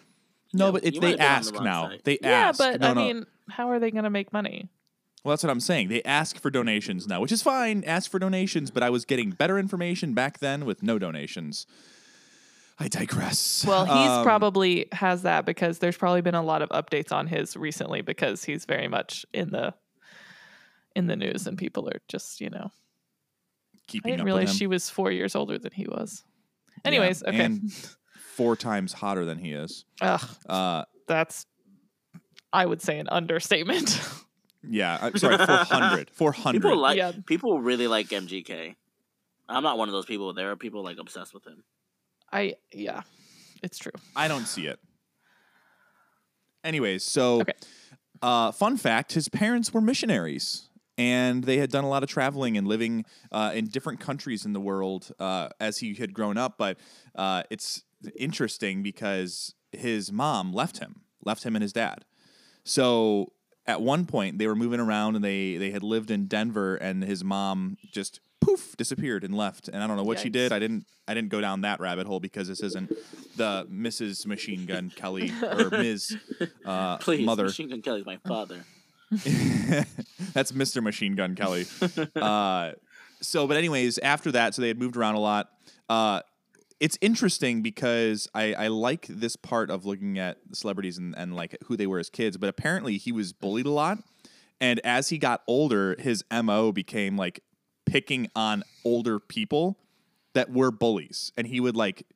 No, 0.52 0.66
Yeah, 0.66 0.70
but 0.72 0.84
it, 0.84 1.00
they 1.00 1.00
might 1.16 1.20
have 1.20 1.44
been 1.46 1.56
on 1.56 1.64
the 1.64 1.64
ask 1.64 1.64
now. 1.64 1.88
site. 1.88 2.04
They 2.04 2.18
ask. 2.22 2.60
Yeah, 2.60 2.70
but 2.72 2.80
No, 2.80 2.90
I 2.90 2.94
no. 2.94 3.00
mean, 3.04 3.26
how 3.50 3.70
are 3.70 3.78
they 3.80 3.90
going 3.90 4.04
to 4.04 4.10
make 4.10 4.32
money? 4.32 4.68
Well, 5.24 5.32
that's 5.32 5.42
what 5.42 5.50
I'm 5.50 5.58
saying. 5.60 5.88
They 5.88 6.02
ask 6.04 6.38
for 6.38 6.50
donations 6.50 7.08
now, 7.08 7.20
which 7.20 7.32
is 7.32 7.42
fine. 7.42 7.82
Ask 7.84 8.10
for 8.10 8.18
donations, 8.18 8.70
but 8.70 8.82
I 8.82 8.90
was 8.90 9.04
getting 9.04 9.30
better 9.30 9.58
information 9.58 10.12
back 10.14 10.38
then 10.38 10.64
with 10.66 10.82
no 10.82 10.98
donations. 10.98 11.66
I 12.78 12.88
digress. 12.88 13.64
Well, 13.66 13.84
he's 13.84 14.10
Um, 14.10 14.24
probably 14.24 14.86
has 14.92 15.22
that 15.22 15.44
because 15.46 15.78
there's 15.78 15.96
probably 15.96 16.22
been 16.22 16.34
a 16.34 16.42
lot 16.42 16.60
of 16.60 16.68
updates 16.70 17.12
on 17.12 17.28
his 17.28 17.56
recently 17.56 18.00
because 18.02 18.44
he's 18.44 18.64
very 18.64 18.88
much 18.88 19.24
in 19.32 19.50
the 19.50 19.74
in 20.96 21.06
the 21.06 21.16
news 21.16 21.46
and 21.46 21.56
people 21.58 21.88
are 21.88 22.00
just, 22.08 22.40
you 22.40 22.50
know. 22.50 22.70
Keeping 22.70 22.72
I 22.72 23.86
keeping 23.86 24.10
didn't 24.12 24.20
up 24.20 24.26
realize 24.26 24.42
with 24.46 24.50
him. 24.50 24.56
she 24.58 24.66
was 24.68 24.90
4 24.90 25.10
years 25.12 25.34
older 25.34 25.58
than 25.58 25.72
he 25.72 25.86
was. 25.86 26.24
Yeah, 26.68 26.80
Anyways, 26.88 27.22
okay. 27.24 27.44
and 27.44 27.72
four 28.36 28.54
times 28.56 28.92
hotter 28.92 29.24
than 29.24 29.38
he 29.38 29.52
is. 29.52 29.84
Ugh, 30.00 30.22
Uh, 30.48 30.84
that's 31.08 31.46
I 32.52 32.66
would 32.66 32.80
say 32.82 32.98
an 33.00 33.08
understatement. 33.08 34.00
yeah, 34.68 34.98
I'm 35.00 35.16
sorry, 35.18 35.36
400. 35.36 36.10
400. 36.10 36.62
People 36.62 36.78
like 36.78 36.96
Yeah. 36.96 37.12
people 37.26 37.60
really 37.60 37.86
like 37.88 38.08
MGK. 38.08 38.74
I'm 39.48 39.62
not 39.64 39.76
one 39.78 39.88
of 39.88 39.92
those 39.92 40.06
people. 40.06 40.32
There 40.34 40.50
are 40.52 40.56
people 40.56 40.82
like 40.84 40.98
obsessed 40.98 41.34
with 41.34 41.44
him. 41.46 41.64
I 42.34 42.56
yeah. 42.72 43.02
It's 43.62 43.78
true. 43.78 43.92
I 44.14 44.28
don't 44.28 44.46
see 44.46 44.66
it. 44.66 44.78
Anyways, 46.64 47.02
so 47.04 47.40
Okay. 47.42 47.52
uh, 48.22 48.50
fun 48.52 48.76
fact: 48.76 49.12
his 49.12 49.28
parents 49.28 49.72
were 49.72 49.80
missionaries, 49.80 50.68
and 50.98 51.44
they 51.44 51.58
had 51.58 51.70
done 51.70 51.84
a 51.84 51.88
lot 51.88 52.02
of 52.02 52.08
traveling 52.08 52.56
and 52.58 52.66
living 52.66 53.04
uh, 53.32 53.52
in 53.54 53.68
different 53.68 54.00
countries 54.00 54.44
in 54.44 54.52
the 54.52 54.60
world 54.60 55.12
uh, 55.18 55.48
as 55.60 55.78
he 55.78 55.94
had 55.94 56.12
grown 56.12 56.36
up. 56.36 56.56
But 56.58 56.78
uh, 57.14 57.44
it's 57.50 57.84
interesting 58.18 58.82
because 58.82 59.54
his 59.72 60.10
mom 60.12 60.52
left 60.52 60.78
him, 60.78 61.02
left 61.24 61.44
him 61.44 61.54
and 61.56 61.62
his 61.62 61.72
dad. 61.72 62.04
So 62.64 63.32
at 63.66 63.80
one 63.80 64.04
point 64.06 64.38
they 64.38 64.46
were 64.46 64.56
moving 64.56 64.80
around 64.80 65.16
and 65.16 65.24
they 65.24 65.56
they 65.56 65.70
had 65.70 65.82
lived 65.82 66.10
in 66.10 66.26
Denver, 66.26 66.76
and 66.76 67.04
his 67.04 67.22
mom 67.22 67.76
just 67.92 68.20
poof 68.44 68.76
disappeared 68.76 69.24
and 69.24 69.34
left. 69.34 69.68
And 69.68 69.82
I 69.82 69.86
don't 69.86 69.96
know 69.96 70.04
what 70.04 70.18
she 70.18 70.28
did. 70.28 70.52
I 70.52 70.58
didn't 70.58 70.86
I 71.06 71.14
didn't 71.14 71.30
go 71.30 71.40
down 71.40 71.62
that 71.62 71.80
rabbit 71.80 72.06
hole 72.06 72.20
because 72.20 72.48
this 72.48 72.60
isn't 72.60 72.92
the 73.36 73.66
Mrs. 73.70 74.26
Machine 74.26 74.66
Gun 74.66 74.90
Kelly 74.94 75.32
or 75.42 75.70
Ms. 75.70 76.16
Uh, 76.64 76.98
Please, 76.98 77.24
mother. 77.24 77.44
Machine 77.44 77.68
Gun 77.68 77.82
Kelly's 77.82 78.06
my 78.06 78.18
father. 78.26 78.64
That's 79.10 80.52
Mr. 80.52 80.82
Machine 80.82 81.14
Gun 81.14 81.34
Kelly. 81.34 81.66
uh, 82.16 82.72
so, 83.20 83.46
but 83.46 83.56
anyways, 83.56 83.98
after 83.98 84.32
that, 84.32 84.54
so 84.54 84.62
they 84.62 84.68
had 84.68 84.78
moved 84.78 84.96
around 84.96 85.14
a 85.14 85.20
lot. 85.20 85.50
Uh, 85.88 86.20
it's 86.80 86.98
interesting 87.00 87.62
because 87.62 88.28
I, 88.34 88.54
I 88.54 88.66
like 88.68 89.06
this 89.08 89.36
part 89.36 89.70
of 89.70 89.86
looking 89.86 90.18
at 90.18 90.38
celebrities 90.52 90.98
and, 90.98 91.14
and 91.16 91.34
like 91.34 91.56
who 91.66 91.76
they 91.76 91.86
were 91.86 91.98
as 91.98 92.10
kids, 92.10 92.36
but 92.36 92.48
apparently 92.48 92.98
he 92.98 93.12
was 93.12 93.32
bullied 93.32 93.66
a 93.66 93.70
lot. 93.70 93.98
And 94.60 94.80
as 94.80 95.08
he 95.08 95.18
got 95.18 95.42
older, 95.46 95.96
his 95.98 96.24
MO 96.32 96.72
became 96.72 97.16
like 97.16 97.40
picking 97.86 98.28
on 98.34 98.62
older 98.84 99.18
people 99.18 99.78
that 100.34 100.50
were 100.50 100.70
bullies. 100.70 101.32
And 101.36 101.46
he 101.46 101.60
would 101.60 101.76
like 101.76 102.06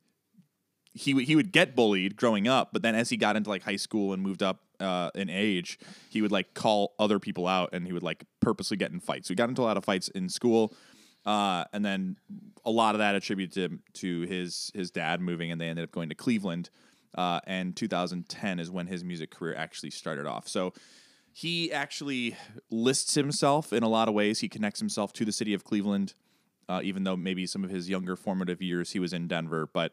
he 0.93 1.15
would 1.15 1.25
he 1.25 1.37
would 1.37 1.53
get 1.53 1.77
bullied 1.77 2.17
growing 2.17 2.49
up, 2.49 2.71
but 2.73 2.83
then 2.83 2.95
as 2.95 3.11
he 3.11 3.17
got 3.17 3.37
into 3.37 3.51
like 3.51 3.63
high 3.63 3.77
school 3.77 4.13
and 4.13 4.23
moved 4.23 4.43
up 4.43 4.61
uh, 4.81 5.11
in 5.15 5.31
age, 5.31 5.79
he 6.11 6.23
would 6.23 6.33
like 6.33 6.55
call 6.55 6.95
other 6.99 7.19
people 7.19 7.47
out 7.47 7.71
and 7.73 7.87
he 7.87 7.93
would 7.93 8.03
like 8.03 8.25
purposely 8.41 8.77
get 8.77 8.91
in 8.91 9.01
fights. 9.01 9.29
So 9.29 9.33
he 9.33 9.37
got 9.37 9.49
into 9.49 9.63
a 9.63 9.65
lot 9.65 9.77
of 9.77 9.85
fights 9.85 10.09
in 10.09 10.29
school, 10.29 10.75
uh, 11.25 11.65
and 11.73 11.85
then 11.85 12.17
a 12.65 12.71
lot 12.71 12.95
of 12.95 12.99
that 12.99 13.15
attributed 13.15 13.81
to, 13.95 14.01
to 14.01 14.29
his 14.29 14.73
his 14.75 14.91
dad 14.91 15.21
moving, 15.21 15.53
and 15.53 15.61
they 15.61 15.69
ended 15.69 15.85
up 15.85 15.93
going 15.93 16.09
to 16.09 16.15
Cleveland. 16.15 16.71
Uh, 17.15 17.41
and 17.47 17.75
2010 17.75 18.61
is 18.61 18.71
when 18.71 18.87
his 18.87 19.03
music 19.03 19.31
career 19.31 19.55
actually 19.55 19.91
started 19.91 20.27
off. 20.27 20.47
So 20.47 20.75
he 21.41 21.73
actually 21.73 22.37
lists 22.69 23.15
himself 23.15 23.73
in 23.73 23.85
a 23.85 23.89
lot 23.89 24.09
of 24.09 24.15
ways. 24.15 24.41
He 24.41 24.49
connects 24.49 24.81
himself 24.81 25.13
to 25.13 25.25
the 25.25 25.31
city 25.31 25.55
of 25.55 25.63
Cleveland, 25.63 26.15
uh, 26.69 26.81
even 26.83 27.05
though 27.05 27.17
maybe 27.17 27.47
some 27.47 27.63
of 27.63 27.71
his 27.71 27.89
younger 27.89 28.17
formative 28.17 28.61
years 28.61 28.91
he 28.91 28.99
was 28.99 29.13
in 29.13 29.29
Denver. 29.29 29.69
But 29.73 29.93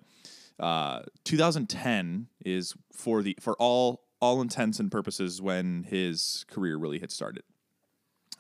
uh, 0.59 1.03
2010 1.23 2.29
is 2.43 2.73
for 2.91 3.21
the 3.21 3.37
for 3.39 3.55
all 3.59 4.01
all 4.19 4.41
intents 4.41 4.79
and 4.79 4.91
purposes 4.91 5.39
when 5.39 5.83
his 5.83 6.45
career 6.49 6.77
really 6.77 6.97
had 6.97 7.11
started. 7.11 7.43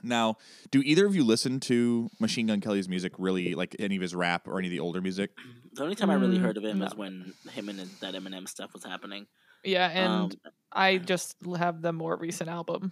Now, 0.01 0.37
do 0.71 0.81
either 0.83 1.05
of 1.05 1.15
you 1.15 1.23
listen 1.23 1.59
to 1.61 2.09
Machine 2.19 2.47
Gun 2.47 2.59
Kelly's 2.59 2.89
music? 2.89 3.13
Really, 3.19 3.53
like 3.53 3.75
any 3.77 3.95
of 3.97 4.01
his 4.01 4.15
rap 4.15 4.47
or 4.47 4.57
any 4.57 4.67
of 4.67 4.71
the 4.71 4.79
older 4.79 4.99
music? 5.01 5.29
The 5.73 5.83
only 5.83 5.95
time 5.95 6.09
I 6.09 6.15
really 6.15 6.37
Mm, 6.39 6.41
heard 6.41 6.57
of 6.57 6.65
him 6.65 6.79
no. 6.79 6.85
is 6.87 6.95
when 6.95 7.33
him 7.51 7.69
and 7.69 7.79
his- 7.79 7.99
that 7.99 8.15
Eminem 8.15 8.47
stuff 8.47 8.73
was 8.73 8.83
happening. 8.83 9.27
Yeah, 9.65 9.87
and 9.87 10.35
Um, 10.45 10.51
I 10.71 10.97
just 10.97 11.35
have 11.57 11.81
the 11.81 11.93
more 11.93 12.15
recent 12.15 12.49
album. 12.49 12.91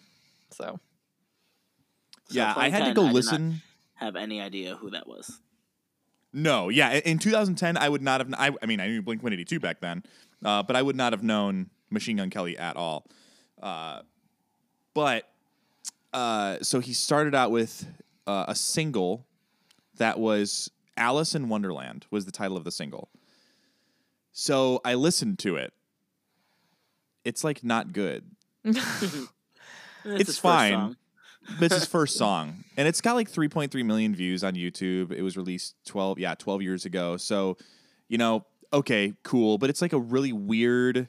So 0.52 0.80
so 2.30 2.36
yeah, 2.36 2.54
I 2.56 2.70
had 2.70 2.86
to 2.86 2.94
2010, 2.94 2.94
go 2.94 3.02
did 3.02 3.06
not 3.08 3.14
listen. 3.14 3.62
have 3.96 4.16
any 4.16 4.42
idea 4.42 4.76
who 4.76 4.90
that 4.92 5.08
was. 5.08 5.40
No, 6.32 6.70
yeah. 6.70 6.94
In 6.94 7.20
2010, 7.20 7.78
I 7.78 7.88
would 7.90 8.02
not 8.02 8.22
have. 8.22 8.34
I, 8.36 8.52
I 8.62 8.66
mean, 8.66 8.80
I 8.80 8.88
knew 8.88 9.02
Blink 9.02 9.22
182 9.22 9.60
back 9.60 9.82
then, 9.82 10.04
uh, 10.44 10.64
but 10.64 10.76
I 10.76 10.82
would 10.82 10.96
not 10.96 11.14
have 11.14 11.22
known 11.24 11.70
Machine 11.92 12.18
Gun 12.18 12.30
Kelly 12.30 12.58
at 12.58 12.76
all. 12.76 13.06
Uh, 13.62 14.02
but 14.94 15.30
uh, 16.14 16.58
so 16.62 16.80
he 16.80 16.94
started 16.94 17.36
out 17.36 17.52
with 17.52 17.86
uh, 18.26 18.46
a 18.48 18.56
single 18.56 19.28
that 19.98 20.20
was 20.20 20.72
Alice 20.98 21.36
in 21.36 21.50
Wonderland 21.50 22.08
was 22.10 22.26
the 22.26 22.32
title 22.32 22.58
of 22.58 22.64
the 22.64 22.72
single. 22.72 23.10
So 24.32 24.82
I 24.84 24.96
listened 24.96 25.38
to 25.40 25.56
it. 25.56 25.74
It's 27.24 27.44
like 27.44 27.64
not 27.64 27.94
good. 27.94 28.24
It's, 30.06 30.30
It's 30.30 30.38
fine. 30.38 30.74
song. 30.74 30.98
This 31.60 31.72
is 31.72 31.80
his 31.80 31.88
first 31.88 32.18
song, 32.18 32.64
and 32.76 32.88
it's 32.88 33.00
got 33.02 33.14
like 33.16 33.32
3.3 33.32 33.86
million 33.86 34.14
views 34.14 34.44
on 34.44 34.54
YouTube. 34.54 35.12
It 35.12 35.22
was 35.22 35.38
released 35.38 35.76
12, 35.86 36.20
yeah, 36.20 36.36
12 36.36 36.62
years 36.62 36.86
ago. 36.86 37.18
So, 37.18 37.58
you 38.10 38.18
know, 38.18 38.46
okay, 38.72 39.14
cool, 39.24 39.58
but 39.58 39.70
it's 39.70 39.82
like 39.82 39.94
a 39.94 40.00
really 40.00 40.34
weird. 40.34 41.08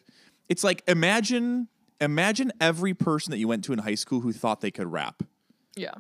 It's 0.49 0.63
like 0.63 0.83
imagine, 0.87 1.69
imagine 2.01 2.53
every 2.61 2.95
person 2.95 3.31
that 3.33 3.39
you 3.39 3.49
went 3.49 3.65
to 3.65 3.73
in 3.73 3.81
high 3.81 3.95
school 3.95 4.21
who 4.21 4.33
thought 4.33 4.61
they 4.61 4.71
could 4.71 4.91
rap, 4.91 5.23
yeah. 5.75 5.95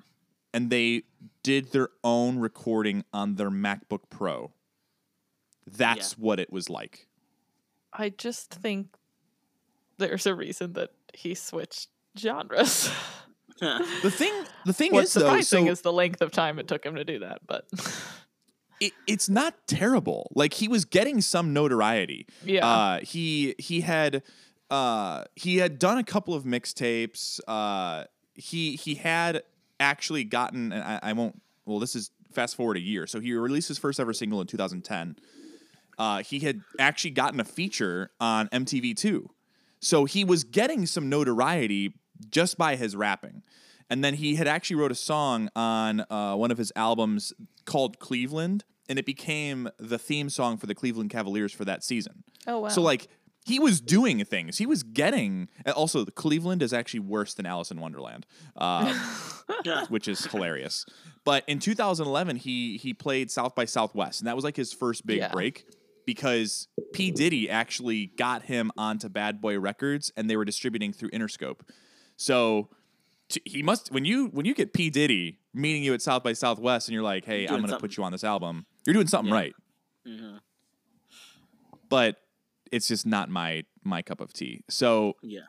and 0.52 0.70
they 0.70 1.02
did 1.42 1.72
their 1.72 1.88
own 2.02 2.38
recording 2.38 3.04
on 3.12 3.36
their 3.36 3.50
MacBook 3.50 4.02
Pro. 4.10 4.52
That's 5.66 6.18
what 6.18 6.38
it 6.38 6.52
was 6.52 6.68
like. 6.68 7.08
I 7.92 8.10
just 8.10 8.50
think 8.52 8.96
there's 9.98 10.26
a 10.26 10.34
reason 10.34 10.74
that 10.74 10.90
he 11.12 11.34
switched 11.34 11.88
genres. 12.18 12.90
The 13.60 14.10
thing, 14.10 14.32
the 14.66 14.72
thing 14.72 14.92
What's 14.92 15.16
is 15.16 15.22
though, 15.22 15.40
so 15.40 15.66
is 15.66 15.80
the 15.80 15.92
length 15.92 16.20
of 16.20 16.32
time 16.32 16.58
it 16.58 16.66
took 16.66 16.84
him 16.84 16.96
to 16.96 17.04
do 17.04 17.20
that, 17.20 17.38
but 17.46 17.64
it, 18.80 18.92
it's 19.06 19.28
not 19.28 19.54
terrible. 19.66 20.30
Like 20.34 20.54
he 20.54 20.68
was 20.68 20.84
getting 20.84 21.20
some 21.20 21.52
notoriety. 21.52 22.26
Yeah. 22.44 22.66
Uh, 22.66 23.00
he 23.00 23.54
he 23.58 23.80
had 23.80 24.22
uh, 24.70 25.24
he 25.36 25.58
had 25.58 25.78
done 25.78 25.98
a 25.98 26.04
couple 26.04 26.34
of 26.34 26.44
mixtapes. 26.44 27.40
Uh, 27.46 28.04
he 28.34 28.76
he 28.76 28.96
had 28.96 29.42
actually 29.80 30.24
gotten. 30.24 30.72
And 30.72 30.82
I, 30.82 31.00
I 31.02 31.12
won't. 31.12 31.40
Well, 31.64 31.78
this 31.78 31.94
is 31.94 32.10
fast 32.32 32.56
forward 32.56 32.76
a 32.76 32.80
year. 32.80 33.06
So 33.06 33.20
he 33.20 33.32
released 33.34 33.68
his 33.68 33.78
first 33.78 34.00
ever 34.00 34.12
single 34.12 34.40
in 34.40 34.46
2010. 34.46 35.16
Uh, 35.96 36.22
he 36.22 36.40
had 36.40 36.60
actually 36.78 37.12
gotten 37.12 37.38
a 37.38 37.44
feature 37.44 38.10
on 38.20 38.48
MTV2. 38.48 39.26
So 39.84 40.04
he 40.06 40.24
was 40.24 40.44
getting 40.44 40.86
some 40.86 41.08
notoriety 41.08 41.94
just 42.30 42.56
by 42.56 42.76
his 42.76 42.96
rapping. 42.96 43.42
And 43.90 44.02
then 44.02 44.14
he 44.14 44.36
had 44.36 44.48
actually 44.48 44.76
wrote 44.76 44.92
a 44.92 44.94
song 44.96 45.50
on 45.54 46.00
uh, 46.08 46.34
one 46.36 46.50
of 46.50 46.56
his 46.58 46.72
albums 46.74 47.32
called 47.66 47.98
Cleveland, 47.98 48.64
and 48.88 48.98
it 48.98 49.04
became 49.04 49.68
the 49.78 49.98
theme 49.98 50.30
song 50.30 50.56
for 50.56 50.66
the 50.66 50.74
Cleveland 50.74 51.10
Cavaliers 51.10 51.52
for 51.52 51.64
that 51.66 51.84
season. 51.84 52.24
oh 52.46 52.60
wow. 52.60 52.68
So 52.68 52.80
like 52.80 53.08
he 53.44 53.58
was 53.58 53.82
doing 53.82 54.24
things. 54.24 54.56
He 54.56 54.64
was 54.64 54.82
getting. 54.82 55.48
Also, 55.76 56.06
Cleveland 56.06 56.62
is 56.62 56.72
actually 56.72 57.00
worse 57.00 57.34
than 57.34 57.44
Alice 57.44 57.70
in 57.70 57.78
Wonderland, 57.78 58.24
uh, 58.56 58.98
which 59.90 60.08
is 60.08 60.24
hilarious. 60.24 60.86
But 61.24 61.44
in 61.46 61.58
2011, 61.58 62.36
he 62.36 62.78
he 62.78 62.94
played 62.94 63.30
South 63.30 63.54
by 63.54 63.66
Southwest, 63.66 64.20
and 64.20 64.28
that 64.28 64.34
was 64.34 64.44
like 64.44 64.56
his 64.56 64.72
first 64.72 65.06
big 65.06 65.18
Yeah. 65.18 65.30
break 65.30 65.66
because 66.06 66.68
P 66.92 67.10
Diddy 67.10 67.48
actually 67.50 68.06
got 68.06 68.42
him 68.42 68.70
onto 68.76 69.08
Bad 69.08 69.40
Boy 69.40 69.58
Records, 69.58 70.12
and 70.16 70.28
they 70.28 70.36
were 70.36 70.44
distributing 70.44 70.92
through 70.92 71.10
Interscope. 71.10 71.60
So 72.16 72.68
t- 73.28 73.42
he 73.44 73.62
must 73.62 73.90
when 73.92 74.04
you 74.04 74.26
when 74.28 74.46
you 74.46 74.54
get 74.54 74.72
P 74.72 74.90
Diddy 74.90 75.38
meeting 75.52 75.82
you 75.84 75.94
at 75.94 76.02
South 76.02 76.22
by 76.22 76.32
Southwest, 76.32 76.88
and 76.88 76.94
you're 76.94 77.02
like, 77.02 77.24
"Hey, 77.24 77.42
You're 77.42 77.52
I'm 77.52 77.60
going 77.60 77.70
to 77.70 77.78
put 77.78 77.96
you 77.96 78.04
on 78.04 78.12
this 78.12 78.24
album." 78.24 78.66
You're 78.86 78.94
doing 78.94 79.06
something 79.06 79.30
Yeah. 79.32 79.40
right 79.40 79.54
Mhm. 80.06 80.40
but 81.88 82.16
it's 82.70 82.88
just 82.88 83.06
not 83.06 83.28
my 83.30 83.64
my 83.82 84.02
cup 84.02 84.20
of 84.20 84.32
tea. 84.32 84.62
So 84.68 85.14
Yeah. 85.22 85.46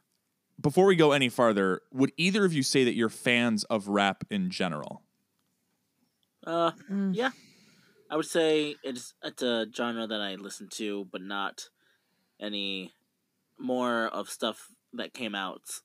before 0.62 0.86
we 0.86 0.96
go 0.96 1.12
any 1.12 1.30
farther, 1.30 1.82
would 1.92 2.12
either 2.18 2.46
of 2.46 2.54
you 2.54 2.64
say 2.64 2.84
that 2.84 2.94
you're 2.96 3.10
fans 3.10 3.64
of 3.66 3.88
rap 3.88 4.24
in 4.30 4.50
general? 4.50 5.04
Uh, 6.46 6.72
Mm. 6.90 7.16
yeah. 7.16 7.32
I 8.10 8.16
would 8.16 8.26
say 8.26 8.76
it's 8.84 9.14
it's 9.24 9.42
a 9.42 9.66
genre 9.74 10.08
that 10.08 10.22
I 10.22 10.36
listen 10.36 10.68
to, 10.74 11.08
but 11.12 11.22
not 11.22 11.70
any 12.40 12.94
more 13.58 14.08
of 14.08 14.30
stuff 14.30 14.70
that 14.94 15.14
came 15.14 15.36
out 15.36 15.82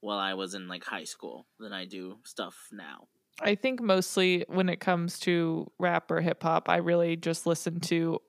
while 0.00 0.18
I 0.18 0.34
was 0.34 0.54
in 0.54 0.68
like 0.68 0.84
high 0.84 1.04
school 1.04 1.46
than 1.58 1.72
I 1.72 1.86
do 1.86 2.18
stuff 2.24 2.68
now. 2.72 3.08
I 3.40 3.54
think 3.54 3.80
mostly 3.80 4.44
when 4.48 4.68
it 4.68 4.78
comes 4.78 5.18
to 5.20 5.70
rap 5.78 6.10
or 6.10 6.20
hip 6.20 6.42
hop, 6.42 6.68
I 6.68 6.76
really 6.76 7.16
just 7.16 7.46
listen 7.46 7.80
to 7.80 8.20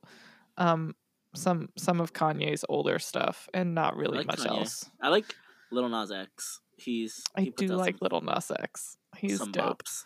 um 0.58 0.96
some 1.36 1.70
some 1.78 2.00
of 2.00 2.14
Kanye's 2.14 2.64
older 2.70 3.00
stuff 3.00 3.50
and 3.54 3.76
not 3.76 3.98
really 3.98 4.20
like 4.20 4.28
much 4.28 4.40
Kanye. 4.40 4.60
else. 4.60 4.90
I 5.02 5.10
like 5.10 5.36
Little 5.72 5.90
Nas 5.90 6.12
X. 6.12 6.62
He's 6.78 7.24
I 7.36 7.42
he 7.42 7.50
do 7.52 7.68
like 7.68 7.96
some, 7.96 8.00
Little 8.02 8.22
Nas 8.22 8.52
X. 8.58 8.98
He's 9.18 9.38
some 9.38 9.52
dope. 9.52 9.84
bops. 9.84 10.06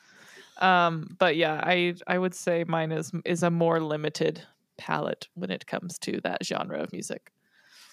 Um, 0.60 1.15
but 1.19 1.36
yeah, 1.36 1.62
I 1.63 1.95
I 2.08 2.17
would 2.17 2.34
say 2.36 2.63
mine 2.67 2.91
is 2.91 3.12
is 3.26 3.43
a 3.43 3.50
more 3.50 3.80
limited 3.80 4.41
palette 4.78 5.28
when 5.34 5.52
it 5.52 5.65
comes 5.65 5.98
to 6.00 6.19
that 6.22 6.45
genre 6.45 6.80
of 6.82 6.91
music. 6.93 7.32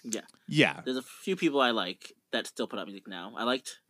Yeah. 0.04 0.20
Yeah. 0.48 0.80
There's 0.84 0.96
a 0.96 1.02
few 1.02 1.36
people 1.36 1.60
I 1.60 1.70
like 1.70 2.12
that 2.32 2.46
still 2.46 2.66
put 2.66 2.78
out 2.78 2.86
music 2.86 3.08
now. 3.08 3.32
I 3.36 3.44
liked 3.44 3.80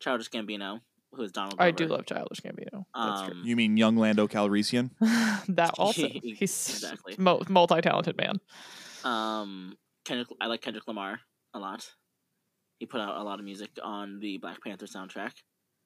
Childish 0.00 0.28
Gambino, 0.30 0.80
who 1.12 1.22
is 1.22 1.30
Donald. 1.32 1.54
I 1.58 1.70
do 1.70 1.86
love 1.86 2.06
Childish 2.06 2.40
Gambino. 2.40 2.84
That's. 2.94 3.30
Um, 3.30 3.42
You 3.44 3.54
mean 3.56 3.76
young 3.76 3.96
Lando 3.96 4.26
Calrissian? 4.26 4.90
that 5.48 5.70
also 5.78 6.08
he's 6.08 6.40
Exactly. 6.42 7.14
mo- 7.18 7.42
multi-talented 7.48 8.16
man. 8.16 8.40
Um, 9.04 9.76
Kendrick, 10.04 10.28
I 10.40 10.46
like 10.46 10.62
Kendrick 10.62 10.86
Lamar 10.88 11.20
a 11.54 11.58
lot. 11.58 11.88
He 12.78 12.86
put 12.86 13.00
out 13.00 13.16
a 13.16 13.22
lot 13.22 13.38
of 13.38 13.44
music 13.44 13.70
on 13.82 14.18
the 14.18 14.38
Black 14.38 14.60
Panther 14.62 14.86
soundtrack. 14.86 15.32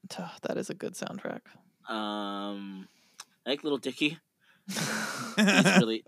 Tuh, 0.08 0.24
That 0.42 0.56
is 0.56 0.70
a 0.70 0.74
good 0.74 0.94
soundtrack. 0.94 1.40
Um, 1.88 2.88
I 3.46 3.50
like 3.50 3.62
Little 3.64 3.78
Dicky. 3.78 4.18
He's 4.68 4.78
really, 5.38 6.04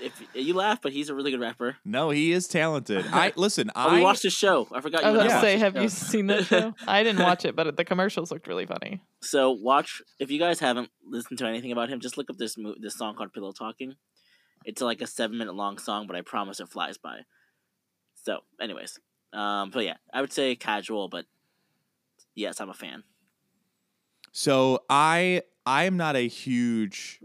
if 0.00 0.22
you 0.34 0.54
laugh, 0.54 0.80
but 0.82 0.92
he's 0.92 1.08
a 1.10 1.14
really 1.14 1.30
good 1.30 1.40
rapper. 1.40 1.76
no, 1.84 2.10
he 2.10 2.32
is 2.32 2.48
talented. 2.48 3.04
I 3.12 3.32
listen. 3.36 3.70
Oh, 3.76 3.88
I 3.90 3.94
we 3.96 4.00
watched 4.02 4.22
his 4.22 4.32
show. 4.32 4.66
I 4.72 4.80
forgot 4.80 5.02
you. 5.02 5.08
I 5.08 5.10
was 5.12 5.20
and 5.20 5.28
about 5.30 5.34
Yeah. 5.34 5.40
to 5.40 5.46
say, 5.46 5.58
have 5.58 5.74
his 5.74 5.82
you 5.82 5.88
seen 6.08 6.26
that 6.28 6.46
show? 6.46 6.74
I 6.88 7.02
didn't 7.02 7.22
watch 7.22 7.44
it, 7.44 7.54
but 7.54 7.76
the 7.76 7.84
commercials 7.84 8.30
looked 8.30 8.46
really 8.46 8.66
funny. 8.66 9.02
So 9.20 9.50
watch 9.50 10.00
if 10.18 10.30
you 10.30 10.38
guys 10.38 10.60
haven't 10.60 10.90
listened 11.06 11.38
to 11.40 11.46
anything 11.46 11.72
about 11.72 11.88
him, 11.90 12.00
just 12.00 12.16
look 12.16 12.30
up 12.30 12.38
this 12.38 12.56
mo- 12.56 12.74
this 12.80 12.96
song 12.96 13.14
called 13.14 13.32
Pillow 13.32 13.52
Talking. 13.52 13.96
It's 14.64 14.80
like 14.80 15.00
a 15.02 15.06
seven 15.06 15.36
minute 15.38 15.54
long 15.54 15.76
song, 15.78 16.06
but 16.06 16.16
I 16.16 16.22
promise 16.22 16.60
it 16.60 16.68
flies 16.68 16.96
by. 16.96 17.20
So, 18.24 18.38
anyways, 18.60 18.98
um, 19.32 19.70
but 19.70 19.84
yeah, 19.84 19.96
I 20.12 20.20
would 20.20 20.32
say 20.32 20.54
casual, 20.56 21.08
but 21.08 21.26
yes, 22.34 22.60
I'm 22.60 22.70
a 22.70 22.74
fan. 22.74 23.02
So 24.32 24.82
I 24.88 25.42
I 25.64 25.84
am 25.84 25.96
not 25.96 26.16
a 26.16 26.26
huge 26.26 27.20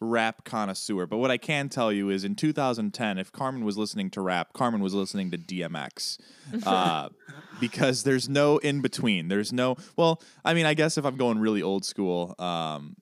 rap 0.00 0.44
connoisseur, 0.44 1.06
but 1.06 1.16
what 1.16 1.30
I 1.30 1.38
can 1.38 1.68
tell 1.68 1.92
you 1.92 2.10
is 2.10 2.22
in 2.22 2.36
2010, 2.36 3.18
if 3.18 3.32
Carmen 3.32 3.64
was 3.64 3.76
listening 3.76 4.10
to 4.10 4.20
rap, 4.20 4.52
Carmen 4.52 4.80
was 4.80 4.94
listening 4.94 5.30
to 5.32 5.38
DMX. 5.38 6.18
Uh, 6.64 7.08
because 7.60 8.04
there's 8.04 8.28
no 8.28 8.58
in 8.58 8.80
between. 8.80 9.28
There's 9.28 9.52
no 9.52 9.76
well, 9.96 10.22
I 10.44 10.54
mean, 10.54 10.66
I 10.66 10.74
guess 10.74 10.98
if 10.98 11.04
I'm 11.04 11.16
going 11.16 11.38
really 11.38 11.62
old 11.62 11.84
school, 11.84 12.34
um, 12.38 12.96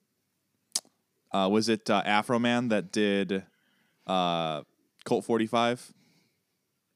uh, 1.31 1.49
was 1.51 1.69
it 1.69 1.89
uh, 1.89 2.01
Afroman 2.03 2.69
that 2.69 2.91
did 2.91 3.43
uh, 4.07 4.63
Colt 5.05 5.25
45? 5.25 5.93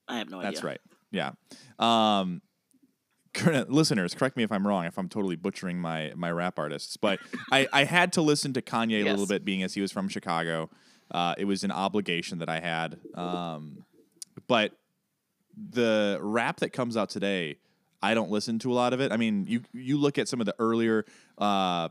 I 0.08 0.18
have 0.18 0.30
no 0.30 0.40
idea. 0.40 0.52
That's 0.52 0.64
right. 0.64 0.82
Yeah. 1.12 1.32
Um, 1.78 2.42
listeners, 3.68 4.14
correct 4.14 4.38
me 4.38 4.44
if 4.44 4.52
I'm 4.52 4.66
wrong, 4.66 4.86
if 4.86 4.98
I'm 4.98 5.10
totally 5.10 5.36
butchering 5.36 5.80
my 5.80 6.14
my 6.16 6.32
rap 6.32 6.60
artists, 6.60 6.98
but 6.98 7.20
I, 7.52 7.68
I 7.72 7.84
had 7.86 8.14
to 8.14 8.22
listen 8.22 8.54
to 8.54 8.62
Kanye 8.62 9.02
a 9.02 9.10
little 9.10 9.28
bit, 9.28 9.46
being 9.46 9.64
as 9.64 9.74
he 9.74 9.82
was 9.82 9.92
from 9.92 10.08
Chicago. 10.10 10.70
Uh, 11.10 11.36
it 11.38 11.46
was 11.46 11.64
an 11.64 11.72
obligation 11.72 12.40
that 12.40 12.50
I 12.50 12.60
had. 12.60 12.98
Um, 13.16 13.84
but 14.48 14.74
the 15.70 16.18
rap 16.22 16.62
that 16.62 16.72
comes 16.72 16.96
out 16.96 17.10
today, 17.10 17.58
I 18.02 18.14
don't 18.14 18.32
listen 18.32 18.60
to 18.60 18.72
a 18.72 18.76
lot 18.76 18.94
of 18.94 19.02
it. 19.02 19.12
I 19.12 19.18
mean, 19.18 19.46
you 19.48 19.62
you 19.74 19.98
look 19.98 20.18
at 20.18 20.28
some 20.28 20.40
of 20.40 20.46
the 20.46 20.56
earlier 20.58 21.06
uh, 21.38 21.90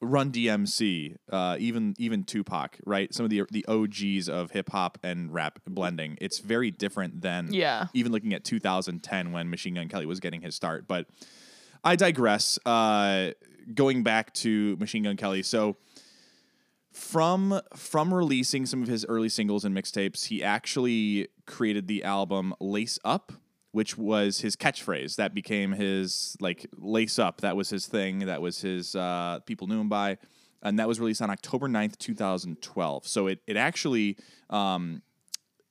Run 0.00 0.30
DMC, 0.30 1.16
uh, 1.30 1.56
even 1.58 1.94
even 1.98 2.22
Tupac, 2.22 2.78
right? 2.86 3.12
Some 3.12 3.24
of 3.24 3.30
the 3.30 3.42
the 3.50 3.64
OGs 3.66 4.28
of 4.28 4.52
hip 4.52 4.70
hop 4.70 4.96
and 5.02 5.34
rap 5.34 5.58
blending. 5.66 6.16
It's 6.20 6.38
very 6.38 6.70
different 6.70 7.20
than 7.20 7.52
Yeah. 7.52 7.88
even 7.94 8.12
looking 8.12 8.32
at 8.32 8.44
2010 8.44 9.32
when 9.32 9.50
Machine 9.50 9.74
Gun 9.74 9.88
Kelly 9.88 10.06
was 10.06 10.20
getting 10.20 10.40
his 10.42 10.54
start. 10.54 10.86
But 10.86 11.08
I 11.82 11.96
digress. 11.96 12.58
Uh, 12.64 13.32
going 13.74 14.02
back 14.04 14.32
to 14.34 14.76
Machine 14.76 15.02
Gun 15.02 15.16
Kelly, 15.16 15.42
so 15.42 15.76
from 16.92 17.60
from 17.74 18.14
releasing 18.14 18.66
some 18.66 18.82
of 18.82 18.88
his 18.88 19.04
early 19.08 19.28
singles 19.28 19.64
and 19.64 19.76
mixtapes, 19.76 20.26
he 20.26 20.42
actually 20.42 21.28
created 21.46 21.86
the 21.86 22.04
album 22.04 22.54
Lace 22.60 22.98
Up, 23.04 23.32
which 23.72 23.96
was 23.98 24.40
his 24.40 24.56
catchphrase. 24.56 25.16
That 25.16 25.34
became 25.34 25.72
his 25.72 26.36
like 26.40 26.66
Lace 26.76 27.18
Up. 27.18 27.40
That 27.40 27.56
was 27.56 27.70
his 27.70 27.86
thing. 27.86 28.20
That 28.20 28.40
was 28.40 28.60
his 28.60 28.94
uh, 28.94 29.40
people 29.46 29.66
knew 29.66 29.80
him 29.80 29.88
by. 29.88 30.18
And 30.62 30.78
that 30.78 30.88
was 30.88 30.98
released 30.98 31.22
on 31.22 31.30
October 31.30 31.68
9th, 31.68 31.98
2012. 31.98 33.06
So 33.06 33.28
it, 33.28 33.40
it 33.46 33.56
actually 33.56 34.16
um, 34.50 35.02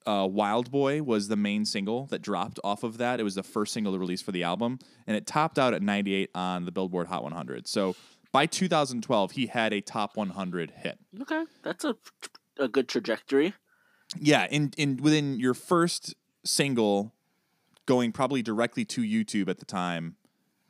uh, 0.06 0.26
Wild 0.26 0.72
Boy 0.72 1.04
was 1.04 1.28
the 1.28 1.36
main 1.36 1.66
single 1.66 2.06
that 2.06 2.22
dropped 2.22 2.60
off 2.64 2.84
of 2.84 2.98
that. 2.98 3.20
It 3.20 3.24
was 3.24 3.36
the 3.36 3.44
first 3.44 3.74
single 3.74 3.92
to 3.92 4.00
release 4.00 4.22
for 4.22 4.32
the 4.32 4.44
album, 4.44 4.80
and 5.06 5.18
it 5.18 5.28
topped 5.28 5.60
out 5.60 5.74
at 5.74 5.82
98 5.82 6.30
on 6.34 6.64
the 6.64 6.72
Billboard 6.72 7.08
Hot 7.08 7.24
100. 7.24 7.68
So 7.68 7.96
by 8.32 8.46
2012, 8.46 9.32
he 9.32 9.48
had 9.48 9.74
a 9.74 9.82
top 9.82 10.16
100 10.16 10.72
hit. 10.72 10.98
Okay, 11.22 11.44
that's 11.64 11.84
a 11.84 11.98
a 12.60 12.68
good 12.68 12.88
trajectory. 12.88 13.54
Yeah, 14.18 14.48
in 14.50 14.72
in 14.78 14.98
within 14.98 15.40
your 15.40 15.54
first 15.54 16.16
single, 16.46 17.14
going 17.88 18.12
probably 18.12 18.44
directly 18.44 18.86
to 18.86 19.02
YouTube 19.02 19.50
at 19.50 19.58
the 19.58 19.66
time, 19.66 20.16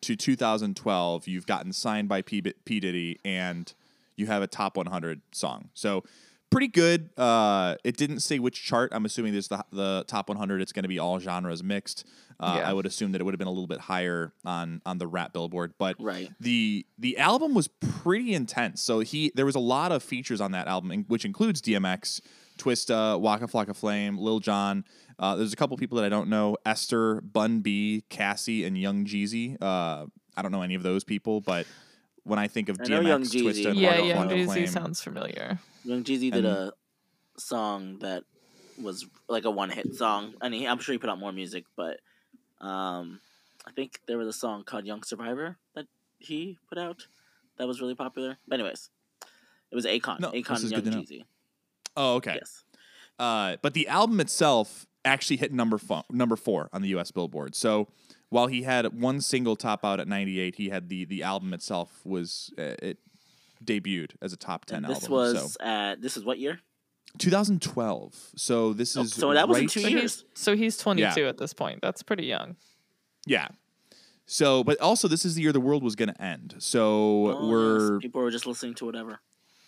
to 0.02 0.16
2012, 0.16 1.28
you've 1.28 1.46
gotten 1.48 1.74
signed 1.74 2.08
by 2.08 2.22
P, 2.22 2.42
P 2.42 2.80
Diddy, 2.80 3.20
and 3.26 3.74
you 4.16 4.28
have 4.28 4.42
a 4.42 4.48
top 4.48 4.78
100 4.78 5.22
song. 5.32 5.70
So 5.74 6.04
pretty 6.50 6.68
good. 6.68 7.10
Uh, 7.18 7.76
it 7.84 7.98
didn't 7.98 8.20
say 8.22 8.40
which 8.40 8.64
chart. 8.64 8.92
I'm 8.94 9.06
assuming 9.06 9.34
there's 9.34 9.48
the 9.50 9.64
the 9.72 10.06
top 10.08 10.30
100. 10.30 10.62
It's 10.62 10.72
going 10.72 10.84
to 10.84 10.90
be 10.90 11.00
all 11.00 11.20
genres 11.20 11.64
mixed. 11.64 12.06
Uh, 12.40 12.58
Yeah. 12.60 12.70
I 12.70 12.74
would 12.74 12.86
assume 12.86 13.12
that 13.14 13.22
it 13.22 13.24
would 13.24 13.34
have 13.34 13.40
been 13.40 13.48
a 13.48 13.52
little 13.52 13.68
bit 13.68 13.80
higher 13.80 14.34
on 14.46 14.82
on 14.86 15.00
the 15.00 15.08
rap 15.08 15.34
billboard, 15.34 15.74
but 15.80 15.96
Right. 16.00 16.30
the 16.40 16.86
the 17.00 17.18
album 17.18 17.54
was 17.56 17.68
pretty 17.68 18.34
intense. 18.36 18.82
So 18.82 19.00
he 19.00 19.32
there 19.36 19.46
was 19.46 19.56
a 19.56 19.60
lot 19.60 19.92
of 19.92 20.04
features 20.04 20.40
on 20.40 20.52
that 20.52 20.68
album, 20.68 21.06
which 21.08 21.26
includes 21.26 21.60
DMX, 21.62 22.22
Twista, 22.58 23.20
Waka 23.20 23.48
Flocka 23.48 23.76
Flame, 23.76 24.18
Lil 24.20 24.40
Jon. 24.40 24.86
Uh, 25.20 25.36
there's 25.36 25.54
a 25.54 25.56
couple 25.56 25.76
people 25.78 25.98
that 25.98 26.06
I 26.06 26.10
don't 26.10 26.30
know: 26.30 26.58
Esther, 26.66 27.22
Bun 27.22 27.62
B, 27.62 28.04
Cassie, 28.10 28.64
and 28.66 28.78
Young 28.78 29.06
Jeezy. 29.06 29.58
Uh, 29.62 30.06
I 30.36 30.42
don't 30.42 30.52
know 30.52 30.62
any 30.62 30.76
of 30.76 30.84
those 30.84 31.04
people, 31.04 31.42
but 31.42 31.66
when 32.24 32.38
I 32.40 32.48
think 32.48 32.70
of 32.70 32.78
I 32.80 32.88
know 32.88 33.02
DMX, 33.02 33.08
Young 33.08 33.24
Twista, 33.24 33.54
Jeezy. 33.54 33.66
and 33.68 33.76
yeah, 33.80 33.90
Waka 33.92 34.06
yeah. 34.08 34.26
Jeezy 34.26 34.46
Flame, 34.46 34.68
sounds 34.68 35.02
familiar. 35.02 35.60
Young 35.84 36.04
Jeezy 36.04 36.32
did 36.32 36.46
And- 36.46 36.48
a 36.48 36.74
song 37.38 38.00
that 38.00 38.24
was 38.82 39.06
like 39.28 39.46
a 39.46 39.52
one 39.52 39.70
hit 39.70 39.96
song, 39.96 40.34
and 40.42 40.54
he, 40.54 40.68
I'm 40.68 40.80
sure 40.80 40.94
he 40.94 41.00
put 41.00 41.10
out 41.10 41.20
more 41.20 41.32
music, 41.32 41.66
but 41.76 42.00
um, 42.62 43.20
I 43.66 43.72
think 43.72 44.00
there 44.08 44.18
was 44.18 44.28
a 44.28 44.34
song 44.34 44.64
called 44.64 44.86
"Young 44.86 45.04
Survivor" 45.04 45.58
that 45.76 45.86
he 46.20 46.58
put 46.70 46.78
out 46.78 47.08
that 47.58 47.68
was 47.68 47.82
really 47.82 47.96
popular. 47.96 48.38
But 48.48 48.60
anyways, 48.60 48.90
it 49.72 49.76
was 49.76 49.86
Akon, 49.86 50.20
No, 50.20 50.32
this 50.32 50.44
Akon, 50.44 50.56
is 50.64 50.72
Young 50.72 50.82
good 50.82 50.92
to 50.92 50.98
know. 50.98 51.04
Jeezy. 51.04 51.24
Oh, 51.96 52.16
okay. 52.16 52.36
Yes, 52.36 52.64
Uh, 53.20 53.58
but 53.64 53.74
the 53.74 53.88
album 53.88 54.20
itself 54.20 54.86
actually 55.06 55.38
hit 55.38 55.52
number 55.54 55.78
fo- 55.78 56.04
number 56.12 56.36
four 56.36 56.70
on 56.74 56.82
the 56.82 56.90
U.S. 56.90 57.12
Billboard. 57.12 57.56
So 57.56 57.88
while 58.30 58.48
he 58.48 58.64
had 58.64 59.00
one 59.00 59.22
single 59.22 59.56
top 59.56 59.86
out 59.86 60.00
at 60.00 60.08
98, 60.08 60.56
he 60.56 60.70
had 60.70 60.90
the 60.90 61.06
the 61.06 61.24
album 61.24 61.54
itself 61.54 62.02
was 62.06 62.52
uh, 62.58 62.76
it 62.82 62.98
debuted 63.64 64.12
as 64.22 64.34
a 64.34 64.38
top 64.38 64.66
10 64.66 64.86
And 64.86 64.86
this 64.94 65.04
album. 65.04 65.12
was 65.12 65.54
so 65.54 65.64
at 65.66 66.02
this 66.02 66.18
is 66.18 66.24
what 66.26 66.38
year? 66.40 66.60
2012. 67.18 68.32
So 68.36 68.74
this 68.74 68.96
Oh, 68.98 69.02
is 69.02 69.14
so 69.14 69.34
that 69.34 69.48
was 69.48 69.58
in 69.58 69.64
right- 69.64 69.70
two 69.70 69.82
So 69.82 69.88
years. 69.88 70.02
he's 70.02 70.24
so 70.34 70.56
he's 70.56 70.78
22 70.78 71.28
at 71.28 71.38
this 71.38 71.54
point. 71.54 71.80
That's 71.82 72.04
pretty 72.04 72.26
young. 72.26 72.56
Yeah. 73.26 73.48
So, 74.30 74.64
but 74.64 74.80
also 74.82 75.08
this 75.08 75.24
is 75.26 75.36
the 75.36 75.42
year 75.42 75.54
the 75.54 75.60
world 75.62 75.84
was 75.84 75.96
going 75.96 76.10
to 76.10 76.22
end. 76.22 76.56
So 76.60 77.32
Oh, 77.32 77.48
we're 77.50 77.94
yes. 77.94 78.02
people 78.02 78.22
were 78.22 78.32
just 78.32 78.46
listening 78.46 78.74
to 78.76 78.86
whatever. 78.86 79.20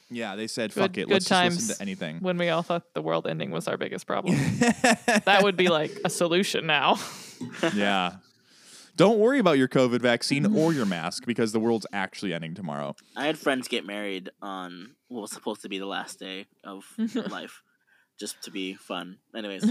Yeah. 0.09 0.35
They 0.35 0.47
said 0.47 0.73
Good- 0.73 0.81
fuck 0.81 0.91
it. 0.97 1.07
good 1.07 1.09
Let's 1.09 1.25
just 1.27 1.43
listen 1.43 1.67
times. 1.67 1.77
to 1.77 1.81
anything. 1.81 2.19
When 2.19 2.37
we 2.37 2.49
all 2.49 2.61
thought 2.63 2.93
the 2.93 3.01
world 3.01 3.27
ending 3.27 3.51
was 3.51 3.67
our 3.67 3.77
biggest 3.77 4.07
problem, 4.07 4.35
that 5.25 5.39
would 5.43 5.55
be 5.57 5.69
like 5.69 5.91
a 6.05 6.09
solution 6.09 6.65
now. 6.67 6.97
yeah. 7.73 8.17
Don't 8.95 9.17
worry 9.19 9.39
about 9.39 9.57
your 9.57 9.69
COVID 9.69 10.01
vaccine 10.01 10.57
or 10.57 10.73
your 10.73 10.85
mask 10.85 11.25
because 11.25 11.53
the 11.53 11.59
world's 11.59 11.87
actually 11.93 12.33
ending 12.33 12.53
tomorrow. 12.53 12.95
I 13.15 13.27
had 13.27 13.37
friends 13.37 13.69
get 13.69 13.85
married 13.85 14.29
on 14.41 14.95
what 15.07 15.21
was 15.21 15.31
supposed 15.31 15.61
to 15.61 15.69
be 15.69 15.79
the 15.79 15.85
last 15.85 16.19
day 16.19 16.47
of 16.65 16.83
life, 17.31 17.63
just 18.19 18.41
to 18.43 18.51
be 18.51 18.73
fun. 18.73 19.19
Anyways, 19.33 19.63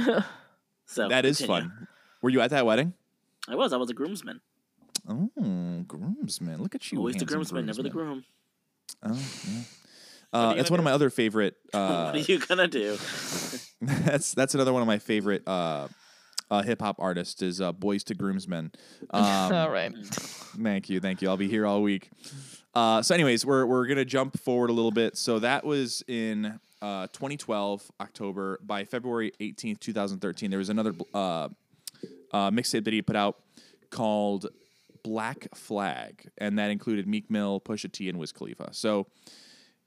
so 0.87 1.09
that 1.09 1.27
is 1.27 1.39
continue. 1.39 1.69
fun. 1.69 1.89
Were 2.23 2.31
you 2.31 2.41
at 2.41 2.49
that 2.51 2.65
wedding? 2.65 2.95
I 3.47 3.55
was. 3.55 3.75
I 3.75 3.77
was 3.77 3.91
a 3.91 3.95
groomsman. 3.95 4.41
Oh, 5.07 5.31
groomsman! 5.87 6.63
Look 6.63 6.75
at 6.75 6.91
you. 6.91 6.99
Always 6.99 7.15
the 7.17 7.21
handsome 7.21 7.37
groomsman, 7.37 7.67
never 7.67 7.83
the 7.83 7.91
groom. 7.91 8.25
Oh, 9.03 9.13
yeah. 9.47 9.61
Uh, 10.33 10.55
that's 10.55 10.69
gonna 10.69 10.75
one 10.75 10.81
of 10.81 10.85
my 10.85 10.93
other 10.93 11.11
favorite. 11.11 11.55
what 11.71 11.81
Uh, 11.81 12.11
are 12.15 12.17
you 12.19 12.39
gonna 12.39 12.69
do? 12.69 12.93
that's 13.81 14.33
that's 14.33 14.55
another 14.55 14.73
one 14.73 14.83
of 14.83 14.89
my 14.89 14.99
favorite 14.99 15.43
uh, 15.47 15.89
uh, 16.51 16.63
hip 16.63 16.81
hop 16.81 16.97
artists 16.99 17.41
is 17.43 17.61
uh, 17.61 17.73
Boys 17.73 18.05
to 18.05 18.15
Groomsmen. 18.15 18.73
Um, 19.11 19.53
all 19.53 19.71
right. 19.71 19.93
Thank 20.63 20.91
you, 20.91 21.01
thank 21.01 21.23
you. 21.23 21.29
I'll 21.29 21.37
be 21.37 21.49
here 21.49 21.67
all 21.67 21.83
week. 21.83 22.11
Uh, 22.75 23.01
so, 23.03 23.15
anyways, 23.15 23.47
we're 23.47 23.65
we're 23.65 23.87
gonna 23.87 24.05
jump 24.05 24.39
forward 24.39 24.71
a 24.71 24.73
little 24.73 24.91
bit. 24.91 25.17
So 25.17 25.39
that 25.39 25.65
was 25.65 26.03
in 26.09 26.59
uh, 26.83 27.07
2012 27.09 27.91
October. 28.01 28.59
By 28.63 28.85
February 28.85 29.33
18th, 29.41 29.81
2013, 29.81 30.51
there 30.51 30.59
was 30.59 30.69
another 30.69 30.93
uh, 31.15 31.49
uh, 32.33 32.51
mixtape 32.51 32.85
that 32.85 32.93
he 32.93 33.01
put 33.03 33.17
out 33.17 33.39
called 33.91 34.47
Black 35.03 35.49
Flag, 35.55 36.29
and 36.37 36.59
that 36.59 36.71
included 36.71 37.07
Meek 37.09 37.31
Mill, 37.31 37.61
Pusha 37.61 37.91
T, 37.91 38.09
and 38.09 38.19
Wiz 38.19 38.31
Khalifa. 38.33 38.69
So 38.73 39.07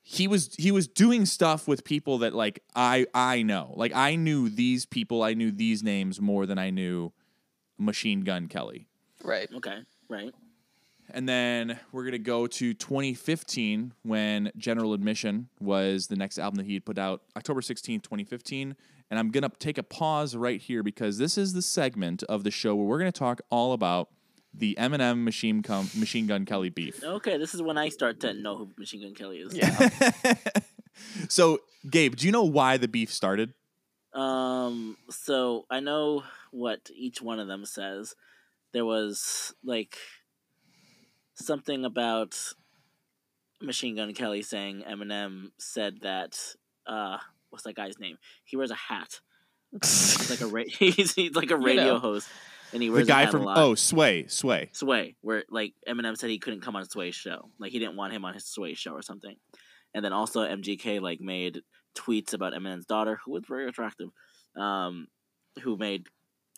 he 0.04 0.28
was 0.28 0.56
he 0.58 0.72
was 0.72 0.88
doing 0.88 1.26
stuff 1.26 1.68
with 1.68 1.84
people 1.84 2.20
that 2.20 2.34
like 2.34 2.64
I 2.76 3.06
I 3.14 3.44
know. 3.44 3.74
Like 3.76 3.96
I 3.96 4.16
knew 4.16 4.50
these 4.50 4.86
people, 4.86 5.24
I 5.24 5.34
knew 5.34 5.52
these 5.52 5.84
names 5.84 6.20
more 6.20 6.46
than 6.46 6.58
I 6.58 6.70
knew 6.70 7.12
Machine 7.78 8.22
Gun 8.22 8.48
Kelly. 8.48 8.88
Right. 9.24 9.50
Okay, 9.54 9.80
right. 10.10 10.34
And 11.14 11.28
then 11.28 11.80
we're 11.92 12.06
gonna 12.06 12.18
go 12.18 12.48
to 12.48 12.74
2015 12.74 13.94
when 14.04 14.52
General 14.58 14.94
Admission 14.94 15.50
was 15.60 16.08
the 16.08 16.16
next 16.16 16.40
album 16.40 16.58
that 16.58 16.66
he 16.66 16.74
had 16.74 16.86
put 16.86 16.98
out, 16.98 17.22
October 17.36 17.62
16th, 17.62 18.02
2015. 18.04 18.76
And 19.10 19.20
I'm 19.20 19.30
gonna 19.30 19.52
take 19.60 19.78
a 19.78 19.84
pause 19.84 20.36
right 20.36 20.60
here 20.60 20.84
because 20.84 21.18
this 21.18 21.38
is 21.38 21.54
the 21.54 21.62
segment 21.62 22.24
of 22.24 22.44
the 22.44 22.52
show 22.52 22.76
where 22.76 22.86
we're 22.86 23.00
gonna 23.00 23.12
talk 23.12 23.42
all 23.50 23.74
about 23.74 24.10
the 24.54 24.76
Eminem 24.80 25.24
Machine, 25.24 25.62
Com- 25.62 25.90
Machine 25.96 26.28
Gun 26.28 26.46
Kelly 26.46 26.70
beef. 26.70 27.04
Okay, 27.04 27.38
this 27.38 27.54
is 27.54 27.62
when 27.62 27.78
I 27.78 27.90
start 27.90 28.20
to 28.22 28.34
know 28.34 28.58
who 28.58 28.70
Machine 28.78 29.02
Gun 29.02 29.14
Kelly 29.14 29.40
is. 29.40 29.56
Yeah. 29.56 30.38
so, 31.30 31.60
Gabe, 31.90 32.16
do 32.16 32.26
you 32.26 32.32
know 32.32 32.44
why 32.44 32.78
the 32.78 32.88
beef 32.88 33.12
started? 33.12 33.54
Um. 34.14 34.98
So 35.10 35.66
I 35.70 35.80
know 35.80 36.24
what 36.52 36.90
each 36.94 37.22
one 37.22 37.40
of 37.40 37.48
them 37.48 37.66
says. 37.66 38.14
There 38.74 38.86
was 38.86 39.54
like 39.64 39.98
something 41.36 41.86
about 41.86 42.38
Machine 43.62 43.96
Gun 43.96 44.14
Kelly 44.14 44.42
saying 44.42 44.84
Eminem 44.90 45.52
said 45.58 46.02
that. 46.02 46.38
Uh, 46.86 47.20
what's 47.52 47.64
that 47.64 47.76
guy's 47.76 48.00
name? 48.00 48.18
He 48.44 48.58
wears 48.58 48.72
a 48.72 48.76
hat. 48.76 49.22
He's 49.72 50.30
like 50.30 50.42
a 50.42 50.48
ra- 50.48 50.64
he's, 50.68 51.14
he's 51.14 51.36
like 51.36 51.52
a 51.52 51.58
radio 51.58 51.94
know. 51.94 52.00
host, 52.00 52.28
and 52.74 52.82
he 52.82 52.90
The 52.90 53.04
guy 53.04 53.26
from 53.28 53.48
oh 53.48 53.76
Sway 53.76 54.28
Sway. 54.28 54.70
Sway, 54.74 55.16
where 55.22 55.44
like 55.50 55.74
Eminem 55.88 56.18
said 56.18 56.30
he 56.30 56.40
couldn't 56.40 56.62
come 56.62 56.76
on 56.76 56.86
Sway's 56.86 57.16
show, 57.16 57.50
like 57.60 57.72
he 57.72 57.80
didn't 57.80 57.96
want 57.96 58.14
him 58.14 58.26
on 58.26 58.34
his 58.34 58.46
Sway 58.46 58.74
show 58.74 58.92
or 58.92 59.02
something. 59.02 59.36
And 59.94 60.04
then 60.06 60.14
also 60.14 60.42
MGK 60.42 61.02
like 61.02 61.20
made 61.20 61.62
tweets 61.96 62.34
about 62.34 62.54
Eminem's 62.54 62.86
daughter, 62.86 63.20
who 63.26 63.32
was 63.32 63.44
very 63.48 63.68
attractive, 63.68 64.10
um, 64.56 65.08
who 65.62 65.78
made 65.78 66.08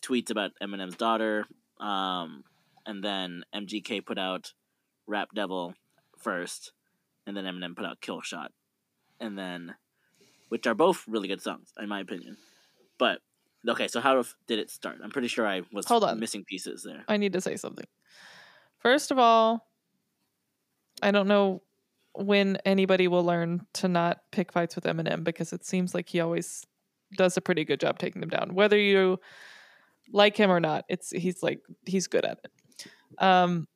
tweets 0.02 0.30
about 0.30 0.52
Eminem's 0.62 0.96
daughter. 0.96 1.44
Um, 1.80 2.44
and 2.86 3.02
then 3.02 3.44
MGK 3.54 4.04
put 4.04 4.18
out 4.18 4.52
Rap 5.06 5.28
Devil 5.34 5.74
first, 6.18 6.72
and 7.26 7.36
then 7.36 7.44
Eminem 7.44 7.76
put 7.76 7.86
out 7.86 8.00
Kill 8.00 8.20
Shot, 8.20 8.52
and 9.20 9.38
then, 9.38 9.74
which 10.48 10.66
are 10.66 10.74
both 10.74 11.04
really 11.08 11.28
good 11.28 11.42
songs 11.42 11.72
in 11.80 11.88
my 11.88 12.00
opinion. 12.00 12.36
But 12.98 13.20
okay, 13.68 13.88
so 13.88 14.00
how 14.00 14.22
did 14.46 14.58
it 14.58 14.70
start? 14.70 14.98
I'm 15.02 15.10
pretty 15.10 15.28
sure 15.28 15.46
I 15.46 15.62
was 15.72 15.86
Hold 15.86 16.04
on. 16.04 16.20
missing 16.20 16.44
pieces 16.44 16.82
there. 16.82 17.04
I 17.08 17.16
need 17.16 17.32
to 17.32 17.40
say 17.40 17.56
something. 17.56 17.86
First 18.78 19.10
of 19.10 19.18
all, 19.18 19.66
I 21.02 21.10
don't 21.10 21.28
know 21.28 21.62
when 22.14 22.58
anybody 22.64 23.08
will 23.08 23.24
learn 23.24 23.66
to 23.74 23.88
not 23.88 24.20
pick 24.30 24.52
fights 24.52 24.76
with 24.76 24.84
Eminem 24.84 25.24
because 25.24 25.52
it 25.52 25.64
seems 25.64 25.94
like 25.94 26.08
he 26.08 26.20
always 26.20 26.64
does 27.16 27.36
a 27.36 27.40
pretty 27.40 27.64
good 27.64 27.80
job 27.80 27.98
taking 27.98 28.20
them 28.20 28.30
down. 28.30 28.54
Whether 28.54 28.78
you 28.78 29.18
like 30.12 30.36
him 30.36 30.50
or 30.50 30.60
not, 30.60 30.84
it's 30.88 31.10
he's 31.10 31.42
like 31.42 31.60
he's 31.86 32.06
good 32.06 32.24
at 32.24 32.38
it. 32.44 33.22
Um 33.22 33.66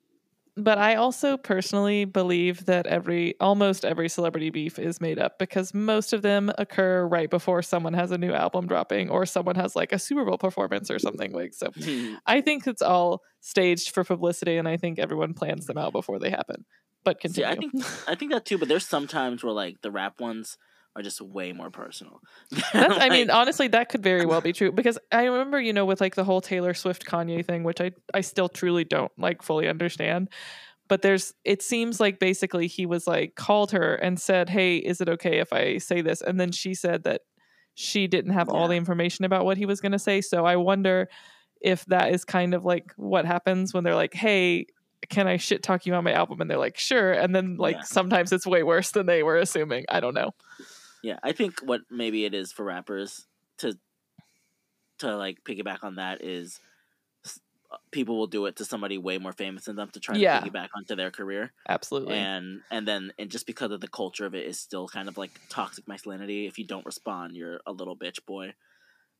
but 0.59 0.79
I 0.79 0.97
also 0.97 1.37
personally 1.37 2.05
believe 2.05 2.67
that 2.67 2.87
every 2.87 3.35
almost 3.41 3.85
every 3.85 4.09
celebrity 4.09 4.51
beef 4.51 4.79
is 4.79 5.01
made 5.01 5.19
up 5.19 5.39
because 5.39 5.73
most 5.73 6.13
of 6.13 6.23
them 6.23 6.51
occur 6.59 7.07
right 7.07 7.31
before 7.31 7.63
someone 7.63 7.95
has 7.95 8.11
a 8.11 8.19
new 8.19 8.33
album 8.33 8.67
dropping 8.67 9.09
or 9.09 9.25
someone 9.25 9.57
has 9.57 9.77
like 9.77 9.93
a 9.93 9.99
Super 9.99 10.25
Bowl 10.25 10.39
performance 10.39 10.91
or 10.91 10.99
something 10.99 11.33
like 11.33 11.55
so. 11.55 11.71
Hmm. 11.81 12.15
I 12.27 12.41
think 12.41 12.67
it's 12.67 12.83
all 12.83 13.23
staged 13.41 13.95
for 13.95 14.05
publicity 14.05 14.57
and 14.57 14.69
I 14.69 14.77
think 14.77 14.99
everyone 14.99 15.35
plans 15.35 15.67
them 15.67 15.79
out 15.79 15.93
before 15.93 16.19
they 16.19 16.31
happen. 16.31 16.65
But 17.05 17.19
See. 17.31 17.45
I 17.45 17.55
think 17.55 17.73
I 18.09 18.15
think 18.17 18.33
that 18.33 18.45
too, 18.45 18.59
but 18.59 18.69
there's 18.69 18.87
some 18.87 19.07
times 19.07 19.45
where 19.45 19.53
like 19.53 19.81
the 19.83 19.91
rap 19.91 20.21
ones 20.21 20.59
are 20.97 21.03
just 21.03 21.21
way 21.21 21.53
more 21.53 21.71
personal. 21.71 22.21
That's, 22.73 22.95
I 22.99 23.09
mean, 23.09 23.31
honestly, 23.31 23.69
that 23.69 23.89
could 23.89 24.03
very 24.03 24.27
well 24.27 24.41
be 24.41 24.53
true 24.59 24.73
because 24.73 24.99
I 25.13 25.25
remember, 25.25 25.61
you 25.61 25.73
know, 25.73 25.85
with 25.85 26.01
like 26.01 26.15
the 26.17 26.25
whole 26.25 26.41
Taylor 26.41 26.75
Swift 26.75 27.05
Kanye 27.07 27.45
thing, 27.45 27.63
which 27.65 27.81
I 27.81 27.93
I 28.15 28.21
still 28.23 28.49
truly 28.49 28.85
don't 28.85 29.13
like 29.19 29.43
fully 29.43 29.69
understand. 29.69 30.29
But 30.89 31.03
there's, 31.03 31.35
it 31.45 31.61
seems 31.63 32.01
like 32.01 32.19
basically 32.19 32.67
he 32.67 32.87
was 32.87 33.07
like 33.07 33.35
called 33.35 33.73
her 33.73 33.95
and 33.97 34.19
said, 34.19 34.49
"Hey, 34.49 34.79
is 34.79 35.01
it 35.03 35.09
okay 35.11 35.39
if 35.39 35.53
I 35.53 35.79
say 35.79 36.01
this?" 36.01 36.23
And 36.23 36.41
then 36.41 36.51
she 36.51 36.75
said 36.75 37.05
that 37.05 37.21
she 37.75 38.07
didn't 38.09 38.33
have 38.33 38.49
all 38.49 38.67
the 38.69 38.75
information 38.75 39.25
about 39.25 39.45
what 39.45 39.59
he 39.59 39.67
was 39.67 39.81
going 39.81 39.93
to 39.93 39.99
say. 39.99 40.21
So 40.23 40.47
I 40.47 40.57
wonder 40.57 41.09
if 41.61 41.85
that 41.87 42.13
is 42.13 42.25
kind 42.25 42.55
of 42.55 42.65
like 42.65 42.93
what 42.97 43.25
happens 43.27 43.73
when 43.75 43.85
they're 43.85 43.95
like, 43.95 44.15
"Hey." 44.15 44.67
Can 45.11 45.29
I 45.29 45.37
shit 45.37 45.63
talk 45.63 45.87
you 45.87 45.95
on 45.95 46.03
my 46.03 46.11
album? 46.13 46.41
And 46.41 46.51
they're 46.51 46.59
like, 46.59 46.77
sure. 46.77 47.13
And 47.13 47.33
then, 47.33 47.57
like, 47.57 47.77
Yeah. 47.77 47.83
sometimes 47.83 48.33
it's 48.33 48.45
way 48.45 48.65
worse 48.65 48.91
than 48.91 49.07
they 49.07 49.23
were 49.23 49.37
assuming. 49.37 49.85
I 49.89 50.01
don't 50.01 50.13
know. 50.13 50.33
Yeah, 51.03 51.19
I 51.23 51.33
think 51.33 51.61
what 51.61 51.83
maybe 51.91 52.25
it 52.25 52.35
is 52.35 52.53
for 52.53 52.65
rappers 52.65 53.27
to 53.59 53.79
to 54.99 55.17
like 55.17 55.45
piggyback 55.45 55.85
on 55.85 55.97
that 55.97 56.23
is 56.25 56.59
uh, 57.71 57.77
people 57.93 58.17
will 58.17 58.27
do 58.27 58.47
it 58.47 58.57
to 58.57 58.65
somebody 58.65 58.99
way 58.99 59.19
more 59.19 59.33
famous 59.33 59.67
than 59.67 59.77
them 59.77 59.91
to 59.91 60.01
try 60.01 60.17
Yeah. 60.17 60.41
to 60.41 60.51
piggyback 60.51 60.69
onto 60.77 60.97
their 60.97 61.11
career. 61.11 61.53
Absolutely. 61.69 62.15
and 62.17 62.63
and 62.71 62.87
then 62.89 63.13
and 63.19 63.31
just 63.31 63.47
because 63.47 63.71
of 63.71 63.81
the 63.81 63.89
culture 63.89 64.27
of 64.27 64.35
it 64.35 64.47
is 64.47 64.59
still 64.59 64.89
kind 64.89 65.09
of 65.09 65.17
like 65.19 65.31
toxic 65.51 65.87
masculinity 65.87 66.47
if 66.47 66.59
you 66.59 66.67
don't 66.67 66.87
respond 66.87 67.37
you're 67.37 67.61
a 67.67 67.73
little 67.73 67.97
bitch 67.97 68.25
boy 68.27 68.55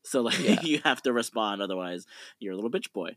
so 0.03 0.21
like 0.21 0.39
Yeah. 0.39 0.61
you 0.63 0.81
have 0.83 1.01
to 1.03 1.13
respond 1.13 1.61
otherwise 1.61 2.05
you're 2.39 2.53
a 2.53 2.55
little 2.55 2.71
bitch 2.71 2.91
boy 2.91 3.15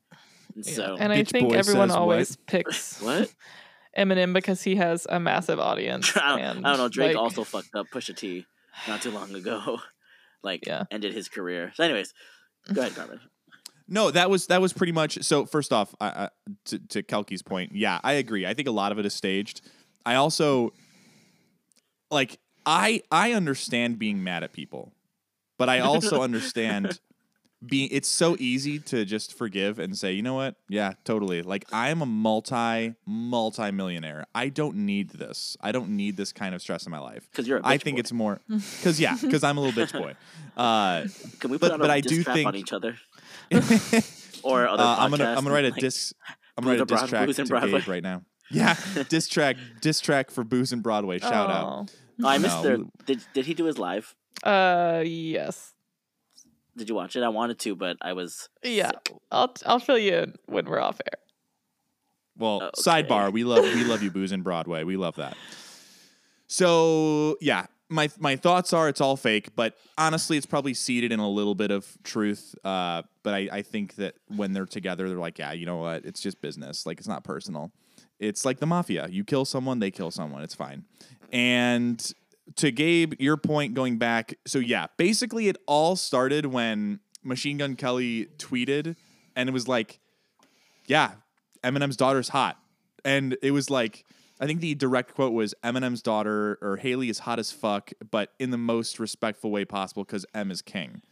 and 0.55 0.65
Yeah. 0.67 0.73
so 0.75 0.97
and 1.01 1.13
I 1.13 1.23
Bitch 1.23 1.31
think 1.31 1.53
everyone 1.55 1.89
says 1.89 1.97
what? 1.97 2.01
always 2.01 2.37
picks 2.47 3.01
what 3.03 3.33
Eminem 3.99 4.33
because 4.33 4.63
he 4.63 4.77
has 4.77 5.07
a 5.11 5.21
massive 5.21 5.59
audience. 5.61 6.17
I, 6.17 6.29
don't, 6.31 6.41
and 6.41 6.67
I 6.67 6.71
don't 6.71 6.79
know 6.79 6.89
drake 6.89 7.15
like, 7.15 7.23
also 7.23 7.43
fucked 7.45 7.75
up 7.75 7.89
pusha 7.91 8.17
t 8.17 8.47
not 8.89 9.03
too 9.03 9.11
long 9.11 9.35
ago 9.35 9.79
like 10.43 10.65
Yeah. 10.67 10.85
ended 10.91 11.13
his 11.13 11.29
career 11.29 11.73
so 11.75 11.85
anyways 11.85 12.13
go 12.73 12.81
ahead 12.81 12.95
carmen 12.95 13.21
No, 13.89 14.11
that 14.11 14.31
was 14.31 14.47
that 14.47 14.63
was 14.63 14.73
pretty 14.73 14.93
much. 14.93 15.23
So 15.23 15.45
first 15.45 15.71
off, 15.71 15.95
I, 16.01 16.07
I, 16.07 16.29
to 16.67 16.79
to 16.79 17.03
Kelky's 17.03 17.43
point, 17.43 17.73
yeah, 17.75 18.01
I 18.03 18.15
agree. 18.15 18.47
I 18.47 18.55
think 18.55 18.67
a 18.69 18.71
lot 18.71 18.91
of 18.91 18.99
it 18.99 19.05
is 19.05 19.13
staged. 19.13 19.61
I 20.07 20.15
also 20.15 20.73
like 22.11 22.39
I 22.65 23.03
I 23.11 23.33
understand 23.33 23.99
being 23.99 24.23
mad 24.25 24.45
at 24.45 24.53
people, 24.53 24.93
but 25.59 25.69
I 25.69 25.81
also 25.81 26.23
understand 26.23 27.01
being. 27.67 27.89
It's 27.93 28.09
so 28.09 28.37
easy 28.39 28.79
to 28.81 29.05
just 29.05 29.37
forgive 29.37 29.79
and 29.79 29.97
say, 29.97 30.13
you 30.13 30.23
know 30.23 30.35
what? 30.35 30.57
Yeah, 30.69 30.95
totally. 31.05 31.43
Like 31.43 31.65
I 31.73 31.91
am 31.91 32.03
a 32.03 32.07
multi 32.07 32.95
multi 33.07 33.71
millionaire. 33.71 34.27
I 34.35 34.49
don't 34.49 34.77
need 34.79 35.11
this. 35.11 35.57
I 35.61 35.73
don't 35.73 35.91
need 35.91 36.17
this 36.17 36.33
kind 36.33 36.55
of 36.55 36.61
stress 36.63 36.87
in 36.87 36.91
my 36.91 36.99
life. 36.99 37.29
because 37.31 37.47
you're 37.49 37.59
a 37.59 37.63
bitch 37.63 37.67
I 37.67 37.79
think 37.79 37.97
boy. 37.97 38.01
it's 38.01 38.13
more 38.13 38.41
because 38.49 38.99
yeah, 39.01 39.17
because 39.21 39.45
I'm 39.45 39.59
a 39.59 39.61
little 39.61 39.81
bitch 39.85 39.93
boy. 39.93 40.15
Uh, 40.55 41.07
can 41.41 41.51
we 41.51 41.57
but- 41.57 41.69
put 41.69 41.73
out 41.73 41.81
but 41.81 41.89
a 41.89 41.93
I 41.95 42.01
diss 42.03 42.13
do 42.13 42.25
track 42.25 42.45
on 42.45 42.55
each 42.55 42.75
other 42.75 42.97
or 44.43 44.69
other 44.69 44.83
Uh, 44.83 44.97
I'm 44.99 45.11
gonna 45.11 45.25
I'm 45.25 45.37
gonna 45.45 45.53
write 45.53 45.65
a 45.65 45.71
like- 45.71 45.81
disc. 45.81 46.15
I'm 46.57 46.65
gonna 46.65 46.75
write 46.77 46.83
a 46.83 46.87
Booze 46.87 47.01
diss 47.01 47.09
track 47.11 47.21
to 47.23 47.27
Booze 47.27 47.39
and 47.39 47.49
Broadway. 47.49 47.81
Gabe 47.81 47.89
right 47.89 48.03
now. 48.03 48.23
Yeah, 48.51 48.77
diss 49.09 49.29
track 49.29 49.57
diss 49.81 50.01
track 50.01 50.31
for 50.31 50.45
Booze 50.45 50.73
and 50.73 50.83
Broadway. 50.83 51.19
Shout 51.19 51.51
out. 51.51 51.91
Oh, 52.23 52.27
i 52.29 52.37
missed 52.39 52.57
No. 52.57 52.63
their 52.63 52.77
did, 53.07 53.25
did 53.33 53.47
he 53.47 53.55
do 53.55 53.65
his 53.65 53.79
live 53.79 54.15
Uh, 54.45 55.03
yes. 55.07 55.72
Did 56.77 56.89
you 56.89 56.95
watch 56.95 57.17
it 57.17 57.23
i 57.23 57.29
wanted 57.29 57.59
to 57.59 57.75
but 57.77 57.97
i 58.03 58.13
was 58.13 58.49
Yeah. 58.63 58.89
sick. 58.91 59.13
I'll 59.31 59.55
I'll 59.67 59.79
fill 59.81 59.99
you 59.99 60.15
in 60.17 60.35
when 60.47 60.65
we're 60.67 60.81
off 60.81 61.01
air. 61.07 61.19
Well, 62.39 62.63
Okay. 62.63 62.81
sidebar. 62.81 63.33
We 63.33 63.45
love 63.45 63.63
we 63.63 63.85
love 63.85 64.03
you, 64.03 64.11
Booze 64.11 64.33
and 64.33 64.43
Broadway. 64.43 64.85
We 64.85 64.97
love 64.97 65.17
that. 65.17 65.37
So 66.47 67.37
yeah, 67.41 67.67
my 67.89 68.09
my 68.19 68.37
thoughts 68.37 68.73
are 68.73 68.89
it's 68.89 69.01
all 69.01 69.17
fake, 69.17 69.55
but 69.55 69.77
honestly, 69.99 70.37
it's 70.37 70.47
probably 70.47 70.75
seeded 70.75 71.13
in 71.13 71.21
a 71.21 71.29
little 71.29 71.55
bit 71.55 71.71
of 71.71 71.87
truth. 72.05 72.55
Uh, 72.65 73.03
but 73.23 73.35
I, 73.35 73.49
I 73.53 73.63
think 73.63 73.97
that 73.97 74.15
when 74.29 74.53
they're 74.53 74.67
together, 74.67 75.09
they're 75.09 75.19
like, 75.19 75.39
yeah, 75.39 75.53
you 75.53 75.67
know 75.67 75.77
what? 75.79 76.05
It's 76.05 76.21
just 76.21 76.41
business. 76.41 76.87
Like 76.87 76.99
it's 76.99 77.09
not 77.09 77.25
personal. 77.25 77.71
It's 78.19 78.45
like 78.45 78.61
the 78.61 78.67
mafia. 78.67 79.09
You 79.11 79.25
kill 79.25 79.45
someone, 79.45 79.79
they 79.81 79.91
kill 79.91 80.11
someone. 80.11 80.43
It's 80.43 80.55
fine. 80.55 80.85
And 81.33 82.13
to 82.57 82.71
Gabe, 82.71 83.15
your 83.19 83.37
point 83.37 83.75
going 83.75 83.99
back. 83.99 84.35
So 84.47 84.59
yeah, 84.59 84.87
basically, 84.97 85.49
it 85.49 85.57
all 85.67 85.97
started 85.97 86.47
when 86.47 87.01
Machine 87.23 87.59
Gun 87.59 87.77
Kelly 87.77 88.29
tweeted, 88.39 88.97
and 89.37 89.49
it 89.49 89.53
was 89.53 89.69
like, 89.69 90.01
yeah, 90.87 91.13
Eminem's 91.63 91.97
daughter's 91.97 92.29
hot. 92.29 92.59
And 93.05 93.37
it 93.43 93.51
was 93.53 93.71
like, 93.71 94.05
I 94.41 94.47
think 94.47 94.61
the 94.61 94.75
direct 94.75 95.15
quote 95.15 95.33
was 95.33 95.55
Eminem's 95.65 96.03
daughter 96.03 96.59
or 96.61 96.77
Haley 96.77 97.09
is 97.09 97.21
hot 97.21 97.39
as 97.39 97.53
fuck, 97.53 97.93
but 98.11 98.33
in 98.39 98.51
the 98.51 98.59
most 98.59 98.99
respectful 98.99 99.51
way 99.51 99.65
possible 99.65 100.05
because 100.05 100.27
M 100.35 100.51
is 100.51 100.63
king. 100.63 101.03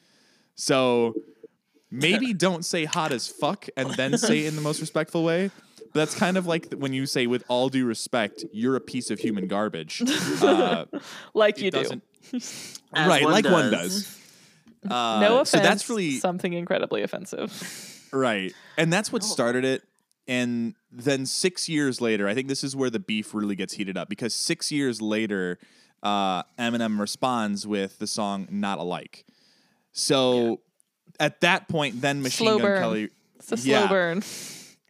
So 0.57 1.15
maybe 1.91 2.35
don't 2.35 2.65
say 2.65 2.85
hot 2.85 3.13
as 3.13 3.29
fuck 3.29 3.67
and 3.77 3.91
then 3.93 4.19
say 4.19 4.47
in 4.47 4.57
the 4.57 4.63
most 4.63 4.81
respectful 4.81 5.25
way. 5.25 5.51
That's 5.93 6.15
kind 6.15 6.37
of 6.37 6.47
like 6.47 6.73
when 6.75 6.93
you 6.93 7.07
say, 7.07 7.27
with 7.27 7.45
all 7.49 7.69
due 7.69 7.85
respect, 7.85 8.45
you're 8.53 8.77
a 8.77 8.81
piece 8.81 9.11
of 9.11 9.19
human 9.19 9.47
garbage. 9.49 10.03
Uh, 10.43 10.85
Like 11.35 11.59
you 11.59 11.71
do. 11.71 12.01
right, 12.95 13.23
one 13.25 13.33
like 13.33 13.45
one 13.45 13.71
does. 13.71 14.05
does. 14.05 14.17
Uh, 14.91 15.21
no 15.21 15.35
offense. 15.35 15.51
So 15.51 15.59
that's 15.59 15.91
really 15.91 16.19
something 16.21 16.55
incredibly 16.55 17.03
offensive. 17.03 18.09
Right. 18.13 18.55
And 18.79 18.91
that's 18.91 19.13
what 19.13 19.23
started 19.23 19.63
it. 19.63 19.83
And 20.27 20.75
then 20.91 21.27
six 21.27 21.69
years 21.69 22.01
later, 22.01 22.27
I 22.27 22.33
think 22.33 22.49
this 22.49 22.65
is 22.65 22.75
where 22.75 22.89
the 22.89 22.99
beef 22.99 23.35
really 23.35 23.57
gets 23.57 23.75
heated 23.75 23.99
up 23.99 24.09
because 24.09 24.33
six 24.33 24.73
years 24.73 25.03
later, 25.03 25.59
uh, 26.03 26.45
Eminem 26.59 26.99
responds 26.99 27.67
with 27.67 27.99
the 27.99 28.07
song 28.07 28.49
Not 28.51 28.79
Alike. 28.79 29.27
So 29.93 30.61
at 31.19 31.43
that 31.43 31.69
point, 31.69 32.01
then 32.01 32.23
Machine 32.23 32.47
Slow 32.47 32.57
Gun 32.59 32.67
burn. 32.67 32.81
Kelly. 32.83 33.09
It's 33.39 33.53
a 33.53 33.57
slow 33.59 33.71
Yeah. 33.73 33.87
burn. 33.89 34.23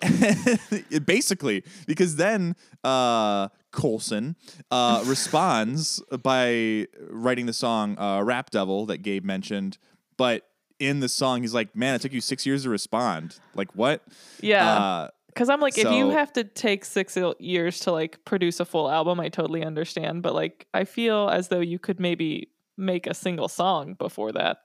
Basically, 1.05 1.65
because 1.87 2.17
then 2.17 2.57
uh, 2.85 3.49
Colson 3.71 4.37
uh, 4.71 5.03
responds 5.07 6.03
by 6.23 6.87
writing 7.09 7.47
the 7.47 7.53
song 7.53 7.99
uh, 7.99 8.23
Rap 8.23 8.51
Devil 8.51 8.87
that 8.87 8.99
Gabe 8.99 9.25
mentioned. 9.25 9.79
But 10.17 10.47
in 10.79 11.01
the 11.01 11.09
song, 11.09 11.43
he's 11.43 11.55
like, 11.55 11.75
man, 11.77 11.95
it 11.95 12.03
took 12.03 12.13
you 12.13 12.21
six 12.21 12.47
years 12.47 12.63
to 12.65 12.71
respond. 12.71 13.39
Like, 13.55 13.75
what? 13.75 14.03
Yeah. 14.41 14.67
Uh, 14.79 15.09
Because 15.29 15.49
I'm 15.49 15.61
like, 15.61 15.77
if 15.79 15.91
you 15.91 16.11
have 16.11 16.33
to 16.35 16.45
take 16.45 16.85
six 16.85 17.17
years 17.39 17.81
to 17.81 17.93
like 17.93 18.25
produce 18.25 18.61
a 18.61 18.65
full 18.65 18.91
album, 18.91 19.21
I 19.21 19.29
totally 19.29 19.65
understand. 19.65 20.23
But 20.23 20.35
like, 20.35 20.67
I 20.75 20.85
feel 20.85 21.29
as 21.29 21.49
though 21.49 21.61
you 21.61 21.79
could 21.79 22.01
maybe 22.01 22.49
make 22.77 23.07
a 23.07 23.15
single 23.15 23.49
song 23.49 23.95
before 23.95 24.33
that 24.33 24.59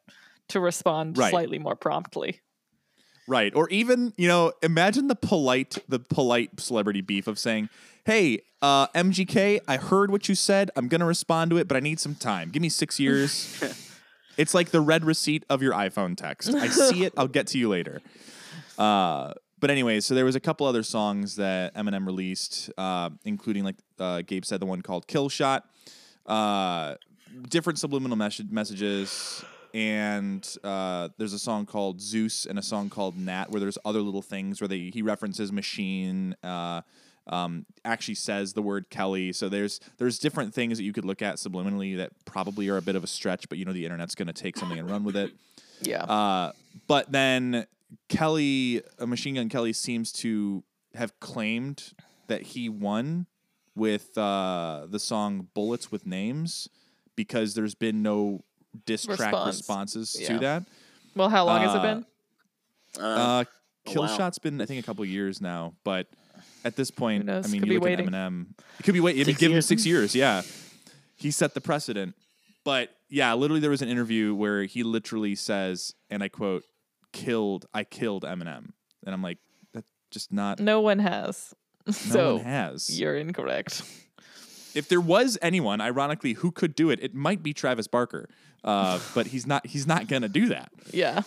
to 0.49 0.59
respond 0.59 1.17
Right. 1.17 1.31
slightly 1.31 1.59
more 1.59 1.75
promptly. 1.75 2.39
Right. 3.27 3.53
Or 3.55 3.69
even, 3.69 4.13
you 4.17 4.27
know, 4.27 4.53
imagine 4.61 5.07
the 5.07 5.15
polite 5.15 5.77
the 5.87 5.99
polite 5.99 6.59
celebrity 6.59 7.01
beef 7.01 7.27
of 7.27 7.39
saying, 7.39 7.69
"Hey, 8.05 8.41
uh, 8.61 8.87
MGK, 8.87 9.59
I 9.67 9.77
heard 9.77 10.11
what 10.11 10.29
you 10.29 10.35
said. 10.35 10.69
I'm 10.75 10.87
going 10.87 11.01
to 11.01 11.07
respond 11.07 11.51
to 11.51 11.57
it, 11.57 11.67
but 11.67 11.75
I 11.75 11.79
need 11.79 11.99
some 11.99 12.15
time. 12.15 12.49
Give 12.49 12.61
me 12.61 12.69
6 12.69 12.99
years." 13.05 13.63
it's 14.37 14.53
like 14.53 14.69
the 14.69 14.81
red 14.81 15.05
receipt 15.05 15.45
of 15.49 15.61
your 15.61 15.73
iPhone 15.73 16.15
text. 16.15 16.53
I 16.53 16.67
see 16.67 17.05
it. 17.05 17.13
I'll 17.17 17.27
get 17.27 17.47
to 17.47 17.57
you 17.57 17.69
later. 17.69 18.01
Uh 18.77 19.33
but 19.59 19.71
anyway, 19.71 19.99
so 19.99 20.13
there 20.13 20.25
was 20.25 20.35
a 20.35 20.39
couple 20.39 20.67
other 20.67 20.83
songs 20.83 21.37
that 21.37 21.73
Eminem 21.75 22.05
released, 22.05 22.69
uh, 22.77 23.09
including 23.23 23.63
like 23.63 23.77
uh, 23.99 24.21
Gabe 24.21 24.43
said, 24.45 24.59
the 24.59 24.65
one 24.65 24.81
called 24.81 25.07
"Kill 25.07 25.29
Shot," 25.29 25.65
uh, 26.25 26.95
different 27.49 27.79
subliminal 27.79 28.17
mes- 28.17 28.43
messages, 28.49 29.43
and 29.75 30.55
uh, 30.63 31.09
there's 31.17 31.33
a 31.33 31.39
song 31.39 31.65
called 31.65 31.99
Zeus 31.99 32.45
and 32.45 32.57
a 32.57 32.61
song 32.61 32.89
called 32.89 33.17
Nat, 33.17 33.51
where 33.51 33.59
there's 33.59 33.77
other 33.83 33.99
little 33.99 34.21
things 34.21 34.61
where 34.61 34.69
they 34.69 34.89
he 34.93 35.01
references 35.01 35.51
machine. 35.51 36.33
Uh, 36.41 36.81
um, 37.27 37.65
actually 37.83 38.15
says 38.15 38.53
the 38.53 38.61
word 38.61 38.89
Kelly. 38.89 39.33
So 39.33 39.49
there's 39.49 39.81
there's 39.97 40.17
different 40.17 40.53
things 40.53 40.77
that 40.77 40.83
you 40.85 40.93
could 40.93 41.03
look 41.03 41.21
at 41.21 41.35
subliminally 41.35 41.97
that 41.97 42.11
probably 42.23 42.69
are 42.69 42.77
a 42.77 42.81
bit 42.81 42.95
of 42.95 43.03
a 43.03 43.07
stretch, 43.07 43.49
but 43.49 43.57
you 43.57 43.65
know 43.65 43.73
the 43.73 43.83
internet's 43.83 44.15
going 44.15 44.27
to 44.27 44.33
take 44.33 44.55
something 44.55 44.79
and 44.79 44.89
run 44.89 45.03
with 45.03 45.17
it. 45.17 45.31
Yeah. 45.81 46.03
Uh, 46.03 46.53
but 46.87 47.11
then 47.11 47.65
Kelly, 48.07 48.81
uh, 48.97 49.05
Machine 49.05 49.35
Gun 49.35 49.49
Kelly, 49.49 49.73
seems 49.73 50.13
to 50.13 50.63
have 50.93 51.19
claimed 51.19 51.91
that 52.27 52.43
he 52.43 52.69
won 52.69 53.25
with 53.75 54.17
uh, 54.17 54.87
the 54.89 54.99
song 54.99 55.49
"Bullets 55.53 55.91
with 55.91 56.07
Names" 56.07 56.69
because 57.17 57.55
there's 57.55 57.75
been 57.75 58.01
no 58.01 58.45
diss 58.85 59.05
track 59.05 59.19
Response. 59.19 59.57
responses 59.57 60.17
Yeah. 60.19 60.27
to 60.27 60.39
that. 60.39 60.63
well, 61.15 61.29
how 61.29 61.45
long 61.45 61.61
has 61.61 61.73
it 61.73 61.77
uh, 61.79 61.81
been? 61.81 62.05
Uh, 62.99 63.05
Uh, 63.07 63.43
Kill 63.85 64.03
wow. 64.03 64.17
Shot's 64.17 64.39
been 64.39 64.59
I 64.61 64.65
think 64.65 64.83
a 64.83 64.85
couple 64.85 65.05
years 65.05 65.41
now, 65.41 65.73
but 65.83 66.07
at 66.63 66.75
this 66.75 66.89
point, 66.91 67.25
knows? 67.25 67.45
I 67.45 67.49
mean, 67.49 67.61
Could 67.61 67.71
you 67.71 67.79
be 67.79 67.89
look 67.91 67.99
at. 67.99 68.05
Eminem. 68.05 68.47
It 68.79 68.83
could 68.83 68.93
be 68.95 68.99
wait. 68.99 69.15
If 69.17 69.27
you 69.27 69.33
Six 69.33 69.39
give 69.39 69.51
him 69.51 69.55
years. 69.55 69.65
six 69.67 69.85
years, 69.85 70.15
yeah, 70.15 70.41
he 71.15 71.29
set 71.31 71.53
the 71.53 71.61
precedent. 71.61 72.15
But 72.63 72.89
yeah, 73.09 73.31
literally, 73.35 73.59
there 73.61 73.69
was 73.69 73.83
an 73.83 73.89
interview 73.89 74.33
where 74.33 74.63
he 74.63 74.81
literally 74.81 75.35
says, 75.35 75.93
and 76.09 76.23
I 76.23 76.29
quote, 76.29 76.63
"Killed, 77.11 77.67
I 77.75 77.83
killed 77.83 78.23
Eminem," 78.23 78.71
and 79.05 79.13
I'm 79.13 79.21
like, 79.21 79.37
that's 79.71 79.85
just 80.09 80.33
not. 80.33 80.59
No 80.59 80.81
one 80.81 80.99
has. 80.99 81.53
No 81.87 81.91
so 81.93 82.35
one 82.37 82.45
has. 82.45 82.99
you're 82.99 83.15
incorrect. 83.15 83.83
If 84.75 84.89
there 84.89 85.01
was 85.01 85.37
anyone, 85.41 85.81
ironically, 85.81 86.33
who 86.33 86.51
could 86.51 86.75
do 86.75 86.89
it, 86.89 86.99
it 87.01 87.13
might 87.13 87.41
be 87.41 87.53
Travis 87.53 87.87
Barker. 87.87 88.29
Uh, 88.63 88.99
but 89.15 89.27
he's 89.27 89.47
not. 89.47 89.65
He's 89.65 89.87
not 89.87 90.07
gonna 90.07 90.29
do 90.29 90.47
that. 90.49 90.71
Yeah. 90.91 91.21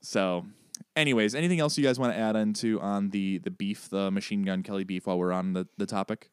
So, 0.00 0.46
anyways, 0.96 1.34
anything 1.34 1.60
else 1.60 1.76
you 1.76 1.84
guys 1.84 1.98
want 1.98 2.14
to 2.14 2.18
add 2.18 2.36
into 2.36 2.80
on 2.80 3.10
the 3.10 3.38
the 3.38 3.50
beef, 3.50 3.88
the 3.88 4.10
Machine 4.10 4.42
Gun 4.42 4.62
Kelly 4.62 4.84
beef, 4.84 5.06
while 5.06 5.18
we're 5.18 5.32
on 5.32 5.52
the 5.52 5.66
the 5.76 5.86
topic? 5.86 6.30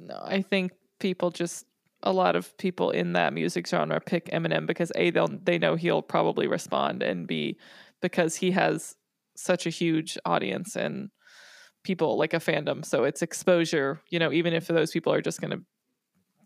No, 0.00 0.20
I 0.24 0.42
think 0.42 0.72
people 0.98 1.30
just 1.30 1.66
a 2.02 2.12
lot 2.12 2.36
of 2.36 2.56
people 2.58 2.90
in 2.90 3.12
that 3.12 3.32
music 3.32 3.66
genre 3.66 4.00
pick 4.00 4.26
Eminem 4.30 4.66
because 4.66 4.90
a 4.96 5.10
they'll 5.10 5.28
they 5.28 5.58
know 5.58 5.76
he'll 5.76 6.02
probably 6.02 6.46
respond 6.46 7.02
and 7.02 7.26
b 7.26 7.56
because 8.00 8.36
he 8.36 8.50
has 8.50 8.96
such 9.36 9.66
a 9.66 9.70
huge 9.70 10.18
audience 10.24 10.76
and 10.76 11.10
people 11.82 12.16
like 12.18 12.32
a 12.34 12.38
fandom. 12.38 12.84
So 12.84 13.04
it's 13.04 13.22
exposure 13.22 14.00
you 14.10 14.18
know 14.18 14.32
even 14.32 14.52
if 14.54 14.66
those 14.66 14.90
people 14.92 15.12
are 15.12 15.22
just 15.22 15.40
going 15.40 15.50
to 15.50 15.64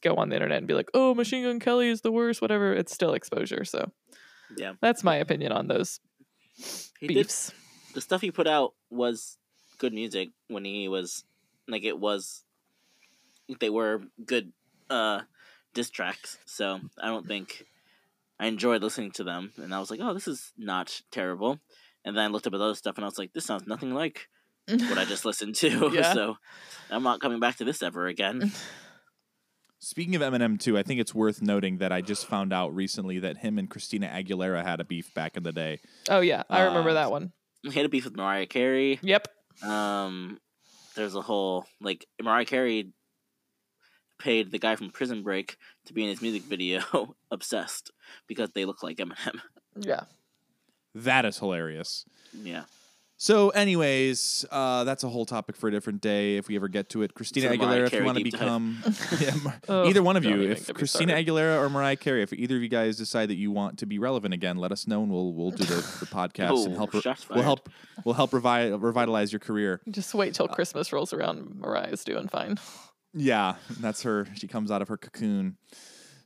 go 0.03 0.15
on 0.17 0.29
the 0.29 0.37
internet 0.37 0.59
and 0.59 0.67
be 0.67 0.75
like 0.75 0.91
oh 0.95 1.15
machine 1.15 1.43
gun 1.45 1.59
kelly 1.59 1.89
is 1.89 2.03
the 2.03 2.13
worst 2.13 2.43
whatever 2.43 2.73
it's 2.73 2.93
still 2.93 3.15
exposure. 3.15 3.65
So 3.65 3.91
Yeah. 4.57 4.75
that's 4.81 5.03
my 5.05 5.17
opinion 5.17 5.53
on 5.53 5.67
those 5.69 6.01
He 7.01 7.07
did 7.09 7.15
beefs. 7.15 7.53
The 7.95 8.01
stuff 8.01 8.21
he 8.21 8.31
put 8.31 8.47
out 8.47 8.75
was 8.91 9.39
good 9.79 9.93
music 9.95 10.31
when 10.49 10.65
he 10.65 10.87
was 10.89 11.25
like 11.69 11.85
it 11.85 11.99
was 11.99 12.45
they 13.61 13.71
were 13.71 14.03
good 14.25 14.53
uh 14.91 15.21
diss 15.75 15.91
tracks. 15.91 16.39
So 16.47 16.81
i 17.01 17.07
don't 17.09 17.27
think 17.27 17.65
i 18.39 18.47
enjoyed 18.47 18.83
listening 18.83 19.13
to 19.13 19.25
them. 19.25 19.53
And 19.57 19.75
i 19.75 19.79
was 19.79 19.91
like 19.91 20.01
oh 20.03 20.15
this 20.15 20.29
is 20.29 20.53
not 20.59 21.01
terrible. 21.11 21.59
And 22.05 22.17
then 22.17 22.25
i 22.25 22.29
looked 22.29 22.47
up 22.47 22.55
at 22.55 22.61
other 22.61 22.75
stuff 22.75 22.97
and 22.97 23.05
i 23.05 23.09
was 23.09 23.19
like 23.19 23.33
this 23.33 23.45
sounds 23.47 23.67
nothing 23.67 23.93
like 23.95 24.29
what 24.69 24.99
i 24.99 25.05
just 25.05 25.25
listened 25.25 25.55
to 25.55 25.91
Yeah. 25.95 26.13
so 26.13 26.37
i'm 26.91 27.03
not 27.03 27.21
coming 27.21 27.41
back 27.41 27.57
to 27.57 27.65
this 27.65 27.83
ever 27.83 28.07
again 28.07 28.53
Speaking 29.79 30.17
of 30.17 30.23
Eminem 30.23 30.59
too, 30.59 30.77
I 30.79 30.83
think 30.83 31.01
it's 31.01 31.15
worth 31.15 31.43
noting 31.43 31.79
that 31.79 31.93
I 31.93 32.01
just 32.01 32.27
found 32.27 32.53
out 32.53 32.75
recently 32.75 33.19
that 33.21 33.37
him 33.37 33.59
and 33.59 33.69
Christina 33.71 34.09
Aguilera 34.09 34.65
had 34.65 34.81
a 34.81 34.85
beef 34.85 35.13
back 35.15 35.37
in 35.37 35.43
the 35.43 35.53
day. 35.53 35.79
oh 36.09 36.21
yeah 36.21 36.43
i 36.49 36.63
remember 36.63 36.91
Uh, 36.91 36.95
that 36.95 37.11
one 37.11 37.33
he 37.63 37.71
had 37.73 37.85
a 37.85 37.89
beef 37.89 38.05
with 38.05 38.17
mariah 38.17 38.47
carey 38.47 38.99
yep 39.03 39.29
Um, 39.63 40.41
there's 40.97 41.15
a 41.15 41.21
whole 41.21 41.67
like 41.81 42.07
Mariah 42.21 42.47
Carey 42.47 42.93
paid 44.19 44.51
the 44.51 44.59
guy 44.59 44.77
from 44.77 44.91
Prison 44.91 45.23
Break 45.23 45.57
to 45.85 45.93
be 45.93 46.03
in 46.03 46.09
his 46.09 46.23
music 46.23 46.43
video, 46.45 47.15
obsessed 47.31 47.91
because 48.27 48.49
they 48.55 48.65
look 48.65 48.83
like 48.83 48.97
Eminem. 48.97 49.41
yeah 49.79 50.05
That 50.95 51.25
is 51.27 51.39
hilarious. 51.39 52.05
Yeah, 52.33 52.65
So, 53.19 53.49
anyways, 53.49 54.45
uh, 54.51 54.85
that's 54.85 55.03
a 55.03 55.09
whole 55.09 55.25
topic 55.25 55.57
for 55.57 55.69
a 55.69 55.71
different 55.71 56.03
day 56.03 56.37
if 56.37 56.49
we 56.49 56.57
ever 56.57 56.69
get 56.69 56.91
to 56.91 57.01
it. 57.01 57.15
Christina 57.15 57.47
So 57.47 57.53
the 57.53 57.59
Mariah 57.59 57.79
Aguilera, 57.81 57.87
if 57.87 57.93
you 57.93 57.97
Carey 57.99 58.05
want 58.07 58.19
to 58.19 58.25
deep 58.25 58.33
dive. 58.35 58.41
become 58.41 58.83
Yeah, 59.21 59.35
Mar- 59.43 59.61
Ugh, 59.69 59.87
either 59.89 60.03
one 60.03 60.17
of 60.19 60.23
don't 60.23 60.33
you, 60.33 60.39
even 60.43 60.53
if 60.53 60.67
get 60.67 60.69
me 60.69 60.79
Christina 60.79 61.13
started. 61.13 61.27
Aguilera 61.27 61.59
or 61.65 61.71
Mariah 61.71 61.97
Carey, 61.97 62.23
if 62.23 62.33
either 62.35 62.57
of 62.57 62.63
you 62.63 62.69
guys 62.69 62.99
decide 62.99 63.31
that 63.31 63.37
you 63.37 63.51
want 63.51 63.79
to 63.79 63.87
be 63.87 63.99
relevant 63.99 64.35
again, 64.35 64.59
let 64.59 64.71
us 64.71 64.87
know 64.87 65.03
and 65.03 65.11
we'll 65.11 65.33
we'll 65.33 65.51
do 65.51 65.65
the, 65.65 65.77
the 65.77 66.07
podcast 66.13 66.67
and 66.67 66.75
Oh, 66.75 66.77
help 66.77 66.93
shots 67.01 67.27
we'll 67.31 67.37
fired. 67.39 67.45
help 67.45 67.69
we'll 68.05 68.15
help 68.15 68.33
revi- 68.33 68.81
revitalize 68.83 69.33
your 69.33 69.41
career. 69.41 69.81
Just 69.89 70.15
wait 70.15 70.35
till 70.35 70.47
Christmas 70.49 70.93
rolls 70.93 71.15
around. 71.15 71.55
Mariah's 71.59 72.05
doing 72.05 72.29
fine. 72.29 72.59
Yeah, 73.15 73.55
that's 73.81 74.03
her. 74.03 74.27
She 74.35 74.47
comes 74.47 74.71
out 74.71 74.83
of 74.83 74.89
her 74.89 74.99
cocoon. 74.99 75.57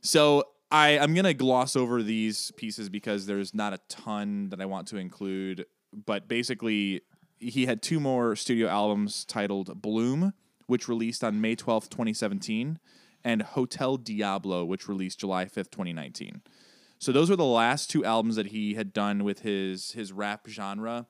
So 0.01 0.43
I 0.69 0.99
I'm 0.99 1.13
gonna 1.13 1.33
gloss 1.33 1.77
over 1.77 2.03
these 2.03 2.51
pieces 2.57 2.89
because 2.89 3.27
there's 3.27 3.53
not 3.53 3.71
a 3.71 3.79
ton 3.87 4.49
that 4.49 4.59
I 4.59 4.65
want 4.65 4.89
to 4.89 4.97
include. 4.97 5.65
But 5.93 6.27
basically, 6.27 7.01
he 7.39 7.65
had 7.65 7.81
two 7.81 7.99
more 7.99 8.35
studio 8.35 8.67
albums 8.67 9.25
titled 9.25 9.81
Bloom, 9.81 10.33
which 10.67 10.87
released 10.87 11.23
on 11.23 11.41
May 11.41 11.55
12th, 11.55 11.89
2017, 11.89 12.79
and 13.23 13.41
Hotel 13.41 13.97
Diablo, 13.97 14.63
which 14.65 14.87
released 14.87 15.19
July 15.19 15.45
5th, 15.45 15.71
2019. 15.71 16.41
So 16.99 17.11
those 17.11 17.29
were 17.29 17.35
the 17.35 17.43
last 17.43 17.89
two 17.89 18.05
albums 18.05 18.35
that 18.35 18.47
he 18.47 18.75
had 18.75 18.93
done 18.93 19.23
with 19.23 19.39
his 19.39 19.91
his 19.93 20.11
rap 20.11 20.47
genre. 20.47 21.07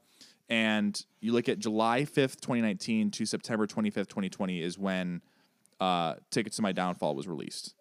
And 0.49 1.01
you 1.21 1.32
look 1.32 1.47
at 1.47 1.59
July 1.59 2.01
5th, 2.01 2.41
2019 2.41 3.11
to 3.11 3.25
September 3.25 3.67
25th, 3.67 4.07
2020 4.07 4.61
is 4.61 4.77
when 4.77 5.21
uh, 5.79 6.15
Tickets 6.29 6.57
to 6.57 6.61
My 6.61 6.71
Downfall 6.71 7.15
was 7.15 7.27
released. 7.27 7.73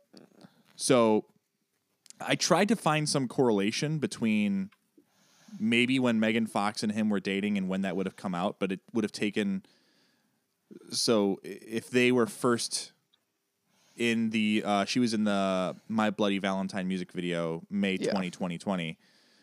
So 0.76 1.26
I 2.20 2.34
tried 2.34 2.68
to 2.68 2.76
find 2.76 3.08
some 3.08 3.28
correlation 3.28 3.98
between 3.98 4.70
maybe 5.58 5.98
when 5.98 6.20
Megan 6.20 6.46
Fox 6.46 6.82
and 6.82 6.92
him 6.92 7.08
were 7.10 7.20
dating 7.20 7.58
and 7.58 7.68
when 7.68 7.82
that 7.82 7.96
would 7.96 8.06
have 8.06 8.16
come 8.16 8.34
out, 8.34 8.56
but 8.58 8.70
it 8.72 8.80
would 8.92 9.04
have 9.04 9.12
taken. 9.12 9.62
So 10.90 11.40
if 11.42 11.90
they 11.90 12.12
were 12.12 12.26
first 12.26 12.92
in 13.96 14.30
the, 14.30 14.62
uh, 14.64 14.84
she 14.84 14.98
was 15.00 15.12
in 15.14 15.24
the 15.24 15.76
My 15.88 16.10
Bloody 16.10 16.38
Valentine 16.38 16.86
music 16.88 17.12
video 17.12 17.62
May 17.70 17.96
Yeah. 18.00 18.12
20, 18.12 18.30
2020, 18.30 18.98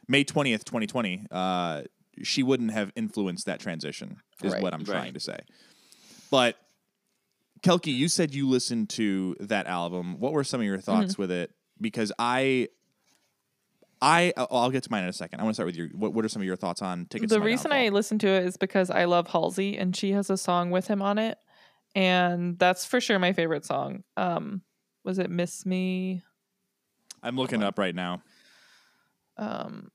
May 0.07 0.23
20th, 0.23 0.63
2020, 0.63 1.25
uh, 1.31 1.83
she 2.23 2.41
wouldn't 2.43 2.71
have 2.71 2.91
influenced 2.95 3.45
that 3.45 3.59
transition, 3.59 4.21
is 4.41 4.53
Right. 4.53 4.61
what 4.63 4.73
I'm 4.73 4.79
Right. 4.79 4.87
trying 4.87 5.13
to 5.13 5.19
say. 5.19 5.37
But 6.31 6.57
Kelky, 7.61 7.93
you 7.95 8.07
said 8.07 8.33
you 8.33 8.47
listened 8.47 8.89
to 8.91 9.35
that 9.39 9.67
album. 9.67 10.19
What 10.19 10.31
were 10.33 10.43
some 10.43 10.61
of 10.61 10.65
your 10.65 10.79
thoughts 10.79 11.13
Mm-hmm. 11.13 11.21
with 11.21 11.31
it? 11.31 11.51
Because 11.81 12.11
I, 12.17 12.69
I, 14.01 14.33
oh, 14.37 14.47
I'll 14.51 14.69
get 14.69 14.83
to 14.83 14.91
mine 14.91 15.03
in 15.03 15.09
a 15.09 15.13
second. 15.13 15.39
I 15.39 15.43
want 15.43 15.53
to 15.53 15.55
start 15.55 15.67
with 15.67 15.75
your. 15.75 15.87
What, 15.89 16.13
what 16.13 16.23
are 16.23 16.29
some 16.29 16.41
of 16.41 16.45
your 16.45 16.55
thoughts 16.55 16.81
on 16.81 17.05
tickets? 17.05 17.31
the 17.31 17.41
reason 17.41 17.71
I 17.71 17.89
listen 17.89 18.19
to 18.19 18.27
it 18.27 18.45
is 18.45 18.57
because 18.57 18.89
I 18.89 19.05
love 19.05 19.27
Halsey 19.27 19.77
and 19.77 19.95
she 19.95 20.11
has 20.11 20.29
a 20.29 20.37
song 20.37 20.69
with 20.71 20.87
him 20.87 21.01
on 21.01 21.17
it. 21.17 21.37
And 21.95 22.59
that's 22.59 22.85
for 22.85 23.01
sure 23.01 23.17
my 23.17 23.33
favorite 23.33 23.65
song. 23.65 24.03
Um, 24.15 24.61
was 25.03 25.17
it 25.19 25.29
Miss 25.31 25.65
Me? 25.65 26.21
I'm 27.23 27.35
looking 27.35 27.63
up 27.63 27.79
right 27.79 27.95
now. 27.95 28.21
Um, 29.37 29.89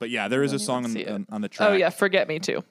But 0.00 0.10
yeah, 0.10 0.28
there 0.28 0.42
is 0.42 0.52
a 0.52 0.58
song 0.58 0.84
on, 0.84 1.08
on, 1.08 1.26
on 1.30 1.40
the 1.40 1.48
track. 1.48 1.70
oh 1.70 1.72
yeah, 1.72 1.90
Forget 1.90 2.28
Me 2.28 2.38
Too. 2.38 2.62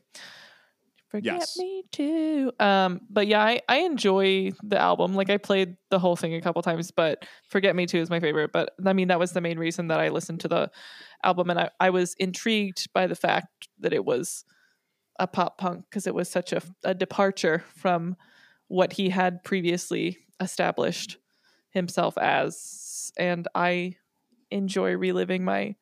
Forget 1.10 1.36
Yes. 1.36 1.58
Me 1.58 1.84
Too. 1.92 2.52
Um, 2.60 3.02
but 3.10 3.28
yeah, 3.28 3.42
I, 3.42 3.62
I 3.70 3.78
enjoy 3.80 4.52
the 4.62 4.78
album. 4.78 5.14
Like 5.16 5.30
I 5.30 5.38
played 5.38 5.78
the 5.90 6.00
whole 6.00 6.16
thing 6.16 6.34
a 6.36 6.42
couple 6.42 6.62
times, 6.62 6.92
but 6.92 7.26
Forget 7.48 7.76
Me 7.76 7.86
Too 7.86 8.00
is 8.00 8.10
my 8.10 8.20
favorite. 8.20 8.52
But 8.52 8.72
I 8.86 8.94
mean, 8.94 9.08
that 9.08 9.20
was 9.20 9.32
the 9.32 9.42
main 9.42 9.58
reason 9.58 9.88
that 9.88 10.00
I 10.00 10.10
listened 10.10 10.42
to 10.42 10.48
the 10.48 10.70
album, 11.24 11.50
and 11.50 11.60
I, 11.60 11.70
I 11.80 11.90
was 11.92 12.14
intrigued 12.16 12.92
by 12.94 13.08
the 13.08 13.16
fact 13.16 13.70
that 13.80 13.94
it 13.94 14.04
was 14.04 14.44
a 15.20 15.28
pop 15.28 15.58
punk 15.58 15.86
because 15.90 16.08
it 16.08 16.14
was 16.14 16.30
such 16.30 16.52
a, 16.54 16.62
a 16.84 16.94
departure 16.94 17.64
from 17.76 18.16
what 18.68 18.94
he 18.94 19.10
had 19.10 19.44
previously 19.44 20.18
established 20.40 21.18
himself 21.70 22.18
as. 22.18 23.12
And 23.18 23.48
I 23.56 23.96
enjoy 24.52 24.96
reliving 24.96 25.44
my 25.44 25.76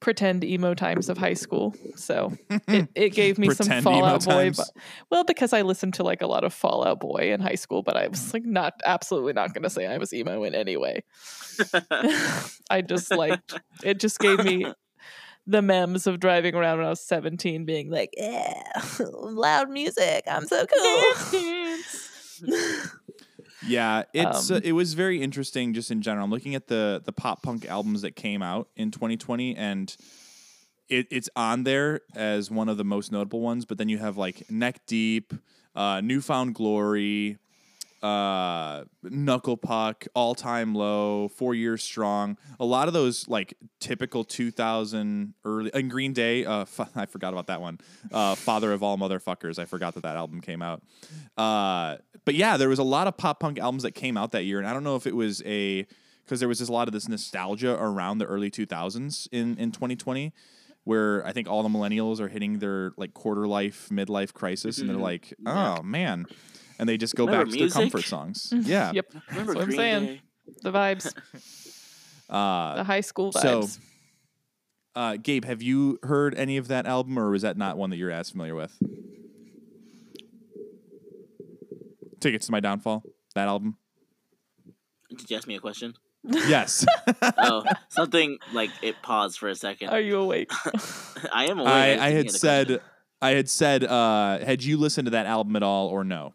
pretend 0.00 0.42
emo 0.44 0.74
times 0.74 1.08
of 1.08 1.18
high 1.18 1.34
school. 1.34 1.74
So 1.94 2.32
it, 2.68 2.88
it 2.94 3.10
gave 3.10 3.38
me 3.38 3.50
some 3.50 3.82
Fallout 3.82 4.24
Boy. 4.24 4.50
But, 4.56 4.70
well, 5.10 5.24
because 5.24 5.52
I 5.52 5.62
listened 5.62 5.94
to 5.94 6.02
like 6.02 6.22
a 6.22 6.26
lot 6.26 6.44
of 6.44 6.52
Fallout 6.52 7.00
Boy 7.00 7.32
in 7.32 7.40
high 7.40 7.54
school, 7.54 7.82
but 7.82 7.96
I 7.96 8.08
was 8.08 8.34
like 8.34 8.44
not 8.44 8.74
absolutely 8.84 9.34
not 9.34 9.54
going 9.54 9.62
to 9.62 9.70
say 9.70 9.86
I 9.86 9.98
was 9.98 10.12
emo 10.12 10.42
in 10.44 10.54
any 10.54 10.76
way. 10.76 11.04
I 12.70 12.82
just 12.82 13.10
liked 13.10 13.58
it. 13.84 14.00
Just 14.00 14.18
gave 14.18 14.42
me 14.42 14.72
the 15.46 15.62
memes 15.62 16.06
of 16.06 16.20
driving 16.20 16.54
around 16.54 16.78
when 16.78 16.86
I 16.86 16.90
was 16.90 17.00
seventeen, 17.00 17.64
being 17.64 17.90
like, 17.90 18.10
"Yeah, 18.16 18.62
loud 19.00 19.70
music. 19.70 20.24
I'm 20.26 20.46
so 20.46 20.66
cool." 20.66 21.14
Yeah, 23.66 24.04
it's 24.14 24.50
uh, 24.50 24.56
Um, 24.56 24.62
it 24.64 24.72
was 24.72 24.94
very 24.94 25.22
interesting 25.22 25.74
just 25.74 25.90
in 25.90 26.02
general. 26.02 26.24
I'm 26.24 26.30
looking 26.30 26.54
at 26.54 26.68
the 26.68 27.02
the 27.04 27.12
pop 27.12 27.42
punk 27.42 27.66
albums 27.66 28.02
that 28.02 28.16
came 28.16 28.42
out 28.42 28.68
in 28.76 28.90
2020 28.90 29.56
and 29.56 29.94
it, 30.88 31.06
it's 31.10 31.28
on 31.36 31.64
there 31.64 32.00
as 32.14 32.50
one 32.50 32.68
of 32.68 32.76
the 32.76 32.84
most 32.84 33.12
notable 33.12 33.40
ones, 33.40 33.64
but 33.64 33.78
then 33.78 33.88
you 33.88 33.98
have 33.98 34.16
like 34.16 34.50
Neck 34.50 34.80
Deep, 34.86 35.32
uh, 35.74 36.00
Newfound 36.00 36.54
Glory, 36.54 37.38
uh, 38.02 38.84
Knuckle 39.02 39.56
Puck, 39.56 40.06
All 40.14 40.34
Time 40.34 40.74
Low, 40.74 41.28
Four 41.28 41.54
Years 41.54 41.82
Strong. 41.82 42.38
A 42.58 42.64
lot 42.64 42.88
of 42.88 42.94
those 42.94 43.28
like 43.28 43.54
typical 43.78 44.24
2000 44.24 45.34
early 45.44 45.70
and 45.74 45.90
Green 45.90 46.12
Day. 46.12 46.44
Uh, 46.44 46.60
f- 46.62 46.90
I 46.96 47.06
forgot 47.06 47.32
about 47.32 47.46
that 47.48 47.60
one. 47.60 47.78
Uh, 48.12 48.34
Father 48.34 48.72
of 48.72 48.82
All 48.82 48.96
Motherfuckers. 48.98 49.58
I 49.58 49.64
forgot 49.64 49.94
that 49.94 50.02
that 50.02 50.16
album 50.16 50.40
came 50.40 50.62
out. 50.62 50.82
Uh, 51.36 51.96
but 52.24 52.34
yeah, 52.34 52.56
there 52.56 52.68
was 52.68 52.78
a 52.78 52.82
lot 52.84 53.06
of 53.06 53.16
pop 53.16 53.40
punk 53.40 53.58
albums 53.58 53.82
that 53.82 53.92
came 53.92 54.16
out 54.16 54.32
that 54.32 54.44
year, 54.44 54.58
and 54.58 54.66
I 54.66 54.72
don't 54.72 54.84
know 54.84 54.96
if 54.96 55.06
it 55.06 55.16
was 55.16 55.42
a 55.44 55.86
because 56.24 56.40
there 56.40 56.48
was 56.48 56.58
just 56.58 56.70
a 56.70 56.72
lot 56.72 56.86
of 56.88 56.92
this 56.92 57.08
nostalgia 57.08 57.72
around 57.80 58.18
the 58.18 58.26
early 58.26 58.50
2000s 58.50 59.28
in 59.32 59.56
in 59.58 59.72
2020 59.72 60.32
where 60.84 61.24
I 61.26 61.32
think 61.32 61.46
all 61.48 61.62
the 61.62 61.68
millennials 61.68 62.20
are 62.20 62.28
hitting 62.28 62.58
their 62.58 62.92
like 62.96 63.12
quarter 63.12 63.46
life, 63.46 63.88
midlife 63.92 64.32
crisis, 64.32 64.78
and 64.78 64.88
they're 64.88 64.96
Mhm. 64.96 65.02
like, 65.02 65.34
Yeah. 65.44 65.76
"Oh 65.78 65.82
man," 65.82 66.24
and 66.80 66.88
they 66.88 66.96
just 66.96 67.14
go 67.14 67.26
Remember 67.26 67.44
back 67.44 67.52
to 67.52 67.58
their 67.60 67.68
comfort 67.68 68.02
songs. 68.04 68.52
yeah. 68.56 68.90
Yep. 68.92 69.06
Remember 69.30 69.54
That's 69.54 69.56
what 69.56 69.62
I'm 69.62 69.64
Green 69.66 69.76
saying. 69.78 70.06
Day? 70.06 70.20
The 70.62 70.72
vibes. 70.72 71.12
Uh, 72.30 72.76
the 72.76 72.84
high 72.84 73.00
school 73.00 73.32
so- 73.32 73.62
vibes. 73.62 73.78
uh, 74.94 75.16
Gabe, 75.20 75.44
have 75.44 75.62
you 75.62 75.98
heard 76.04 76.32
any 76.36 76.58
of 76.58 76.68
that 76.68 76.86
album, 76.86 77.18
or 77.18 77.28
was 77.28 77.42
that 77.42 77.56
not 77.56 77.76
one 77.76 77.90
that 77.90 77.96
you're 77.96 78.12
as 78.12 78.30
familiar 78.30 78.54
with? 78.54 78.72
Tickets 82.20 82.46
to 82.46 82.52
My 82.52 82.60
Downfall. 82.60 83.02
That 83.34 83.48
album. 83.48 83.76
Did 85.08 85.28
you 85.28 85.36
ask 85.36 85.48
me 85.48 85.56
a 85.56 85.60
question? 85.60 85.94
Yes. 86.22 86.86
Oh, 87.22 87.64
something 87.88 88.38
like 88.52 88.70
it 88.82 88.94
paused 89.02 89.38
for 89.38 89.48
a 89.48 89.54
second. 89.56 89.88
Are 89.88 90.00
you 90.00 90.18
awake? 90.18 90.52
I 91.32 91.46
am 91.46 91.58
aware. 91.58 91.72
I, 91.72 91.86
I 91.92 91.96
thinking 91.96 92.16
had 92.16 92.30
said, 92.30 92.66
question. 92.68 92.84
I 93.20 93.30
had 93.30 93.50
said, 93.50 93.84
uh, 93.84 94.38
had 94.38 94.62
you 94.62 94.76
listened 94.76 95.06
to 95.06 95.10
that 95.10 95.26
album 95.26 95.56
at 95.56 95.62
all, 95.64 95.88
or 95.88 96.04
no? 96.04 96.32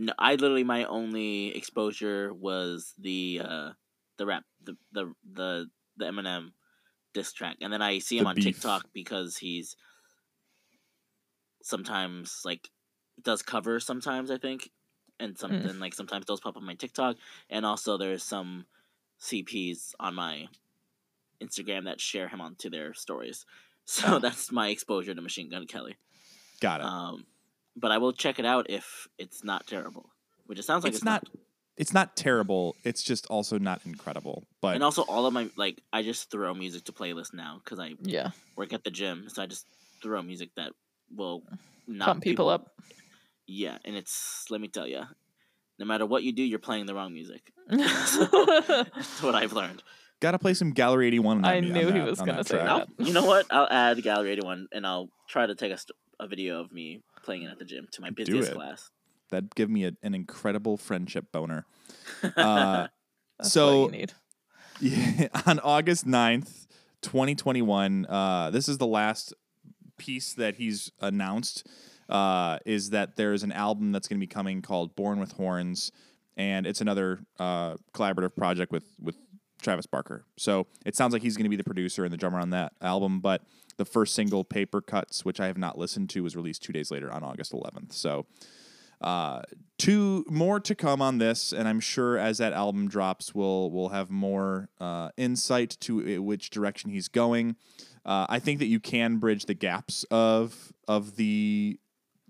No, 0.00 0.12
I 0.18 0.36
literally 0.36 0.62
my 0.64 0.84
only 0.84 1.48
exposure 1.56 2.32
was 2.32 2.94
the 2.98 3.40
uh 3.44 3.70
the 4.16 4.26
rap 4.26 4.44
the 4.62 4.76
the 4.92 5.12
the, 5.32 5.66
the 5.96 6.04
Eminem 6.04 6.52
diss 7.14 7.32
track, 7.32 7.56
and 7.60 7.72
then 7.72 7.82
I 7.82 7.98
see 7.98 8.16
him 8.18 8.24
The 8.24 8.30
on 8.30 8.34
beef. 8.36 8.44
TikTok 8.44 8.86
because 8.92 9.36
he's 9.38 9.74
sometimes 11.62 12.42
like 12.44 12.68
does 13.22 13.42
covers 13.42 13.84
sometimes 13.84 14.30
I 14.30 14.38
think, 14.38 14.70
and 15.18 15.36
something 15.36 15.78
like 15.80 15.94
sometimes 15.94 16.26
those 16.26 16.40
pop 16.40 16.50
up 16.56 16.58
on 16.58 16.66
my 16.66 16.74
TikTok, 16.74 17.16
and 17.50 17.66
also 17.66 17.98
there's 17.98 18.22
some 18.22 18.66
CPs 19.20 19.94
on 19.98 20.14
my 20.14 20.46
Instagram 21.42 21.84
that 21.84 22.00
share 22.00 22.28
him 22.28 22.40
onto 22.40 22.70
their 22.70 22.94
stories. 22.94 23.44
So 23.90 24.16
Oh. 24.16 24.18
that's 24.18 24.52
my 24.52 24.68
exposure 24.68 25.14
to 25.14 25.22
Machine 25.22 25.48
Gun 25.48 25.66
Kelly. 25.66 25.96
Got 26.60 26.80
it. 26.82 26.84
Um, 26.84 27.24
but 27.78 27.90
I 27.90 27.98
will 27.98 28.12
check 28.12 28.38
it 28.38 28.44
out 28.46 28.66
if 28.70 29.08
it's 29.18 29.42
not 29.44 29.66
terrible, 29.66 30.10
which 30.46 30.58
it 30.58 30.64
sounds 30.64 30.84
like 30.84 30.90
it's 30.90 30.98
it's, 30.98 31.04
not. 31.04 31.28
It's 31.76 31.94
not 31.94 32.16
terrible. 32.16 32.74
It's 32.82 33.04
just 33.04 33.26
also 33.28 33.56
not 33.56 33.82
incredible. 33.86 34.42
But 34.60 34.74
And 34.74 34.82
also, 34.82 35.02
all 35.02 35.26
of 35.26 35.32
my 35.32 35.48
like, 35.56 35.80
I 35.92 36.02
just 36.02 36.28
throw 36.28 36.52
music 36.52 36.84
to 36.84 36.92
playlist 36.92 37.32
now 37.32 37.60
because 37.62 37.78
I 37.78 37.94
yeah. 38.02 38.30
work 38.56 38.72
at 38.72 38.82
the 38.82 38.90
gym, 38.90 39.26
so 39.28 39.42
I 39.42 39.46
just 39.46 39.64
throw 40.02 40.20
music 40.22 40.50
that 40.56 40.72
will 41.16 41.44
not 41.86 42.06
Pump 42.06 42.22
people 42.24 42.48
up. 42.48 42.72
Yeah, 43.46 43.78
and 43.84 43.94
it's 43.96 44.44
let 44.50 44.60
me 44.60 44.66
tell 44.68 44.86
you, 44.88 45.02
no 45.78 45.86
matter 45.86 46.04
what 46.04 46.24
you 46.24 46.32
do, 46.32 46.42
you're 46.42 46.58
playing 46.58 46.86
the 46.86 46.94
wrong 46.96 47.12
music. 47.14 47.42
I 47.70 47.76
That's 48.96 49.22
what 49.22 49.34
I've 49.36 49.52
learned. 49.52 49.82
gotta 50.20 50.38
play 50.40 50.54
some 50.54 50.72
Gallery 50.72 51.06
eighty 51.06 51.20
one. 51.20 51.44
I 51.44 51.60
knew 51.60 51.92
he 51.92 52.00
was 52.00 52.18
gonna 52.18 52.42
say 52.42 52.56
track. 52.56 52.66
that. 52.66 52.88
I'll, 52.98 53.06
you 53.06 53.12
know 53.12 53.24
what? 53.24 53.46
I'll 53.50 53.68
add 53.70 54.02
Gallery 54.02 54.32
81 54.32 54.66
and 54.72 54.84
I'll 54.86 55.10
try 55.28 55.46
to 55.46 55.54
take 55.54 55.70
a, 55.72 55.78
st- 55.78 55.96
a 56.18 56.26
video 56.26 56.60
of 56.60 56.72
me 56.72 57.02
playing 57.28 57.42
it 57.42 57.50
at 57.50 57.58
the 57.58 57.64
gym 57.66 57.86
to 57.92 58.00
my 58.00 58.08
busiest 58.08 58.52
it. 58.52 58.54
class. 58.54 58.90
That'd 59.30 59.54
give 59.54 59.68
me 59.68 59.84
a, 59.84 59.92
an 60.02 60.14
incredible 60.14 60.78
friendship 60.78 61.26
boner. 61.30 61.66
Uh, 62.36 62.88
That's 63.38 63.52
So- 63.52 63.82
what 63.82 63.92
you 63.92 63.98
need. 63.98 64.12
Yeah, 64.80 65.26
on 65.44 65.58
August 65.60 66.06
9th, 66.06 66.66
2021, 67.02 68.06
uh, 68.08 68.50
this 68.50 68.68
is 68.68 68.78
the 68.78 68.86
last 68.86 69.34
piece 69.98 70.32
that 70.34 70.54
he's 70.54 70.90
announced 71.00 71.66
uh, 72.08 72.58
is 72.64 72.90
that 72.90 73.16
there's 73.16 73.42
an 73.42 73.50
album 73.52 73.90
that's 73.92 74.06
going 74.08 74.18
to 74.20 74.24
be 74.24 74.28
coming 74.28 74.62
called 74.62 74.94
Born 74.94 75.18
with 75.18 75.32
Horns, 75.32 75.90
and 76.36 76.64
it's 76.64 76.80
another 76.80 77.18
uh, 77.40 77.74
collaborative 77.92 78.36
project 78.36 78.70
with 78.72 78.84
with 79.00 79.16
Travis 79.60 79.86
Barker. 79.86 80.24
So 80.36 80.66
it 80.84 80.96
sounds 80.96 81.12
like 81.12 81.22
he's 81.22 81.36
going 81.36 81.44
to 81.44 81.50
be 81.50 81.56
the 81.56 81.64
producer 81.64 82.04
and 82.04 82.12
the 82.12 82.16
drummer 82.16 82.38
on 82.38 82.50
that 82.50 82.72
album. 82.80 83.20
But 83.20 83.42
the 83.76 83.84
first 83.84 84.14
single, 84.14 84.44
Paper 84.44 84.80
Cuts, 84.80 85.24
which 85.24 85.40
I 85.40 85.46
have 85.46 85.58
not 85.58 85.78
listened 85.78 86.10
to, 86.10 86.22
was 86.22 86.36
released 86.36 86.62
two 86.62 86.72
days 86.72 86.90
later 86.90 87.12
on 87.12 87.22
August 87.22 87.52
11th. 87.52 87.92
So 87.92 88.26
uh, 89.00 89.42
two 89.78 90.24
more 90.28 90.58
to 90.60 90.74
come 90.74 91.00
on 91.00 91.18
this, 91.18 91.52
and 91.52 91.68
I'm 91.68 91.80
sure 91.80 92.18
as 92.18 92.38
that 92.38 92.52
album 92.52 92.88
drops, 92.88 93.34
we'll 93.34 93.70
we'll 93.70 93.90
have 93.90 94.10
more 94.10 94.68
uh, 94.80 95.10
insight 95.16 95.76
to 95.80 96.20
which 96.20 96.50
direction 96.50 96.90
he's 96.90 97.08
going. 97.08 97.56
Uh, 98.04 98.26
I 98.28 98.38
think 98.40 98.58
that 98.58 98.66
you 98.66 98.80
can 98.80 99.18
bridge 99.18 99.46
the 99.46 99.54
gaps 99.54 100.04
of 100.10 100.72
of 100.88 101.16
the 101.16 101.78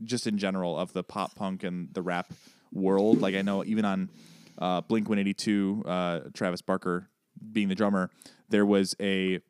just 0.05 0.27
in 0.27 0.39
general 0.39 0.79
of 0.79 0.93
the 0.93 1.03
pop 1.03 1.35
punk 1.35 1.65
and 1.65 1.93
the 1.95 2.03
rap 2.03 2.33
world. 2.73 3.23
Like 3.23 3.35
I 3.35 3.43
know 3.43 3.65
even 3.65 3.85
on 3.87 4.11
uh, 4.59 4.83
Blink 4.83 5.09
182, 5.09 5.85
uh, 5.87 6.21
Travis 6.35 6.61
Barker 6.61 7.09
being 7.53 7.69
the 7.69 7.75
drummer, 7.75 8.11
there 8.49 8.67
was 8.67 8.95
a 9.01 9.41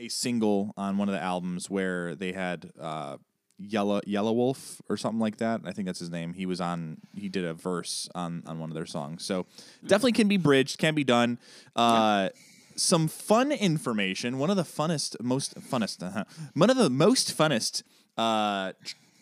a 0.00 0.08
single 0.08 0.72
on 0.76 0.96
one 0.96 1.08
of 1.08 1.12
the 1.14 1.20
albums 1.22 1.68
where 1.68 2.14
they 2.14 2.32
had 2.32 2.70
uh, 2.80 3.16
Yellow 3.58 4.00
Yelawolf 4.02 4.80
or 4.88 4.96
something 4.96 5.18
like 5.18 5.38
that. 5.38 5.62
I 5.64 5.72
think 5.72 5.86
that's 5.86 5.98
his 5.98 6.10
name. 6.10 6.34
He 6.34 6.46
was 6.46 6.60
on. 6.60 6.98
He 7.16 7.28
did 7.28 7.44
a 7.44 7.54
verse 7.54 8.08
on 8.14 8.42
on 8.46 8.58
one 8.60 8.70
of 8.70 8.74
their 8.74 8.86
songs. 8.86 9.24
So 9.24 9.46
definitely 9.82 10.12
can 10.12 10.28
be 10.28 10.36
bridged. 10.36 10.78
Can 10.78 10.94
be 10.94 11.04
done. 11.04 11.38
Uh, 11.74 12.28
Some 12.76 13.08
fun 13.08 13.50
information. 13.50 14.38
One 14.38 14.50
of 14.50 14.56
the 14.56 14.62
funnest, 14.62 15.20
most 15.20 15.58
funnest, 15.60 16.00
uh 16.02 16.22
one 16.54 16.70
of 16.70 16.76
the 16.76 16.88
most 16.90 17.36
funnest 17.36 17.82
uh, 18.16 18.72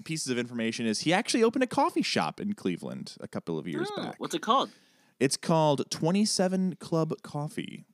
pieces 0.04 0.28
of 0.30 0.36
information 0.38 0.84
is 0.86 1.00
he 1.00 1.12
actually 1.14 1.42
opened 1.42 1.64
a 1.64 1.66
coffee 1.66 2.02
shop 2.02 2.38
in 2.38 2.52
Cleveland 2.52 3.14
a 3.20 3.26
couple 3.28 3.58
of 3.58 3.66
years 3.66 3.88
Oh, 3.96 4.02
back. 4.02 4.14
What's 4.18 4.34
it 4.34 4.42
called? 4.42 4.68
It's 5.18 5.36
called 5.36 5.90
Twenty 5.90 6.24
Seven 6.24 6.76
Club 6.76 7.14
Coffee. 7.22 7.84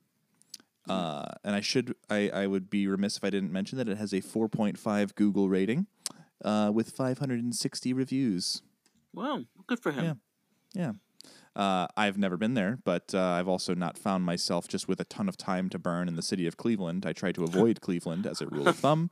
Uh, 0.87 1.25
and 1.43 1.55
I 1.55 1.61
should 1.61 1.95
I, 2.09 2.29
I 2.29 2.47
would 2.47 2.69
be 2.69 2.87
remiss 2.87 3.17
if 3.17 3.23
I 3.23 3.29
didn't 3.29 3.51
mention 3.53 3.77
that 3.77 3.87
it 3.87 3.97
has 3.97 4.11
a 4.11 4.19
4.5 4.19 5.15
Google 5.15 5.47
rating 5.47 5.87
uh, 6.43 6.71
with 6.73 6.89
560 6.89 7.93
reviews. 7.93 8.61
Wow, 9.13 9.43
good 9.65 9.79
for 9.79 9.93
him. 9.93 10.19
Yeah. 10.73 10.81
Yeah. 10.83 10.91
Uh, 11.55 11.87
I've 11.95 12.17
never 12.17 12.35
been 12.35 12.55
there, 12.55 12.79
but 12.83 13.13
uh, 13.13 13.21
I've 13.21 13.47
also 13.47 13.75
not 13.75 13.97
found 13.97 14.25
myself 14.25 14.67
just 14.67 14.87
with 14.87 14.99
a 14.99 15.05
ton 15.05 15.29
of 15.29 15.37
time 15.37 15.69
to 15.69 15.79
burn 15.79 16.07
in 16.07 16.15
the 16.15 16.21
city 16.23 16.47
of 16.47 16.57
Cleveland. 16.57 17.05
I 17.05 17.13
try 17.13 17.31
to 17.31 17.43
avoid 17.43 17.79
Cleveland 17.81 18.25
as 18.25 18.41
a 18.41 18.47
rule 18.47 18.67
of 18.67 18.75
thumb. 18.75 19.11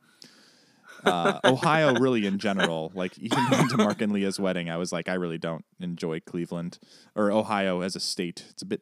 Uh, 1.04 1.40
Ohio, 1.44 1.94
really 1.96 2.26
in 2.26 2.38
general, 2.40 2.92
like 2.96 3.18
even 3.18 3.40
going 3.50 3.68
to 3.70 3.78
Mark 3.78 4.02
and 4.02 4.12
Leah's 4.12 4.40
wedding, 4.40 4.70
I 4.70 4.78
was 4.78 4.92
like, 4.92 5.10
I 5.10 5.14
really 5.16 5.38
don't 5.38 5.66
enjoy 5.80 6.20
Cleveland 6.20 6.78
or 7.16 7.32
Ohio 7.32 7.82
as 7.82 7.96
a 7.96 8.00
state. 8.00 8.46
It's 8.50 8.62
a 8.62 8.66
bit, 8.66 8.82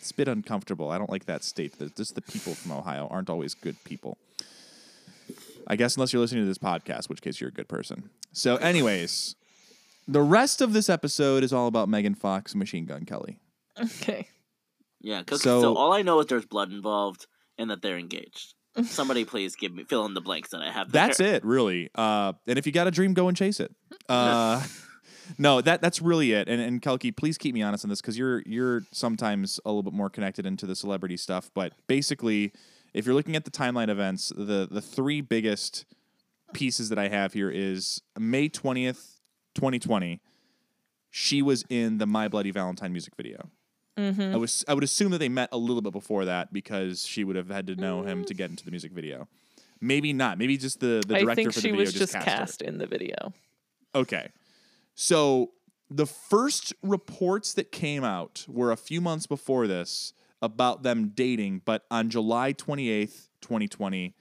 it's 0.00 0.10
a 0.10 0.14
bit 0.14 0.28
uncomfortable. 0.28 0.90
I 0.90 0.98
don't 0.98 1.10
like 1.10 1.26
that 1.26 1.44
state. 1.44 1.78
The- 1.78 1.88
Just 1.90 2.14
the 2.14 2.22
people 2.22 2.54
from 2.54 2.72
Ohio 2.72 3.06
aren't 3.10 3.30
always 3.30 3.54
good 3.54 3.76
people. 3.84 4.18
I 5.66 5.76
guess 5.76 5.96
unless 5.96 6.12
you're 6.12 6.20
listening 6.20 6.42
to 6.42 6.48
this 6.48 6.58
podcast, 6.58 7.08
which 7.08 7.22
case 7.22 7.40
you're 7.40 7.50
a 7.50 7.52
good 7.52 7.68
person. 7.68 8.10
So, 8.32 8.56
anyways, 8.56 9.36
the 10.08 10.22
rest 10.22 10.60
of 10.60 10.72
this 10.72 10.88
episode 10.90 11.44
is 11.44 11.52
all 11.52 11.68
about 11.68 11.88
Megan 11.88 12.14
Fox 12.16 12.52
and 12.52 12.58
Machine 12.58 12.84
Gun 12.86 13.04
Kelly. 13.04 13.38
Okay. 13.80 14.28
Yeah, 15.00 15.22
'cause- 15.22 15.42
So- 15.42 15.60
so, 15.62 15.74
all 15.76 15.92
I 15.92 16.02
know 16.02 16.18
is 16.20 16.26
there's 16.26 16.46
blood 16.46 16.72
involved 16.72 17.26
and 17.58 17.70
that 17.70 17.82
they're 17.82 17.98
engaged. 17.98 18.54
Somebody 18.84 19.24
please 19.24 19.54
give 19.54 19.74
me 19.74 19.84
fill 19.84 20.06
in 20.06 20.14
the 20.14 20.20
blanks 20.20 20.50
that 20.50 20.62
I 20.62 20.70
have. 20.70 20.90
That's 20.90 21.18
there. 21.18 21.34
it, 21.34 21.44
really. 21.44 21.90
Uh, 21.94 22.32
and 22.46 22.58
if 22.58 22.66
you 22.66 22.72
got 22.72 22.86
a 22.86 22.90
dream, 22.90 23.12
go 23.12 23.28
and 23.28 23.36
chase 23.36 23.60
it. 23.60 23.74
Uh, 24.08 24.64
no, 25.38 25.60
that 25.60 25.82
that's 25.82 26.00
really 26.00 26.32
it. 26.32 26.48
And 26.48 26.60
and 26.60 26.80
Kelky, 26.80 27.14
please 27.14 27.36
keep 27.36 27.54
me 27.54 27.62
honest 27.62 27.84
on 27.84 27.90
this 27.90 28.00
because 28.00 28.16
you're 28.16 28.42
you're 28.46 28.82
sometimes 28.90 29.60
a 29.64 29.68
little 29.68 29.82
bit 29.82 29.92
more 29.92 30.08
connected 30.08 30.46
into 30.46 30.66
the 30.66 30.74
celebrity 30.74 31.16
stuff. 31.18 31.50
But 31.54 31.74
basically, 31.86 32.52
if 32.94 33.04
you're 33.04 33.14
looking 33.14 33.36
at 33.36 33.44
the 33.44 33.50
timeline 33.50 33.88
events, 33.88 34.32
the 34.34 34.66
the 34.70 34.80
three 34.80 35.20
biggest 35.20 35.84
pieces 36.54 36.88
that 36.88 36.98
I 36.98 37.08
have 37.08 37.34
here 37.34 37.50
is 37.50 38.00
May 38.18 38.48
twentieth, 38.48 39.20
twenty 39.54 39.78
twenty. 39.78 40.20
She 41.10 41.42
was 41.42 41.62
in 41.68 41.98
the 41.98 42.06
My 42.06 42.26
Bloody 42.28 42.50
Valentine 42.50 42.92
music 42.92 43.14
video. 43.16 43.50
Mm-hmm. 43.98 44.34
I 44.34 44.36
was 44.36 44.64
I 44.66 44.74
would 44.74 44.84
assume 44.84 45.10
that 45.12 45.18
they 45.18 45.28
met 45.28 45.50
a 45.52 45.58
little 45.58 45.82
bit 45.82 45.92
before 45.92 46.24
that 46.24 46.52
because 46.52 47.06
she 47.06 47.24
would 47.24 47.36
have 47.36 47.50
had 47.50 47.66
to 47.66 47.76
know 47.76 48.02
him 48.02 48.24
to 48.24 48.34
get 48.34 48.50
into 48.50 48.64
the 48.64 48.70
music 48.70 48.92
video. 48.92 49.28
Maybe 49.80 50.12
not. 50.12 50.38
Maybe 50.38 50.56
just 50.56 50.80
the 50.80 51.02
the 51.06 51.18
director 51.18 51.50
for 51.50 51.60
the 51.60 51.60
she 51.60 51.70
video 51.70 51.80
was 51.80 51.92
just 51.92 52.12
cast, 52.12 52.26
cast, 52.26 52.60
her. 52.62 52.68
in 52.68 52.78
the 52.78 52.86
video. 52.86 53.32
Okay. 53.94 54.30
So 54.94 55.50
the 55.90 56.06
first 56.06 56.72
reports 56.82 57.54
that 57.54 57.70
came 57.70 58.04
out 58.04 58.46
were 58.48 58.72
a 58.72 58.76
few 58.76 59.00
months 59.00 59.26
before 59.26 59.66
this 59.66 60.14
about 60.40 60.82
them 60.82 61.12
dating, 61.14 61.62
but 61.64 61.84
on 61.90 62.10
July 62.10 62.52
28th, 62.52 63.28
2020, 63.40 64.14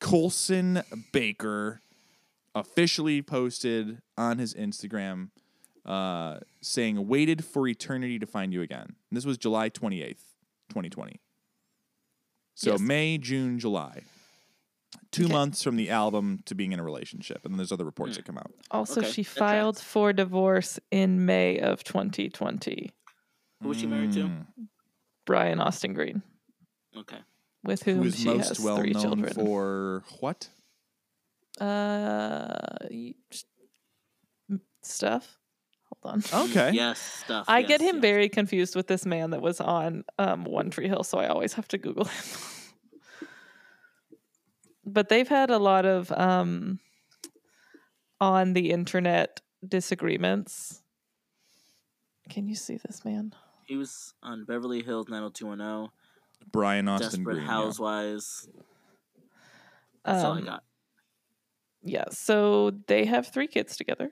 Colson 0.00 0.82
Baker 1.12 1.80
officially 2.54 3.22
posted 3.22 4.02
on 4.16 4.38
his 4.38 4.54
Instagram 4.54 5.28
uh, 5.84 6.38
saying, 6.60 7.06
Waited 7.08 7.44
for 7.44 7.66
eternity 7.68 8.18
to 8.18 8.26
find 8.26 8.52
you 8.52 8.62
again. 8.62 8.86
And 9.10 9.16
this 9.16 9.24
was 9.24 9.38
July 9.38 9.68
28th, 9.70 10.22
2020. 10.70 11.20
So 12.54 12.72
Yes. 12.72 12.80
May, 12.80 13.18
June, 13.18 13.58
July. 13.58 14.02
Two 15.10 15.24
Okay. 15.24 15.32
months 15.32 15.62
from 15.62 15.76
the 15.76 15.88
album 15.90 16.42
to 16.46 16.54
being 16.54 16.72
in 16.72 16.78
a 16.78 16.84
relationship. 16.84 17.44
And 17.44 17.52
then 17.52 17.56
there's 17.56 17.72
other 17.72 17.84
reports 17.84 18.16
that 18.16 18.24
come 18.26 18.36
out. 18.38 18.52
Also, 18.70 19.00
Okay, 19.00 19.10
she 19.10 19.22
that 19.22 19.28
tracks. 19.30 19.38
filed 19.38 19.78
for 19.78 20.12
divorce 20.12 20.78
in 20.90 21.24
May 21.24 21.58
of 21.58 21.82
2020. 21.82 22.92
Who 23.62 23.68
was 23.68 23.78
she 23.78 23.86
married 23.86 24.12
to? 24.12 24.24
Mm. 24.24 24.46
Brian 25.24 25.60
Austin 25.60 25.94
Green. 25.94 26.22
Okay. 26.96 27.18
with 27.64 27.84
whom 27.84 27.98
Who 27.98 28.04
is 28.04 28.18
she 28.18 28.24
most 28.26 28.48
has 28.48 28.60
well 28.60 28.76
three 28.76 28.90
known 28.90 29.02
children. 29.02 29.32
for 29.34 30.02
what? 30.20 30.48
uh, 31.60 32.48
y- 32.90 33.14
s- 33.30 33.44
m- 34.50 34.60
stuff. 34.82 35.38
Hold 36.02 36.14
on. 36.14 36.22
Okay. 36.50 36.70
Yes, 36.72 36.98
stuff. 37.00 37.44
I 37.48 37.60
yes, 37.60 37.68
get 37.68 37.80
him 37.80 37.96
yes. 37.96 38.02
very 38.02 38.28
confused 38.28 38.74
with 38.76 38.86
this 38.88 39.06
man 39.06 39.30
that 39.30 39.40
was 39.42 39.60
on 39.60 40.04
um, 40.18 40.44
One 40.44 40.70
Tree 40.70 40.88
Hill, 40.88 41.04
so 41.04 41.18
I 41.18 41.28
always 41.28 41.52
have 41.54 41.68
to 41.68 41.78
Google 41.78 42.04
him. 42.04 42.24
but 44.84 45.08
they've 45.08 45.28
had 45.28 45.50
a 45.50 45.58
lot 45.58 45.86
of 45.86 46.10
um, 46.12 46.80
on 48.20 48.52
the 48.52 48.70
internet 48.70 49.40
disagreements. 49.66 50.82
Can 52.28 52.48
you 52.48 52.54
see 52.54 52.78
this 52.78 53.04
man? 53.04 53.34
He 53.66 53.76
was 53.76 54.14
on 54.22 54.44
Beverly 54.44 54.82
Hills 54.82 55.08
90210, 55.08 55.90
Brian 56.50 56.88
Austin 56.88 57.08
Desperate 57.10 57.24
Green. 57.34 57.46
yeah. 57.46 57.52
Housewives. 57.52 58.48
That's 60.04 60.24
all 60.24 60.32
I 60.34 60.38
Um, 60.38 60.44
got. 60.44 60.64
yeah 61.84 62.04
so 62.10 62.72
they 62.88 63.04
have 63.04 63.28
three 63.28 63.46
kids 63.46 63.76
together 63.76 64.10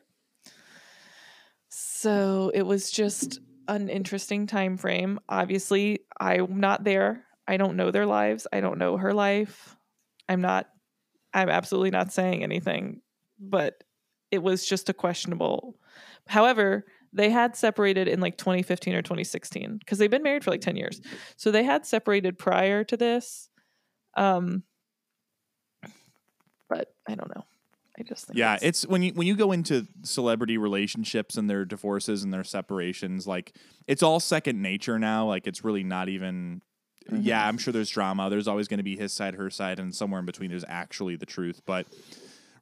so 2.00 2.50
it 2.54 2.62
was 2.62 2.90
just 2.90 3.40
an 3.68 3.90
interesting 3.90 4.46
time 4.46 4.78
frame. 4.78 5.20
Obviously 5.28 6.00
i'm 6.18 6.58
not 6.58 6.82
there. 6.82 7.24
I 7.46 7.58
don't 7.58 7.76
know 7.76 7.90
their 7.90 8.06
lives. 8.06 8.46
I 8.52 8.60
don't 8.60 8.78
know 8.78 8.96
her 8.96 9.12
life. 9.12 9.76
I'm 10.28 10.40
not 10.40 10.66
i'm 11.34 11.50
absolutely 11.50 11.90
not 11.90 12.12
saying 12.12 12.42
anything 12.42 13.02
but 13.38 13.84
it 14.30 14.42
was 14.42 14.66
just 14.66 14.88
a 14.88 14.94
questionable. 14.94 15.76
However 16.26 16.86
they 17.12 17.28
had 17.28 17.54
separated 17.56 18.08
in 18.08 18.20
like 18.20 18.38
2015 18.38 18.94
or 18.94 19.02
2016 19.02 19.78
because 19.78 19.98
they've 19.98 20.10
been 20.10 20.22
married 20.22 20.44
for 20.44 20.52
like 20.52 20.60
10 20.60 20.76
years. 20.76 21.00
So 21.36 21.50
they 21.50 21.64
had 21.64 21.84
separated 21.84 22.38
prior 22.38 22.82
to 22.84 22.96
this 22.96 23.50
um 24.16 24.62
but 26.68 26.94
i 27.08 27.14
don't 27.14 27.34
know 27.34 27.44
i 28.00 28.02
just 28.02 28.26
think 28.26 28.38
Yeah, 28.38 28.58
it's 28.62 28.86
when 28.86 29.02
you 29.02 29.12
when 29.12 29.26
you 29.26 29.36
go 29.36 29.52
into 29.52 29.86
celebrity 30.02 30.58
relationships 30.58 31.36
and 31.36 31.48
their 31.48 31.64
divorces 31.64 32.24
and 32.24 32.32
their 32.32 32.44
separations, 32.44 33.26
like 33.26 33.56
it's 33.86 34.02
all 34.02 34.18
second 34.20 34.60
nature 34.62 34.98
now. 34.98 35.26
Like 35.26 35.46
it's 35.46 35.62
really 35.64 35.84
not 35.84 36.08
even. 36.08 36.62
Mhm. 37.10 37.20
Yeah, 37.24 37.46
I'm 37.46 37.58
sure 37.58 37.72
there's 37.72 37.90
drama. 37.90 38.28
There's 38.30 38.46
always 38.48 38.68
going 38.68 38.78
to 38.78 38.84
be 38.84 38.96
his 38.96 39.12
side, 39.12 39.34
her 39.34 39.50
side, 39.50 39.78
and 39.80 39.94
somewhere 39.94 40.20
in 40.20 40.26
between 40.26 40.50
there's 40.50 40.64
actually 40.68 41.16
the 41.16 41.26
truth. 41.26 41.60
But 41.66 41.86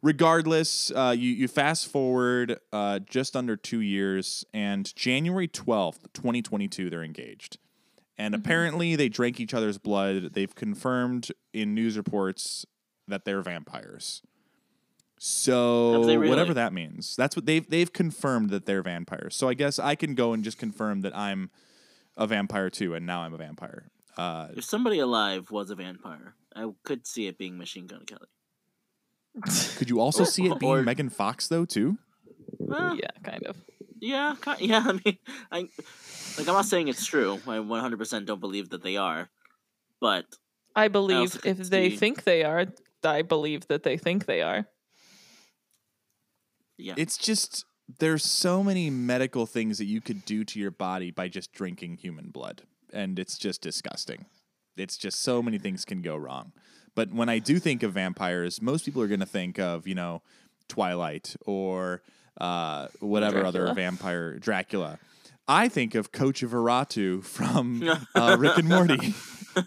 regardless, 0.02 0.90
uh, 0.92 1.14
you 1.16 1.30
you 1.32 1.48
fast 1.48 1.88
forward 1.88 2.58
uh, 2.72 3.00
just 3.00 3.36
under 3.36 3.56
two 3.56 3.80
years, 3.80 4.44
and 4.52 4.94
January 4.94 5.48
12th, 5.48 6.12
2022, 6.14 6.90
they're 6.90 7.02
engaged. 7.04 7.58
And 8.16 8.34
Mhm. 8.34 8.38
apparently, 8.38 8.96
they 8.96 9.08
drank 9.08 9.38
each 9.40 9.54
other's 9.54 9.78
blood. 9.78 10.32
They've 10.34 10.54
confirmed 10.54 11.30
in 11.52 11.74
news 11.74 11.96
reports 11.96 12.64
that 13.06 13.24
they're 13.24 13.42
vampires. 13.42 14.22
So 15.18 16.04
really? 16.04 16.28
whatever 16.28 16.54
that 16.54 16.72
means, 16.72 17.16
that's 17.16 17.34
what 17.36 17.46
they've 17.46 17.68
they've 17.68 17.92
confirmed 17.92 18.50
that 18.50 18.66
they're 18.66 18.82
vampires. 18.82 19.34
So 19.36 19.48
I 19.48 19.54
guess 19.54 19.78
I 19.78 19.94
can 19.94 20.14
go 20.14 20.32
and 20.32 20.44
just 20.44 20.58
confirm 20.58 21.00
that 21.02 21.16
I'm 21.16 21.50
a 22.16 22.26
vampire 22.26 22.70
too, 22.70 22.94
and 22.94 23.06
now 23.06 23.22
I'm 23.22 23.34
a 23.34 23.36
vampire. 23.38 23.90
Uh, 24.16 24.48
If 24.56 24.64
somebody 24.64 24.98
alive 24.98 25.50
was 25.50 25.70
a 25.70 25.74
vampire, 25.76 26.34
I 26.54 26.68
could 26.84 27.06
see 27.06 27.26
it 27.26 27.38
being 27.38 27.56
Machine 27.58 27.86
Gun 27.86 28.04
Kelly. 28.06 28.28
could 29.76 29.88
you 29.88 30.00
also 30.00 30.24
see 30.24 30.46
it 30.46 30.58
being 30.58 30.72
Or- 30.72 30.82
Megan 30.82 31.10
Fox 31.10 31.48
though 31.48 31.64
too? 31.64 31.98
Well, 32.58 32.96
yeah 32.96 33.10
kind 33.22 33.44
of 33.44 33.56
yeah, 34.00 34.34
ki- 34.40 34.52
yeah. 34.66 34.84
I 34.86 34.92
mean, 34.92 35.18
I 35.50 35.58
like. 35.58 36.48
I'm 36.48 36.54
not 36.54 36.64
saying 36.66 36.88
it's 36.88 37.04
true. 37.04 37.40
I 37.46 37.56
100% 37.58 38.26
don't 38.26 38.40
believe 38.40 38.70
that 38.70 38.82
they 38.82 38.96
are, 38.96 39.28
but 40.00 40.24
i 40.76 40.86
believe 40.86 41.32
could 41.32 41.58
if 41.58 41.70
they 41.70 41.90
see- 41.90 41.96
think 41.96 42.22
they 42.24 42.44
are 42.44 42.66
i 43.02 43.22
believe 43.22 43.66
that 43.68 43.82
they 43.82 43.96
think 43.96 44.26
they 44.26 44.42
are 44.42 44.66
yeah, 46.78 46.94
It's 46.96 47.16
just 47.16 47.64
there's 47.98 48.24
so 48.24 48.62
many 48.62 48.90
medical 48.90 49.46
things 49.46 49.78
that 49.78 49.86
you 49.86 50.00
could 50.00 50.24
do 50.24 50.44
to 50.44 50.58
your 50.58 50.70
body 50.70 51.10
by 51.10 51.28
just 51.28 51.52
drinking 51.52 51.96
human 51.96 52.30
blood, 52.30 52.62
and 52.92 53.18
it's 53.18 53.36
just 53.38 53.60
disgusting. 53.60 54.26
It's 54.76 54.96
just 54.96 55.20
so 55.20 55.42
many 55.42 55.58
things 55.58 55.84
can 55.84 56.02
go 56.02 56.16
wrong. 56.16 56.52
But 56.94 57.12
when 57.12 57.28
I 57.28 57.38
do 57.38 57.58
think 57.58 57.82
of 57.82 57.92
vampires, 57.92 58.62
most 58.62 58.84
people 58.84 59.02
are 59.02 59.08
going 59.08 59.20
to 59.20 59.26
think 59.26 59.58
of 59.58 59.86
you 59.86 59.94
know 59.94 60.22
Twilight 60.68 61.34
or 61.46 62.02
uh, 62.40 62.88
whatever 63.00 63.44
other 63.44 63.72
vampire 63.74 64.38
Dracula. 64.38 64.98
I 65.50 65.68
think 65.68 65.94
of 65.94 66.12
Coach 66.12 66.42
Feratu 66.42 67.24
from 67.24 67.82
uh, 68.14 68.36
Rick 68.38 68.58
and 68.58 68.68
Morty. 68.68 69.14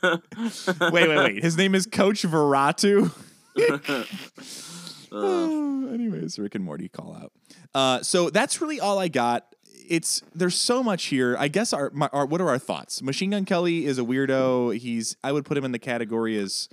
wait, 0.92 1.08
wait, 1.10 1.18
wait. 1.18 1.44
His 1.44 1.58
name 1.58 1.74
is 1.74 1.88
Coach 1.88 2.22
Feratu. 2.22 3.12
Uh, 5.12 5.88
anyways, 5.94 6.40
Rick 6.40 6.56
and 6.56 6.64
Morty 6.64 6.88
call 6.90 7.16
out. 7.16 7.32
Uh, 7.74 8.02
so 8.02 8.30
that's 8.30 8.62
really 8.62 8.80
all 8.80 8.98
I 9.00 9.08
got. 9.08 9.56
It's 9.90 10.22
there's 10.34 10.56
so 10.56 10.82
much 10.84 11.06
here. 11.06 11.36
I 11.38 11.48
guess 11.50 11.74
our, 11.74 11.90
my, 11.94 12.08
our 12.14 12.26
what 12.26 12.40
are 12.40 12.48
our 12.50 12.60
thoughts? 12.60 13.02
Machine 13.02 13.32
Gun 13.32 13.44
Kelly 13.46 13.86
is 13.86 14.00
a 14.00 14.04
weirdo. 14.04 14.78
He's 14.78 15.18
I 15.24 15.32
would 15.32 15.44
put 15.46 15.58
him 15.58 15.66
in 15.66 15.72
the 15.74 15.80
category 15.80 16.38
as 16.38 16.70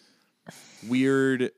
weird 0.89 1.51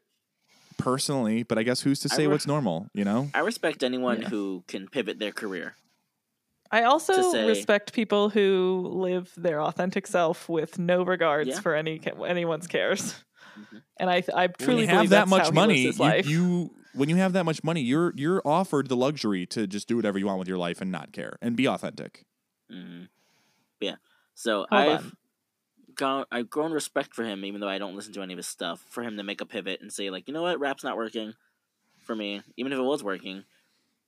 personally, 0.79 1.43
but 1.43 1.59
I 1.59 1.63
guess 1.63 1.81
who's 1.83 2.01
to 2.01 2.09
say 2.09 2.27
re- 2.27 2.33
what's 2.33 2.47
normal? 2.47 2.89
You 2.95 3.05
know? 3.05 3.29
I 3.35 3.41
respect 3.41 3.83
anyone 3.83 4.23
Yeah. 4.23 4.29
who 4.29 4.65
can 4.67 4.89
pivot 4.89 5.19
their 5.19 5.33
career. 5.33 5.75
i 6.71 6.85
also 6.85 7.33
say- 7.33 7.47
respect 7.47 7.93
people 7.93 8.31
who 8.31 8.89
live 8.95 9.31
their 9.37 9.61
authentic 9.61 10.07
self 10.07 10.49
with 10.49 10.79
no 10.79 11.03
regards 11.03 11.51
Yeah. 11.51 11.61
for 11.61 11.75
any 11.75 12.01
anyone's 12.27 12.67
cares. 12.69 13.15
And 13.99 14.11
i 14.11 14.23
i 14.35 14.47
truly 14.47 14.87
when 14.87 14.89
you 14.89 14.89
have 14.89 15.09
believe 15.09 15.11
that 15.11 15.29
much 15.29 15.51
money, 15.53 15.91
you, 15.91 16.17
you 16.23 16.75
when 16.93 17.09
you 17.09 17.17
have 17.17 17.33
that 17.33 17.45
much 17.45 17.63
money, 17.63 17.81
you're 17.81 18.13
you're 18.17 18.43
offered 18.45 18.89
the 18.89 18.97
luxury 18.97 19.47
to 19.47 19.67
just 19.67 19.87
do 19.89 19.97
whatever 19.97 20.19
you 20.19 20.27
want 20.27 20.39
with 20.39 20.49
your 20.49 20.59
life 20.59 20.81
and 20.81 20.91
not 20.91 21.13
care 21.13 21.39
and 21.41 21.57
be 21.57 21.67
authentic. 21.69 22.25
hmm 22.71 23.05
Yeah. 23.81 23.97
So 24.35 24.67
Hold 24.71 24.89
I've 24.89 24.89
on. 24.89 25.17
gone, 25.95 26.27
I've 26.31 26.51
grown 26.51 26.73
respect 26.73 27.15
for 27.15 27.25
him, 27.25 27.45
even 27.45 27.61
though 27.61 27.69
I 27.69 27.79
don't 27.79 27.97
listen 27.97 28.13
to 28.15 28.23
any 28.23 28.35
of 28.35 28.39
his 28.39 28.49
stuff. 28.49 28.81
For 28.91 29.03
him 29.05 29.17
to 29.17 29.23
make 29.25 29.41
a 29.41 29.47
pivot 29.47 29.81
and 29.81 29.93
say, 29.93 30.11
like, 30.11 30.29
you 30.29 30.35
know 30.35 30.43
what, 30.43 30.61
rap's 30.61 30.85
not 30.85 30.97
working 30.97 31.35
for 32.05 32.17
me. 32.17 32.43
Even 32.57 32.73
if 32.73 32.79
it 32.79 32.83
was 32.83 33.05
working, 33.05 33.45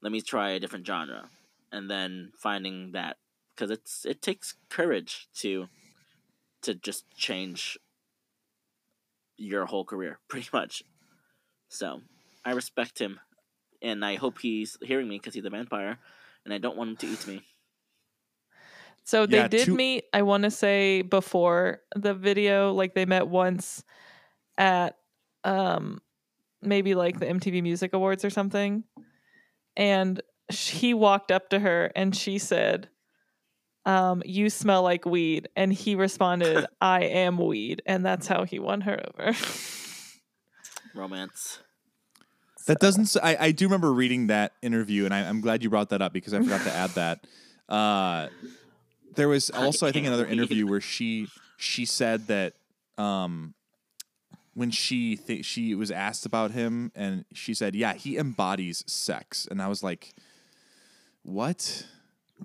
let 0.02 0.12
me 0.12 0.20
try 0.22 0.50
a 0.52 0.60
different 0.60 0.86
genre, 0.86 1.30
and 1.72 1.90
then 1.90 2.32
finding 2.38 2.92
that 2.92 3.18
because 3.54 3.70
it's 3.70 4.06
it 4.06 4.22
takes 4.22 4.56
courage 4.70 5.28
to 5.36 5.68
to 6.62 6.74
just 6.74 7.04
change 7.16 7.78
your 9.36 9.66
whole 9.66 9.84
career, 9.84 10.18
pretty 10.28 10.48
much. 10.52 10.82
So 11.68 12.00
I 12.44 12.52
respect 12.52 12.98
him, 12.98 13.20
and 13.82 14.04
I 14.04 14.16
hope 14.16 14.38
he's 14.40 14.76
hearing 14.82 15.08
me 15.08 15.18
because 15.18 15.34
he's 15.34 15.44
a 15.44 15.50
vampire, 15.50 15.98
and 16.44 16.52
I 16.54 16.58
don't 16.58 16.76
want 16.76 16.90
him 16.90 16.96
to 16.98 17.06
eat 17.06 17.26
me. 17.26 17.42
So 19.04 19.26
they 19.26 19.38
Yeah, 19.40 19.48
did 19.48 19.66
two- 19.66 19.74
meet, 19.74 20.04
I 20.12 20.22
want 20.22 20.44
to 20.44 20.50
say 20.50 21.02
before 21.02 21.80
the 21.96 22.14
video, 22.14 22.72
like 22.72 22.94
they 22.94 23.04
met 23.04 23.26
once 23.28 23.84
at 24.58 24.96
um 25.44 26.00
maybe 26.62 26.94
like 26.94 27.18
the 27.18 27.26
MTV 27.26 27.62
Music 27.62 27.92
Awards 27.94 28.24
or 28.24 28.30
something. 28.30 28.84
And 29.76 30.20
he 30.48 30.94
walked 30.94 31.32
up 31.32 31.50
to 31.50 31.58
her 31.58 31.90
and 31.96 32.14
she 32.14 32.38
said, 32.38 32.88
um, 33.84 34.22
you 34.24 34.50
smell 34.50 34.82
like 34.82 35.04
weed. 35.04 35.48
And 35.56 35.72
he 35.72 35.94
responded, 35.94 36.66
I 36.80 37.02
am 37.04 37.38
weed. 37.38 37.82
And 37.86 38.04
that's 38.04 38.26
how 38.26 38.44
he 38.44 38.58
won 38.58 38.82
her 38.82 39.00
over. 39.14 39.32
Romance. 40.94 41.58
That 42.66 42.78
doesn't. 42.78 43.16
I, 43.22 43.36
I 43.40 43.50
do 43.50 43.66
remember 43.66 43.92
reading 43.92 44.28
that 44.28 44.52
interview, 44.62 45.04
and 45.04 45.12
I, 45.12 45.20
I'm 45.28 45.40
glad 45.40 45.64
you 45.64 45.70
brought 45.70 45.88
that 45.88 46.00
up 46.00 46.12
because 46.12 46.32
I 46.32 46.40
forgot 46.40 46.62
to 46.62 46.72
add 46.72 46.90
that. 46.94 47.26
Uh, 47.68 48.28
there 49.16 49.28
was 49.28 49.50
also, 49.50 49.86
I 49.86 49.92
think, 49.92 50.06
another 50.06 50.24
weed. 50.24 50.32
interview 50.32 50.66
where 50.68 50.80
she 50.80 51.28
she 51.56 51.84
said 51.84 52.28
that 52.28 52.54
um, 52.98 53.54
when 54.54 54.70
she 54.70 55.16
th- 55.16 55.44
she 55.44 55.74
was 55.74 55.90
asked 55.90 56.24
about 56.24 56.52
him, 56.52 56.92
and 56.94 57.24
she 57.32 57.52
said, 57.52 57.74
"Yeah, 57.74 57.94
he 57.94 58.16
embodies 58.16 58.84
sex," 58.86 59.48
and 59.50 59.60
I 59.60 59.66
was 59.66 59.82
like, 59.82 60.12
"What?" 61.24 61.86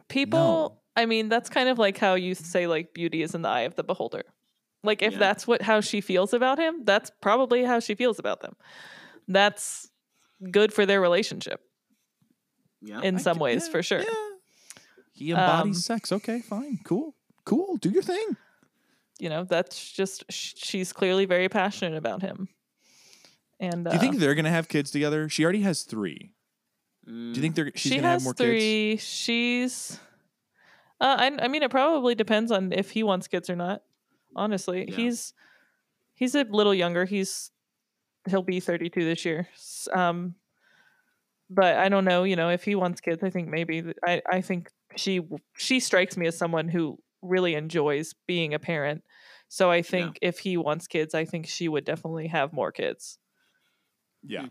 people 0.08 0.40
No. 0.40 0.78
I 0.98 1.06
mean 1.06 1.30
that's 1.30 1.50
kind 1.50 1.70
of 1.70 1.78
like 1.80 1.98
how 1.98 2.16
you 2.16 2.36
say 2.36 2.68
like 2.68 2.94
beauty 2.94 3.22
is 3.22 3.34
in 3.36 3.42
the 3.44 3.50
eye 3.50 3.62
of 3.62 3.76
the 3.76 3.84
beholder 3.84 4.24
like 4.84 5.02
if 5.02 5.14
Yeah. 5.14 5.20
that's 5.20 5.48
what 5.48 5.62
how 5.62 5.80
she 5.82 6.02
feels 6.02 6.34
about 6.34 6.60
him 6.60 6.84
that's 6.84 7.12
probably 7.22 7.64
how 7.64 7.80
she 7.80 7.96
feels 7.96 8.20
about 8.20 8.42
them 8.42 8.56
that's 9.30 9.90
good 10.52 10.74
for 10.74 10.86
their 10.86 11.00
relationship 11.02 11.62
Yeah. 12.82 13.02
in 13.02 13.16
I 13.16 13.20
some 13.20 13.38
c- 13.38 13.42
ways 13.44 13.66
yeah, 13.68 13.72
for 13.72 13.84
sure 13.84 14.00
yeah. 14.00 14.24
He 15.14 15.32
embodies 15.32 15.78
Um, 15.78 15.82
sex. 15.82 16.12
Okay, 16.12 16.42
fine, 16.42 16.78
cool, 16.84 17.16
cool. 17.44 17.78
Do 17.78 17.90
your 17.90 18.04
thing. 18.04 18.38
you 19.20 19.30
know 19.30 19.44
that's 19.46 19.92
just 19.92 20.24
sh- 20.30 20.54
she's 20.58 20.94
clearly 20.94 21.26
very 21.26 21.50
passionate 21.50 21.98
about 21.98 22.22
him 22.22 22.48
and 23.60 23.88
uh, 23.88 23.92
Do 23.92 23.96
you 23.96 24.00
think 24.02 24.18
they're 24.20 24.36
gonna 24.36 24.52
have 24.52 24.68
kids 24.68 24.92
together? 24.92 25.28
She 25.28 25.44
already 25.44 25.62
has 25.62 25.82
three. 25.84 26.34
Mm, 27.10 27.34
Do 27.34 27.38
you 27.40 27.42
think 27.42 27.56
they're 27.56 27.72
she's 27.74 27.94
she 27.94 27.96
gonna 27.98 28.10
has 28.10 28.22
have 28.22 28.26
more 28.26 28.34
kids? 28.36 28.48
three 28.48 28.98
she's 28.98 30.00
uh, 31.00 31.16
I, 31.20 31.46
I 31.46 31.48
mean 31.48 31.64
it 31.64 31.72
probably 31.72 32.16
depends 32.16 32.52
on 32.52 32.72
if 32.74 32.92
he 32.92 33.04
wants 33.04 33.28
kids 33.28 33.50
or 33.50 33.56
not 33.56 33.84
honestly 34.36 34.86
Yeah. 34.88 34.96
he's 34.96 35.34
He's 36.18 36.34
a 36.34 36.46
little 36.50 36.74
younger. 36.74 37.06
He's 37.06 37.52
he'll 38.28 38.42
be 38.42 38.60
32 38.60 39.06
this 39.06 39.24
year. 39.24 39.48
Um, 39.94 40.34
but 41.48 41.78
I 41.78 41.90
don't 41.90 42.06
know. 42.06 42.24
You 42.24 42.36
know, 42.36 42.50
if 42.50 42.64
he 42.64 42.74
wants 42.74 43.02
kids, 43.02 43.24
I 43.24 43.30
think 43.30 43.50
maybe. 43.50 43.94
I 44.04 44.24
I 44.28 44.42
think 44.42 44.72
she 44.96 45.22
she 45.56 45.80
strikes 45.80 46.18
me 46.18 46.26
as 46.26 46.36
someone 46.36 46.70
who 46.70 46.98
really 47.22 47.54
enjoys 47.54 48.16
being 48.26 48.56
a 48.56 48.60
parent. 48.60 49.04
So 49.48 49.70
I 49.70 49.84
think 49.84 50.18
if 50.24 50.40
he 50.40 50.58
wants 50.58 50.88
kids, 50.88 51.14
I 51.14 51.24
think 51.24 51.48
she 51.48 51.70
would 51.70 51.86
definitely 51.86 52.28
have 52.28 52.52
more 52.52 52.72
kids. 52.72 53.20
Yeah. 54.24 54.48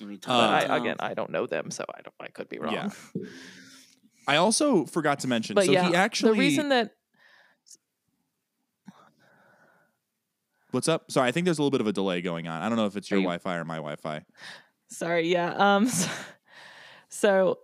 Let 0.00 0.08
me 0.08 0.16
Uh, 0.16 0.18
But 0.26 0.70
I, 0.70 0.76
again, 0.78 0.96
I 0.98 1.14
don't 1.14 1.30
know 1.30 1.46
them, 1.46 1.70
so 1.70 1.84
I 1.94 2.02
don't. 2.02 2.14
I 2.20 2.26
could 2.26 2.48
be 2.48 2.58
wrong. 2.58 2.74
Yeah. 2.74 2.90
I 4.26 4.36
also 4.36 4.84
forgot 4.86 5.20
to 5.20 5.28
mention. 5.28 5.54
But 5.54 5.66
so 5.66 5.72
yeah, 5.72 5.88
he 5.88 5.94
actually. 5.94 6.32
the 6.32 6.38
reason 6.38 6.68
that 6.70 6.92
what's 10.70 10.88
up? 10.88 11.10
Sorry, 11.10 11.28
I 11.28 11.32
think 11.32 11.44
there's 11.44 11.58
a 11.58 11.62
little 11.62 11.70
bit 11.70 11.80
of 11.80 11.86
a 11.86 11.92
delay 11.92 12.20
going 12.22 12.48
on. 12.48 12.62
I 12.62 12.68
don't 12.68 12.76
know 12.76 12.86
if 12.86 12.96
it's 12.96 13.10
your 13.10 13.20
you- 13.20 13.24
Wi-Fi 13.24 13.56
or 13.56 13.64
my 13.64 13.76
Wi-Fi. 13.76 14.24
Sorry, 14.88 15.28
yeah. 15.28 15.54
Um 15.54 15.86
so, 15.88 16.08
so 17.08 17.58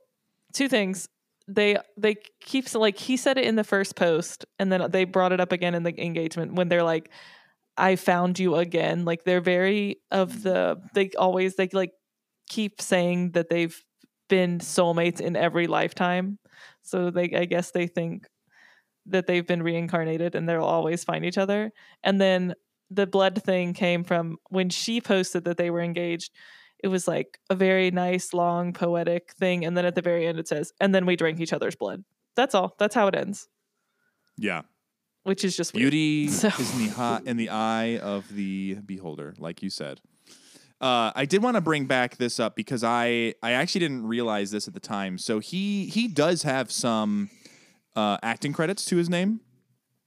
two 0.52 0.68
things. 0.68 1.08
They 1.46 1.78
they 1.96 2.16
keep 2.40 2.72
like 2.74 2.98
he 2.98 3.16
said 3.16 3.38
it 3.38 3.44
in 3.44 3.56
the 3.56 3.64
first 3.64 3.96
post 3.96 4.44
and 4.58 4.70
then 4.70 4.90
they 4.90 5.04
brought 5.04 5.32
it 5.32 5.40
up 5.40 5.50
again 5.50 5.74
in 5.74 5.82
the 5.82 5.98
engagement 6.02 6.54
when 6.54 6.68
they're 6.68 6.82
like 6.82 7.10
I 7.76 7.96
found 7.96 8.38
you 8.38 8.56
again. 8.56 9.04
Like 9.04 9.24
they're 9.24 9.40
very 9.40 10.00
of 10.10 10.42
the 10.42 10.80
they 10.94 11.10
always 11.16 11.56
they 11.56 11.68
like 11.72 11.92
keep 12.48 12.82
saying 12.82 13.30
that 13.32 13.48
they've 13.48 13.82
been 14.28 14.58
soulmates 14.58 15.20
in 15.20 15.36
every 15.36 15.66
lifetime. 15.66 16.38
So 16.88 17.10
they 17.10 17.30
I 17.34 17.44
guess 17.44 17.70
they 17.70 17.86
think 17.86 18.26
that 19.06 19.26
they've 19.26 19.46
been 19.46 19.62
reincarnated 19.62 20.34
and 20.34 20.48
they'll 20.48 20.62
always 20.64 21.02
find 21.04 21.24
each 21.24 21.38
other. 21.38 21.70
And 22.02 22.20
then 22.20 22.54
the 22.90 23.06
blood 23.06 23.42
thing 23.42 23.72
came 23.74 24.04
from 24.04 24.36
when 24.50 24.68
she 24.70 25.00
posted 25.00 25.44
that 25.44 25.56
they 25.58 25.70
were 25.70 25.80
engaged 25.82 26.30
it 26.82 26.88
was 26.88 27.08
like 27.08 27.38
a 27.50 27.54
very 27.56 27.90
nice 27.90 28.32
long 28.32 28.72
poetic 28.72 29.32
thing 29.32 29.64
and 29.64 29.76
then 29.76 29.84
at 29.84 29.94
the 29.96 30.00
very 30.00 30.26
end 30.26 30.38
it 30.38 30.46
says 30.48 30.72
and 30.80 30.94
then 30.94 31.04
we 31.04 31.16
drank 31.16 31.40
each 31.40 31.52
other's 31.52 31.74
blood 31.76 32.04
that's 32.36 32.54
all 32.54 32.74
that's 32.78 32.94
how 32.94 33.06
it 33.08 33.14
ends 33.16 33.48
Yeah. 34.38 34.62
which 35.24 35.44
is 35.44 35.56
just 35.56 35.74
weird. 35.74 35.90
Beauty 35.90 36.28
So- 36.42 36.48
is 36.48 36.72
in 36.80 36.86
the 36.88 37.22
in 37.26 37.36
the 37.36 37.48
eye 37.50 37.98
of 37.98 38.32
the 38.34 38.76
beholder, 38.86 39.34
like 39.38 39.60
you 39.62 39.68
said. 39.70 40.00
Uh, 40.80 41.10
I 41.14 41.24
did 41.24 41.42
want 41.42 41.56
to 41.56 41.60
bring 41.60 41.86
back 41.86 42.16
this 42.18 42.38
up 42.38 42.54
because 42.54 42.84
I 42.84 43.34
I 43.42 43.52
actually 43.52 43.80
didn't 43.80 44.06
realize 44.06 44.50
this 44.50 44.68
at 44.68 44.74
the 44.74 44.80
time. 44.80 45.18
So 45.18 45.40
he 45.40 45.86
he 45.86 46.06
does 46.08 46.42
have 46.44 46.70
some 46.70 47.30
uh, 47.96 48.18
acting 48.22 48.52
credits 48.52 48.84
to 48.86 48.96
his 48.96 49.08
name. 49.10 49.40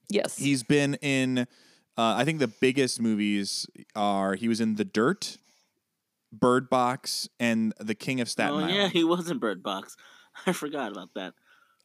yes 0.09 0.37
He's 0.37 0.63
been 0.63 0.95
in 1.01 1.39
uh, 1.97 2.15
I 2.15 2.23
think 2.23 2.39
the 2.39 2.47
biggest 2.47 3.01
movies 3.01 3.67
are 3.95 4.35
he 4.35 4.47
was 4.47 4.61
in 4.61 4.75
The 4.75 4.85
Dirt, 4.85 5.37
Bird 6.31 6.69
Box, 6.69 7.27
and 7.39 7.73
The 7.79 7.95
King 7.95 8.21
of 8.21 8.29
Staten 8.29 8.53
oh 8.55 8.57
Island. 8.59 8.73
yeah, 8.73 8.87
he 8.87 9.03
was 9.03 9.29
in 9.29 9.39
Bird 9.39 9.61
Box. 9.61 9.97
I 10.47 10.53
forgot 10.53 10.91
about 10.93 11.09
that. 11.15 11.33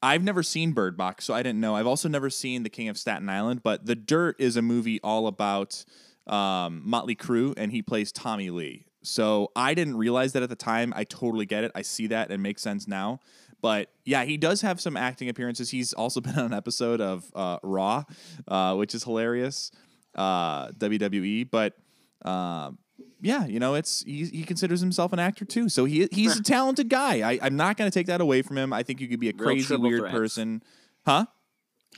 I've 0.03 0.23
never 0.23 0.43
seen 0.45 0.73
Bird 0.73 0.97
Box, 0.97 1.25
so 1.25 1.35
I 1.35 1.43
didn't 1.43 1.61
know. 1.61 1.75
I've 1.75 1.87
also 1.87 2.09
never 2.09 2.31
seen 2.31 2.63
The 2.63 2.71
King 2.71 2.89
of 2.89 2.97
Staten 2.97 3.29
Island, 3.29 3.63
but 3.65 3.87
The 3.87 3.97
Dirt 3.97 4.37
is 4.39 4.57
a 4.57 4.63
movie 4.63 5.01
all 5.03 5.27
about 5.27 5.85
um, 6.27 6.83
Motley 6.85 7.15
Crue, 7.17 7.55
and 7.57 7.71
he 7.73 7.83
plays 7.83 8.13
Tommy 8.13 8.51
Lee. 8.51 8.85
So 9.03 9.53
I 9.55 9.75
didn't 9.75 9.97
realize 9.97 10.33
that 10.33 10.43
at 10.43 10.49
the 10.49 10.57
time. 10.57 10.93
I 10.97 11.05
totally 11.05 11.47
get 11.47 11.63
it. 11.65 11.71
I 11.75 11.83
see 11.83 12.09
that 12.09 12.31
and 12.31 12.43
makes 12.43 12.63
sense 12.63 12.89
now. 12.89 13.21
But 13.63 13.91
yeah, 14.05 14.25
he 14.25 14.37
does 14.37 14.61
have 14.63 14.81
some 14.81 14.97
acting 14.97 15.29
appearances. 15.29 15.71
He's 15.71 15.93
also 15.93 16.21
been 16.27 16.39
on 16.39 16.47
an 16.47 16.53
episode 16.53 17.01
of 17.01 17.25
uh, 17.35 17.59
Raw, 17.63 18.05
uh, 18.49 18.75
which 18.75 18.95
is 18.95 19.05
hilarious, 19.05 19.71
uh, 20.15 20.69
WWE. 20.73 21.49
But 21.51 21.75
um, 22.23 22.79
yeah, 23.21 23.47
you 23.47 23.61
know, 23.61 23.75
it's 23.75 24.03
he, 24.05 24.25
he 24.27 24.43
considers 24.43 24.81
himself 24.81 25.13
an 25.13 25.19
actor 25.19 25.45
too. 25.45 25.69
So 25.69 25.85
he 25.85 26.09
he's 26.11 26.37
a 26.39 26.43
talented 26.57 26.89
guy. 26.89 27.29
I, 27.29 27.39
I'm 27.43 27.57
not 27.57 27.77
going 27.77 27.91
to 27.91 27.97
take 27.97 28.07
that 28.09 28.21
away 28.21 28.43
from 28.43 28.59
him. 28.59 28.73
I 28.73 28.83
think 28.83 29.01
you 29.01 29.09
could 29.09 29.21
be 29.21 29.29
a 29.31 29.33
Real 29.33 29.45
crazy 29.47 29.77
weird 29.77 30.01
threats. 30.01 30.15
person, 30.17 30.63
huh? 31.07 31.27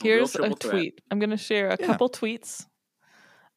Here's 0.01 0.33
a 0.35 0.37
triple 0.37 0.55
threat. 0.55 0.71
tweet 0.71 1.01
i'm 1.11 1.19
going 1.19 1.29
to 1.31 1.35
share 1.37 1.67
a 1.71 1.77
Yeah. 1.77 1.87
couple 1.87 2.09
tweets 2.09 2.65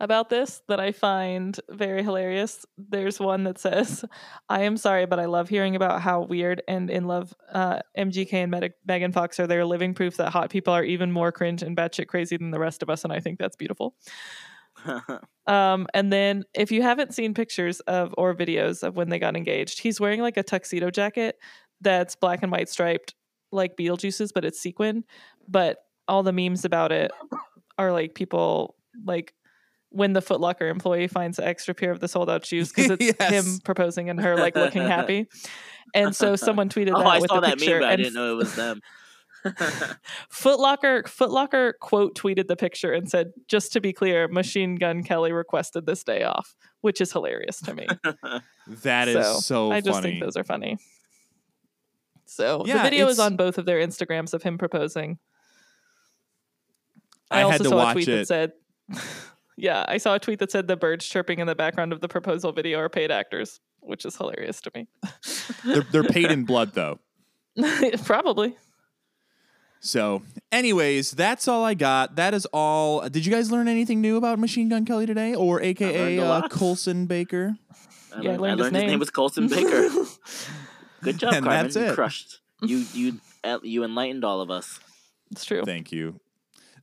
about 0.02 0.28
this 0.28 0.60
that 0.68 0.80
i 0.80 0.92
find 0.92 1.58
very 1.70 2.02
hilarious 2.02 2.66
there's 2.76 3.18
one 3.18 3.44
that 3.44 3.58
says 3.58 4.04
i 4.48 4.62
am 4.62 4.76
sorry 4.76 5.06
but 5.06 5.18
i 5.18 5.24
love 5.24 5.48
hearing 5.48 5.74
about 5.76 6.02
how 6.02 6.20
weird 6.20 6.60
and 6.68 6.90
in 6.90 7.06
love 7.06 7.32
uh, 7.52 7.78
mgk 7.96 8.32
and 8.34 8.50
Meg- 8.50 8.74
megan 8.86 9.12
fox 9.12 9.40
are 9.40 9.46
they're 9.46 9.64
living 9.64 9.94
proof 9.94 10.16
that 10.18 10.30
hot 10.30 10.50
people 10.50 10.74
are 10.74 10.84
even 10.84 11.10
more 11.10 11.32
cringe 11.32 11.62
and 11.62 11.76
batshit 11.76 12.08
crazy 12.08 12.36
than 12.36 12.50
the 12.50 12.58
rest 12.58 12.82
of 12.82 12.90
us 12.90 13.04
and 13.04 13.12
i 13.12 13.20
think 13.20 13.38
that's 13.38 13.56
beautiful 13.56 13.94
Um, 15.46 15.88
and 15.92 16.12
then 16.12 16.44
if 16.54 16.70
you 16.70 16.82
haven't 16.82 17.14
seen 17.14 17.34
pictures 17.34 17.80
of 17.80 18.14
or 18.16 18.32
videos 18.32 18.84
of 18.84 18.96
when 18.96 19.08
they 19.08 19.18
got 19.18 19.36
engaged, 19.36 19.80
he's 19.80 19.98
wearing 19.98 20.20
like 20.20 20.36
a 20.36 20.42
tuxedo 20.42 20.88
jacket 20.90 21.36
that's 21.80 22.14
black 22.14 22.42
and 22.42 22.52
white 22.52 22.68
striped, 22.68 23.14
like 23.50 23.76
Beetlejuice's, 23.76 24.30
but 24.30 24.44
it's 24.44 24.60
sequin. 24.60 25.04
But 25.48 25.78
all 26.06 26.22
the 26.22 26.32
memes 26.32 26.64
about 26.64 26.92
it 26.92 27.10
are 27.76 27.92
like 27.92 28.14
people 28.14 28.76
like 29.04 29.34
when 29.92 30.12
the 30.12 30.20
Footlocker 30.20 30.70
employee 30.70 31.06
finds 31.08 31.36
the 31.36 31.46
extra 31.46 31.74
pair 31.74 31.90
of 31.90 32.00
the 32.00 32.08
sold 32.08 32.28
out 32.30 32.44
shoes 32.44 32.70
because 32.72 32.90
it's 33.00 33.14
Yes. 33.20 33.30
him 33.30 33.58
proposing 33.64 34.10
and 34.10 34.20
her 34.20 34.36
like 34.36 34.56
looking 34.56 34.82
happy. 34.82 35.26
And 35.94 36.14
so 36.16 36.36
someone 36.36 36.68
tweeted 36.70 36.92
oh, 36.94 36.98
that 36.98 37.06
I 37.06 37.18
with 37.20 37.28
saw 37.30 37.36
the 37.40 37.48
that 37.48 37.58
picture, 37.58 37.72
meme, 37.72 37.80
but 37.80 37.88
I 37.90 37.96
didn't 37.96 38.14
know 38.14 38.32
it 38.32 38.36
was 38.36 38.54
them. 38.54 38.80
Footlocker 40.32 41.02
Footlocker 41.04 41.72
quote 41.80 42.14
tweeted 42.16 42.46
the 42.46 42.54
picture 42.56 42.92
and 42.92 43.10
said, 43.10 43.32
"Just 43.48 43.72
to 43.72 43.80
be 43.80 43.92
clear, 43.92 44.28
Machine 44.28 44.76
Gun 44.76 45.02
Kelly 45.02 45.32
requested 45.32 45.84
this 45.84 46.04
day 46.04 46.22
off," 46.22 46.54
which 46.80 47.00
is 47.00 47.10
hilarious 47.12 47.60
to 47.62 47.74
me. 47.74 47.86
That 48.84 49.08
is 49.08 49.14
so, 49.26 49.40
So, 49.40 49.72
I 49.72 49.80
just 49.80 49.98
funny. 50.00 50.12
think 50.12 50.22
those 50.24 50.36
are 50.36 50.44
funny. 50.44 50.78
So 52.24 52.62
Yeah, 52.64 52.78
the 52.78 52.82
video 52.84 53.08
is 53.08 53.18
on 53.18 53.36
both 53.36 53.58
of 53.58 53.66
their 53.66 53.80
Instagrams 53.80 54.32
of 54.32 54.42
him 54.44 54.58
proposing. 54.58 55.18
I 57.30 57.38
I, 57.38 57.40
had 57.40 57.46
also 57.46 57.64
to 57.64 57.68
saw 57.70 57.76
watch 57.76 57.90
a 57.90 57.94
tweet 57.94 58.08
it. 58.08 58.12
that 58.12 58.26
said, 58.28 58.52
"Yeah, 59.56 59.84
I 59.88 59.98
saw 59.98 60.14
a 60.14 60.18
tweet 60.18 60.38
that 60.40 60.50
said 60.50 60.66
the 60.68 60.76
birds 60.76 61.06
chirping 61.06 61.38
in 61.38 61.46
the 61.46 61.54
background 61.54 61.92
of 61.92 62.00
the 62.00 62.08
proposal 62.08 62.52
video 62.52 62.78
are 62.78 62.88
paid 62.88 63.10
actors," 63.10 63.60
which 63.80 64.04
is 64.04 64.16
hilarious 64.16 64.60
to 64.62 64.70
me. 64.74 64.86
they're, 65.64 65.82
they're 65.92 66.04
paid 66.04 66.30
in 66.30 66.44
blood 66.44 66.72
though. 66.74 66.98
Probably. 68.04 68.56
So, 69.84 70.22
anyways, 70.52 71.10
that's 71.10 71.48
all 71.48 71.64
I 71.64 71.74
got. 71.74 72.14
That 72.16 72.34
is 72.34 72.46
all. 72.52 73.08
Did 73.08 73.26
you 73.26 73.32
guys 73.32 73.50
learn 73.50 73.66
anything 73.66 74.00
new 74.00 74.16
about 74.16 74.38
Machine 74.38 74.68
Gun 74.68 74.84
Kelly 74.84 75.06
today, 75.06 75.34
or 75.34 75.60
AKA 75.60 76.20
uh. 76.20 76.48
Colson 76.48 77.06
Baker? 77.06 77.56
I 78.14 78.20
Yeah, 78.22 78.32
I 78.32 78.36
learned, 78.36 78.38
I 78.38 78.38
learned 78.38 78.58
his 78.58 78.60
learned 78.60 78.76
his, 78.76 78.80
name 78.82 78.90
name. 78.90 78.98
was 79.00 79.10
Colson 79.10 79.48
Baker. 79.48 79.88
Good 81.02 81.18
job, 81.18 81.32
And 81.34 81.44
Carmen. 81.44 81.64
that's 81.64 81.76
You 81.76 81.94
crushed. 81.94 82.40
You 82.62 82.84
you 82.92 83.20
uh, 83.42 83.58
you 83.64 83.82
enlightened 83.82 84.24
all 84.24 84.40
of 84.40 84.50
us. 84.52 84.78
it's 85.32 85.44
true. 85.44 85.62
Thank 85.64 85.90
you. 85.90 86.20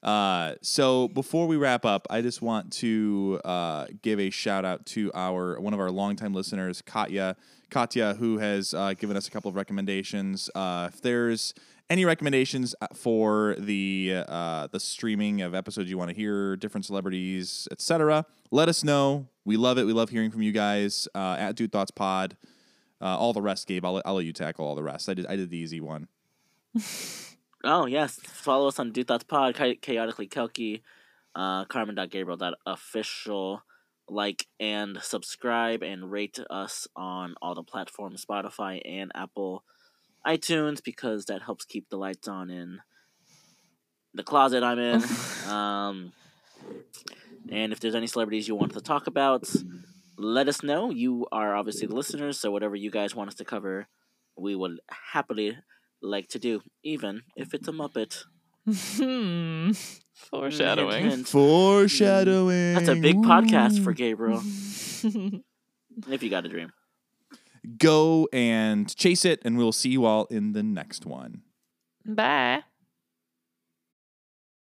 Uh, 0.01 0.55
so 0.61 1.07
before 1.09 1.47
we 1.47 1.57
wrap 1.57 1.85
up, 1.85 2.07
I 2.09 2.21
just 2.21 2.41
want 2.41 2.71
to 2.73 3.41
uh, 3.43 3.87
give 4.01 4.19
a 4.19 4.29
shout 4.29 4.65
out 4.65 4.85
to 4.87 5.11
our 5.13 5.59
one 5.59 5.73
of 5.73 5.79
our 5.79 5.91
longtime 5.91 6.33
listeners, 6.33 6.81
Katya. 6.81 7.35
Katya, 7.69 8.15
who 8.15 8.39
has 8.39 8.73
uh, 8.73 8.93
given 8.93 9.15
us 9.15 9.27
a 9.27 9.31
couple 9.31 9.49
of 9.49 9.55
recommendations. 9.55 10.49
Uh, 10.55 10.89
if 10.91 11.01
there's 11.01 11.53
any 11.89 12.03
recommendations 12.03 12.73
uh, 12.81 12.87
for 12.95 13.55
the 13.59 14.23
uh, 14.27 14.67
the 14.67 14.79
streaming 14.79 15.41
of 15.41 15.53
episodes 15.53 15.89
you 15.89 15.97
want 15.97 16.09
to 16.09 16.15
hear, 16.15 16.55
different 16.55 16.85
celebrities, 16.85 17.67
etc., 17.71 18.25
let 18.51 18.69
us 18.69 18.83
know. 18.83 19.27
We 19.45 19.57
love 19.57 19.77
it. 19.77 19.85
We 19.85 19.93
love 19.93 20.09
hearing 20.09 20.31
from 20.31 20.41
you 20.41 20.51
guys 20.51 21.07
at 21.13 21.53
Dude 21.53 21.71
Thoughts 21.71 21.91
Pod. 21.91 22.37
All 23.01 23.33
the 23.33 23.41
rest, 23.41 23.67
Gabe. 23.67 23.85
I'll, 23.85 24.01
I'll 24.05 24.15
let 24.15 24.25
you 24.25 24.33
tackle 24.33 24.65
all 24.65 24.75
the 24.75 24.83
rest. 24.83 25.09
I 25.09 25.13
did 25.13 25.25
I 25.27 25.35
did 25.35 25.49
the 25.49 25.57
easy 25.57 25.81
one. 25.81 26.07
Oh 27.63 27.85
yes, 27.87 28.19
follow 28.23 28.69
us 28.69 28.79
on 28.79 28.91
Dude 28.93 29.07
Thoughts 29.07 29.25
Pod, 29.25 29.55
Cha- 29.55 29.73
chaotically 29.81 30.27
Kelky, 30.27 30.81
uh, 31.35 31.65
Carmen.Gabriel.official. 31.65 33.63
Like 34.11 34.47
and 34.59 34.97
subscribe 35.03 35.83
and 35.83 36.09
rate 36.09 36.39
us 36.49 36.87
on 36.95 37.35
all 37.43 37.53
the 37.53 37.61
platforms, 37.61 38.25
Spotify 38.25 38.81
and 38.83 39.11
Apple 39.13 39.63
iTunes, 40.25 40.83
because 40.83 41.25
that 41.25 41.43
helps 41.43 41.63
keep 41.63 41.89
the 41.89 41.97
lights 41.97 42.27
on 42.27 42.49
in 42.49 42.79
the 44.15 44.23
closet 44.23 44.63
I'm 44.63 44.79
in. 44.79 45.03
um, 45.47 46.11
and 47.51 47.71
if 47.71 47.79
there's 47.79 47.93
any 47.93 48.07
celebrities 48.07 48.47
you 48.47 48.55
want 48.55 48.73
to 48.73 48.81
talk 48.81 49.05
about, 49.05 49.47
let 50.17 50.47
us 50.47 50.63
know. 50.63 50.89
You 50.89 51.27
are 51.31 51.55
obviously 51.55 51.85
the 51.87 51.95
listeners, 51.95 52.39
so 52.39 52.49
whatever 52.49 52.75
you 52.75 52.89
guys 52.89 53.13
want 53.13 53.27
us 53.27 53.35
to 53.35 53.45
cover, 53.45 53.87
we 54.35 54.55
would 54.55 54.79
happily 55.11 55.57
like 56.01 56.29
to 56.29 56.39
do, 56.39 56.61
even 56.83 57.21
if 57.35 57.53
it's 57.53 57.67
a 57.67 57.71
Muppet. 57.71 58.23
Hmm. 58.65 59.71
Foreshadowing. 60.13 61.01
Hint, 61.03 61.13
hint. 61.13 61.27
Foreshadowing. 61.27 62.75
That's 62.75 62.89
a 62.89 62.95
big 62.95 63.17
podcast 63.17 63.83
for 63.83 63.93
Gabriel. 63.93 64.41
if 66.09 66.23
you 66.23 66.29
got 66.29 66.45
a 66.45 66.49
dream. 66.49 66.71
Go 67.77 68.27
and 68.31 68.93
chase 68.95 69.25
it, 69.25 69.41
and 69.43 69.57
we'll 69.57 69.71
see 69.71 69.89
you 69.89 70.05
all 70.05 70.25
in 70.25 70.53
the 70.53 70.63
next 70.63 71.05
one. 71.05 71.43
Bye. 72.05 72.63